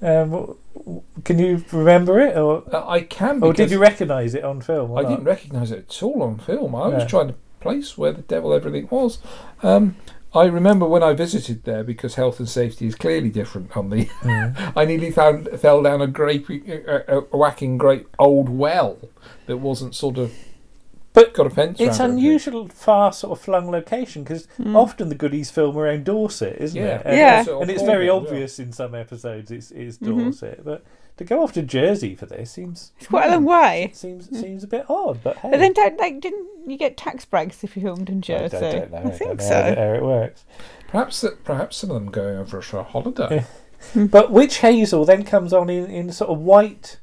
[0.00, 3.42] Um, w- w- can you remember it, or Uh, I can.
[3.42, 4.96] or did you recognise it on film?
[4.96, 5.08] I not?
[5.10, 6.74] didn't recognise it at all on film.
[6.74, 9.18] I was trying to place where the devil everything was.
[9.62, 9.94] Um,
[10.34, 14.06] I remember when I visited there because health and safety is clearly different on the.
[14.22, 14.72] Mm.
[14.76, 18.98] I nearly found fell down a great, a, a whacking great old well
[19.46, 20.32] that wasn't sort of.
[21.12, 21.78] But got a fence.
[21.80, 22.16] It's round it.
[22.16, 26.96] unusual, far sort of flung location because often the goodies film around Dorset, isn't Yeah.
[27.00, 27.02] it?
[27.04, 27.60] And, Yeah.
[27.60, 28.30] And it's very Cornwall, yeah.
[28.34, 30.06] obvious in some episodes it's, it's Mhm.
[30.24, 30.84] Dorset, but
[31.18, 33.90] to go off to Jersey for this seems It's quite a long way.
[33.94, 35.22] seems seems a bit odd.
[35.22, 38.18] But hey, But then don't like didn't you get tax breaks if you filmed in
[38.18, 38.58] I Jersey?
[38.58, 38.98] don't, don't know.
[38.98, 39.62] I don't think know so.
[39.62, 40.44] how, how it works.
[40.88, 41.24] Perhaps.
[41.24, 43.44] Uh, perhaps some of them going over for a holiday.
[43.96, 46.98] But Witch Hazel then comes on in, in sort of white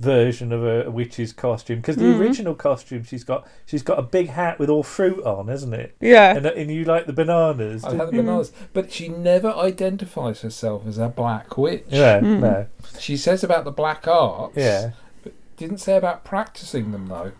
[0.00, 2.18] version of a, witch's costume because the Mhm.
[2.18, 5.94] original costume she's got she's got a big hat with all fruit on, isn't it?
[6.00, 6.34] Yeah.
[6.36, 7.84] And, and you like the bananas.
[7.84, 8.22] I didn't the you?
[8.22, 11.84] bananas, but she never identifies herself as a black witch.
[11.88, 12.66] Yeah, no.
[12.98, 14.56] She says about the black arts.
[14.56, 14.90] Yeah.
[15.22, 17.32] but didn't say about practicing them though.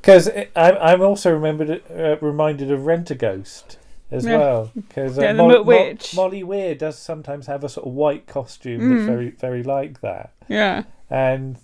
[0.00, 3.76] Because I'm, I'm also remembered, uh, reminded of Rentaghost
[4.10, 4.38] as Yeah.
[4.38, 4.70] well.
[4.76, 6.14] Because uh, Yeah, the McWitch.
[6.14, 8.94] Molly Weir does sometimes have a sort of white costume Mm.
[8.94, 10.32] that's very very like that.
[10.48, 10.82] Yeah.
[11.10, 11.56] And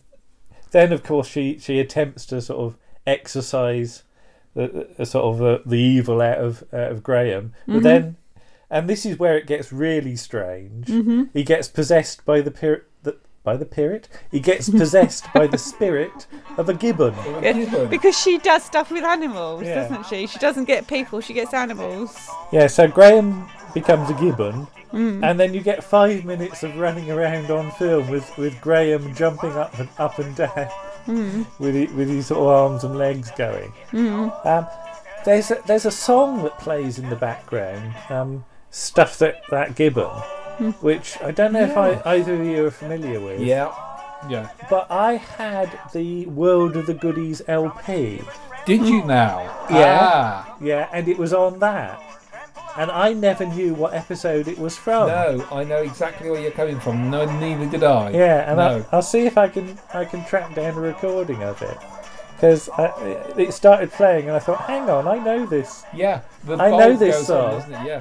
[0.74, 2.76] then, of course, she, she attempts to sort of
[3.06, 4.02] exercise
[4.55, 7.82] the, the sort of the, the evil out of out of Graham, but Mhm.
[7.82, 8.16] then,
[8.70, 10.86] and this is where it gets really strange.
[10.88, 11.28] Mhm.
[11.32, 14.09] He gets possessed by the pir- the, by the pirate.
[14.30, 16.26] He gets possessed by the spirit
[16.56, 17.14] of a gibbon.
[17.42, 19.74] Yeah, because she does stuff with animals, Yeah.
[19.76, 20.26] doesn't she?
[20.26, 22.16] She doesn't get people; she gets animals.
[22.52, 25.24] Yeah, so Graham becomes a gibbon, Mm.
[25.28, 29.51] and then you get five minutes of running around on film with, with Graham jumping
[29.56, 30.68] up and up and down
[31.06, 31.44] Mm.
[31.59, 33.72] with his, with his sort of arms and legs going.
[33.92, 34.46] Mm.
[34.46, 34.66] Um,
[35.24, 40.10] there's a, there's a song that plays in the background, um, stuff that that gibbon,
[40.59, 40.74] Mm.
[40.80, 43.40] which I don't know if I, either of you are familiar with.
[43.40, 43.72] Yeah,
[44.28, 44.48] yeah.
[44.70, 48.22] But I had the World of the Goodies LP.
[48.64, 49.40] Did you now?
[49.68, 49.98] Yeah.
[50.01, 50.56] Ah.
[50.60, 52.01] Yeah, and it was on that.
[52.76, 55.09] And I never knew what episode it was from.
[55.09, 57.09] No, I know exactly where you're coming from.
[57.10, 58.10] No, neither did I.
[58.10, 58.84] Yeah, and no.
[58.90, 61.78] I, I'll see if I can I can track down a recording of it
[62.34, 62.68] because
[63.38, 65.84] it started playing and I thought, hang on, I know this.
[65.94, 67.44] Yeah, the I know this song.
[67.44, 67.86] on, doesn't it?
[67.86, 68.01] Yeah.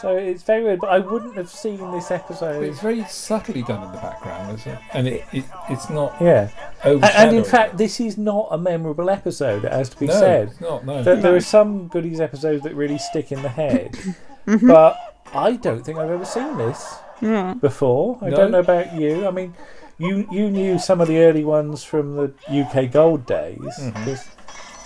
[0.00, 2.60] So it's very weird, but I wouldn't have seen this episode.
[2.60, 4.78] But it's very subtly done in the background, isn't it?
[4.94, 6.14] And it, it it's not.
[6.20, 6.50] Yeah.
[6.84, 10.48] And in fact, this is not a memorable episode, it has to be No, said.
[10.48, 11.02] it's not, no.
[11.02, 13.96] There, there are some goodies episodes that really stick in the head,
[14.62, 14.96] but
[15.34, 17.54] I don't think I've ever seen this Yeah.
[17.54, 18.18] before.
[18.22, 18.36] I No.
[18.36, 19.26] don't know about you.
[19.26, 19.54] I mean,
[19.98, 24.04] you you knew some of the early ones from the UK Gold days Mhm.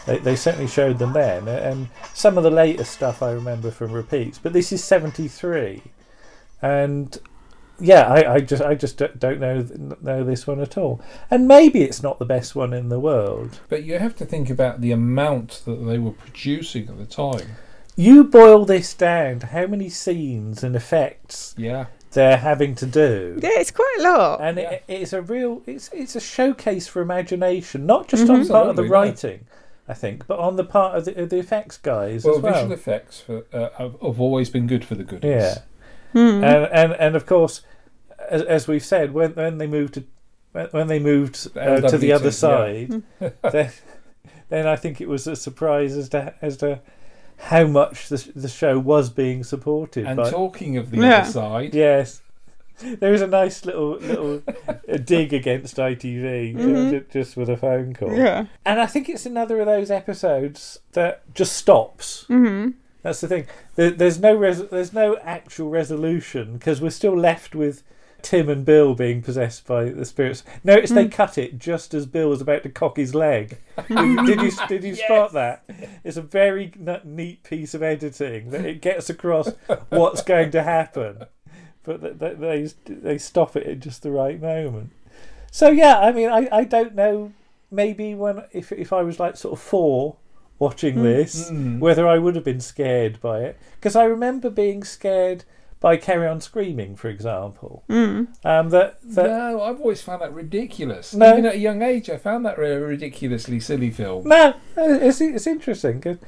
[0.04, 3.70] 'Cause they, they certainly showed them then, and some of the later stuff I remember
[3.70, 4.38] from repeats.
[4.38, 5.82] But this is seventy three,
[6.60, 7.18] and
[7.80, 9.66] yeah, I, I just I just don't don't know
[10.00, 11.00] know this one at all.
[11.30, 13.58] And maybe it's not the best one in the world.
[13.68, 17.56] But you have to think about the amount that they were producing at the time.
[17.96, 21.86] You boil this down to how many scenes and effects Yeah.
[22.12, 23.38] they're having to do.
[23.42, 24.40] Yeah, it's quite a lot.
[24.40, 28.46] And it, it's a real it's it's a showcase for imagination, not just on Mhm.
[28.46, 29.40] the part of the writing.
[29.50, 29.56] no.
[29.88, 32.42] Writing, I think, but on the part of the, of the effects guys Well, as
[32.42, 32.52] well.
[32.54, 35.30] visual effects for, uh, have, have always been good for the goodies.
[35.30, 35.54] Yeah,
[36.12, 36.44] Hmm.
[36.44, 37.62] and and and of course,
[38.28, 40.04] as, as we've said, when when they moved to
[40.52, 42.30] when- when they moved uh, to the LWT, other yeah.
[42.30, 43.02] side,
[43.52, 43.70] then,
[44.50, 46.80] then I think it was a surprise as to as to
[47.38, 50.06] how much the the show was being supported.
[50.06, 51.18] And by, talking of the Yeah.
[51.22, 52.21] other side, yes.
[53.00, 54.42] There is a nice little little
[55.04, 57.10] dig against ITV Mhm.
[57.10, 58.14] just with a phone call.
[58.14, 58.46] Yeah.
[58.64, 62.24] and I think it's another of those episodes that just stops.
[62.28, 62.70] hmm
[63.02, 63.46] That's the thing.
[63.74, 67.82] There, there's no res- there's no actual resolution because we're still left with
[68.22, 70.44] Tim and Bill being possessed by the spirits.
[70.62, 71.12] Notice they Mm.
[71.12, 73.58] cut it just as Bill was about to cock his leg.
[73.88, 75.64] did, did you did you spot that?
[76.04, 76.72] It's a very
[77.04, 79.50] neat piece of editing that it gets across
[79.88, 81.24] what's going to happen,
[81.84, 84.90] but th- th- they they stop it at just the right moment.
[85.50, 87.32] So yeah, I mean, I, I don't know.
[87.70, 90.16] Maybe when if if I was like sort of four
[90.58, 91.02] watching Mm.
[91.02, 91.78] this, Mm.
[91.80, 95.44] whether I would have been scared by it because I remember being scared
[95.80, 97.82] by Carry On Screaming, for example.
[97.88, 98.28] Mm.
[98.44, 101.12] Um, that that no, I've always found that ridiculous.
[101.14, 101.32] No.
[101.32, 104.28] Even at a young age, I found that a ridiculously silly film.
[104.28, 106.18] no, it's it's interesting 'cause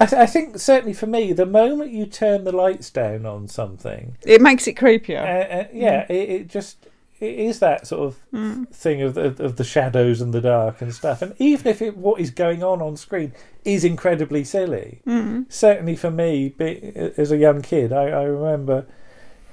[0.00, 3.46] I, th- I think certainly for me, the moment you turn the lights down on
[3.48, 5.20] something, It makes it creepier.
[5.22, 6.86] uh, uh, yeah, it, it just
[7.20, 8.68] it is that sort of Mm.
[8.70, 11.22] thing of the, of the shadows and the dark and stuff.
[11.22, 13.32] And even if it, what is going on on screen
[13.64, 15.46] is incredibly silly, Mm.
[15.48, 18.86] certainly for me, be, as a young kid, I, I remember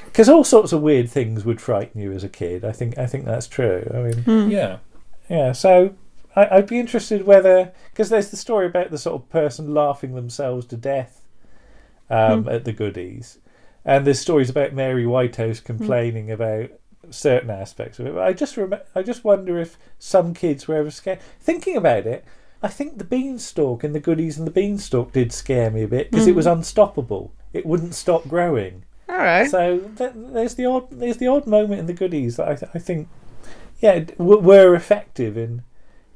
[0.05, 2.65] because all sorts of weird things would frighten you as a kid.
[2.65, 3.87] I think I think that's true.
[3.93, 4.51] I mean, Mm.
[4.51, 4.77] Yeah.
[5.29, 5.51] yeah.
[5.51, 5.93] So
[6.35, 10.15] I, I'd be interested whether because there's the story about the sort of person laughing
[10.15, 11.21] themselves to death
[12.09, 12.53] um, Mm.
[12.55, 13.39] at the goodies,
[13.85, 16.69] and there's stories about Mary Whitehouse complaining about
[17.09, 18.13] certain aspects of it.
[18.13, 21.19] But I just rem- I just wonder if some kids were ever scared.
[21.39, 22.23] Thinking about it,
[22.61, 26.11] I think the beanstalk and the goodies and the beanstalk did scare me a bit
[26.11, 26.35] because it Mm.
[26.35, 27.33] was unstoppable.
[27.53, 28.83] It wouldn't stop growing.
[29.09, 29.49] All right.
[29.49, 32.71] So th- there's the odd there's the odd moment in the goodies that I, th-
[32.73, 33.07] I think
[33.79, 35.63] yeah were effective in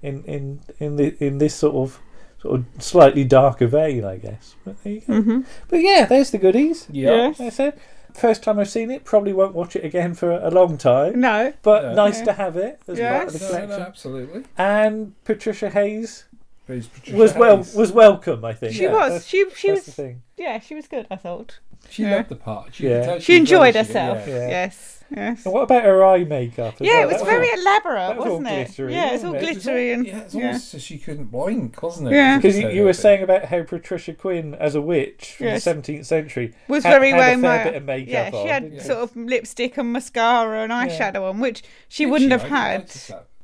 [0.06, 2.00] in in in the in this sort of
[2.42, 4.56] sort of slightly darker vein, I guess.
[4.64, 5.14] But, there you go.
[5.14, 5.46] Mhm.
[5.70, 6.88] but yeah, there's the goodies.
[6.92, 7.12] Yeah.
[7.28, 7.80] Like I said
[8.14, 9.04] first time I've seen it.
[9.04, 11.20] Probably won't watch it again for a long time.
[11.20, 11.94] No, but No.
[11.96, 12.26] nice Yeah.
[12.26, 14.44] to have it as part of the No, no, absolutely.
[14.58, 16.24] And Patricia Hayes
[16.68, 18.46] was well was welcome.
[18.46, 19.28] I think She Yeah, was.
[19.28, 19.96] She she that's was.
[19.98, 20.16] the.
[20.38, 21.06] Yeah, she was good.
[21.12, 21.60] I thought.
[21.90, 22.16] She Yeah.
[22.18, 22.76] loved the part.
[22.76, 23.06] She, Yeah.
[23.06, 24.28] could She enjoyed herself.
[24.28, 24.48] yeah.
[24.48, 24.92] Yes.
[25.16, 25.46] Yes.
[25.46, 26.74] And what about her eye makeup?
[26.76, 27.02] as Yeah, well?
[27.04, 28.66] it was That very all- elaborate, that was wasn't it?
[28.66, 29.58] glittery, Yeah, it's all wasn't it?
[29.58, 30.46] It glittery and yeah, it's yeah.
[30.48, 32.16] almost so she couldn't blink, wasn't it?
[32.16, 32.38] Yeah.
[32.38, 35.64] Because you, you were saying about how Patricia Quinn, as a witch from Yes.
[35.64, 38.30] the 17th century, was had, very had well a fair ma- bit of makeup Yeah,
[38.32, 38.48] she on.
[38.48, 42.92] had didn't sort of lipstick and mascara and eyeshadow on, which she wouldn't have had.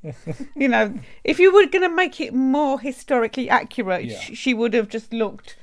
[0.56, 4.20] you know, if you were going to make it more historically accurate, Yeah.
[4.20, 5.56] sh- she would have just looked,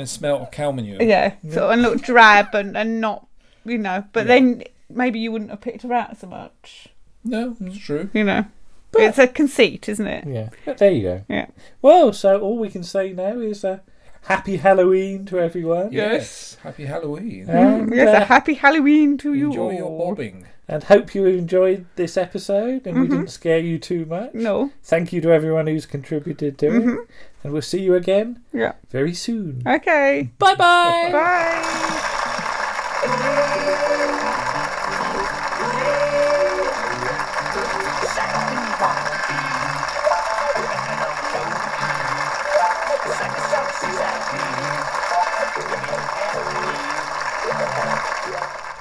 [0.00, 1.00] and smelt of cow manure.
[1.02, 3.26] yeah, sort of, and look drab and, and not,
[3.64, 4.04] you know.
[4.12, 4.34] But Yeah.
[4.34, 6.88] then maybe you wouldn't have picked her out so much.
[7.22, 8.08] No, it's true.
[8.14, 8.46] You know,
[8.92, 10.26] but, it's a conceit, isn't it?
[10.26, 11.24] Yeah, but there you go.
[11.28, 11.46] Yeah.
[11.82, 13.80] Well, so all we can say now is uh,
[14.22, 15.92] happy Halloween to everyone.
[15.92, 16.56] Yes.
[16.62, 17.48] Happy Halloween.
[17.48, 20.46] And, yes, uh, a happy Halloween to you Enjoy your bobbing.
[20.72, 23.10] And hope you enjoyed this episode and we Mhm.
[23.10, 24.34] didn't scare you too much.
[24.34, 24.70] No.
[24.84, 27.02] Thank you to everyone who's contributed to Mhm.
[27.02, 27.08] it.
[27.42, 28.74] And we'll see you again Yeah.
[28.90, 29.62] very soon.
[29.66, 30.30] Okay.
[30.38, 31.08] Bye-bye.
[31.10, 32.06] Bye.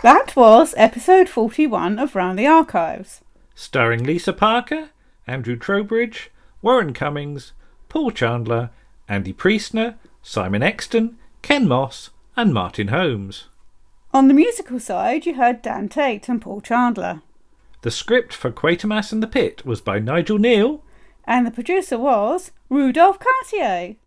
[0.02, 3.20] That was episode 41 of Round the Archives.
[3.54, 4.92] Starring Lisa Parker,
[5.28, 6.32] Andrew Trowbridge,
[6.62, 7.52] Warren Cummings,
[7.90, 8.70] Paul Chandler,
[9.10, 13.50] Andy Priestner, Simon Exton, Ken Moss, and Martin Holmes.
[14.14, 17.22] On the musical side, you heard Dan Tate and Paul Chandler.
[17.82, 20.80] The script for Quatermass and the Pit was by Nigel Kneale.
[21.26, 23.98] And the producer was Rudolph Cartier.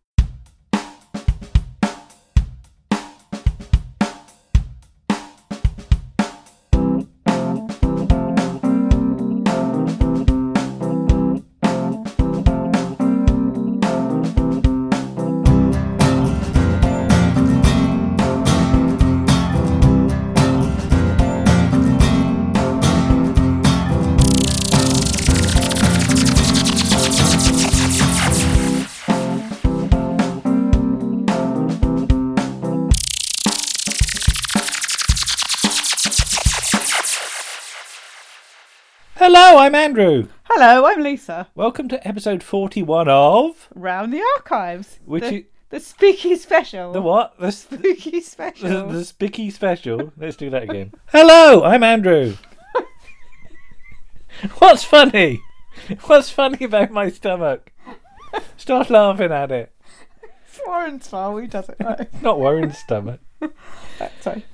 [39.53, 40.29] Hello, I'm Andrew.
[40.45, 41.47] Hello, I'm Lisa.
[41.55, 43.69] Welcome to episode 41 of.
[43.75, 44.99] Round the Archives.
[45.05, 46.91] Which the, you- the Spooky Special.
[46.91, 47.39] The what?
[47.39, 48.89] The, Spooky Special.
[48.89, 50.11] the Spooky Special.
[50.17, 50.95] Let's do that again.
[51.09, 52.37] Hello, I'm Andrew.
[54.57, 55.43] What's funny?
[56.07, 57.73] What's funny about my stomach?
[58.57, 59.71] Start laughing at it.
[60.47, 62.23] It's Warren's fault, he does it right.
[62.23, 63.21] Not Warren's stomach.
[64.23, 64.47] Sorry.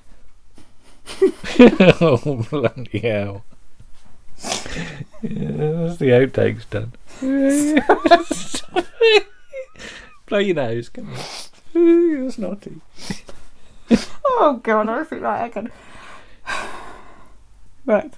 [1.23, 3.45] oh, bloody hell.
[5.23, 6.93] Yeah, that's the outtakes done.
[10.27, 10.89] Blow your nose.
[10.89, 11.21] Come on.
[11.75, 12.81] You're snotty.
[14.25, 15.71] Oh god, I feel like I can.
[17.87, 18.13] Right.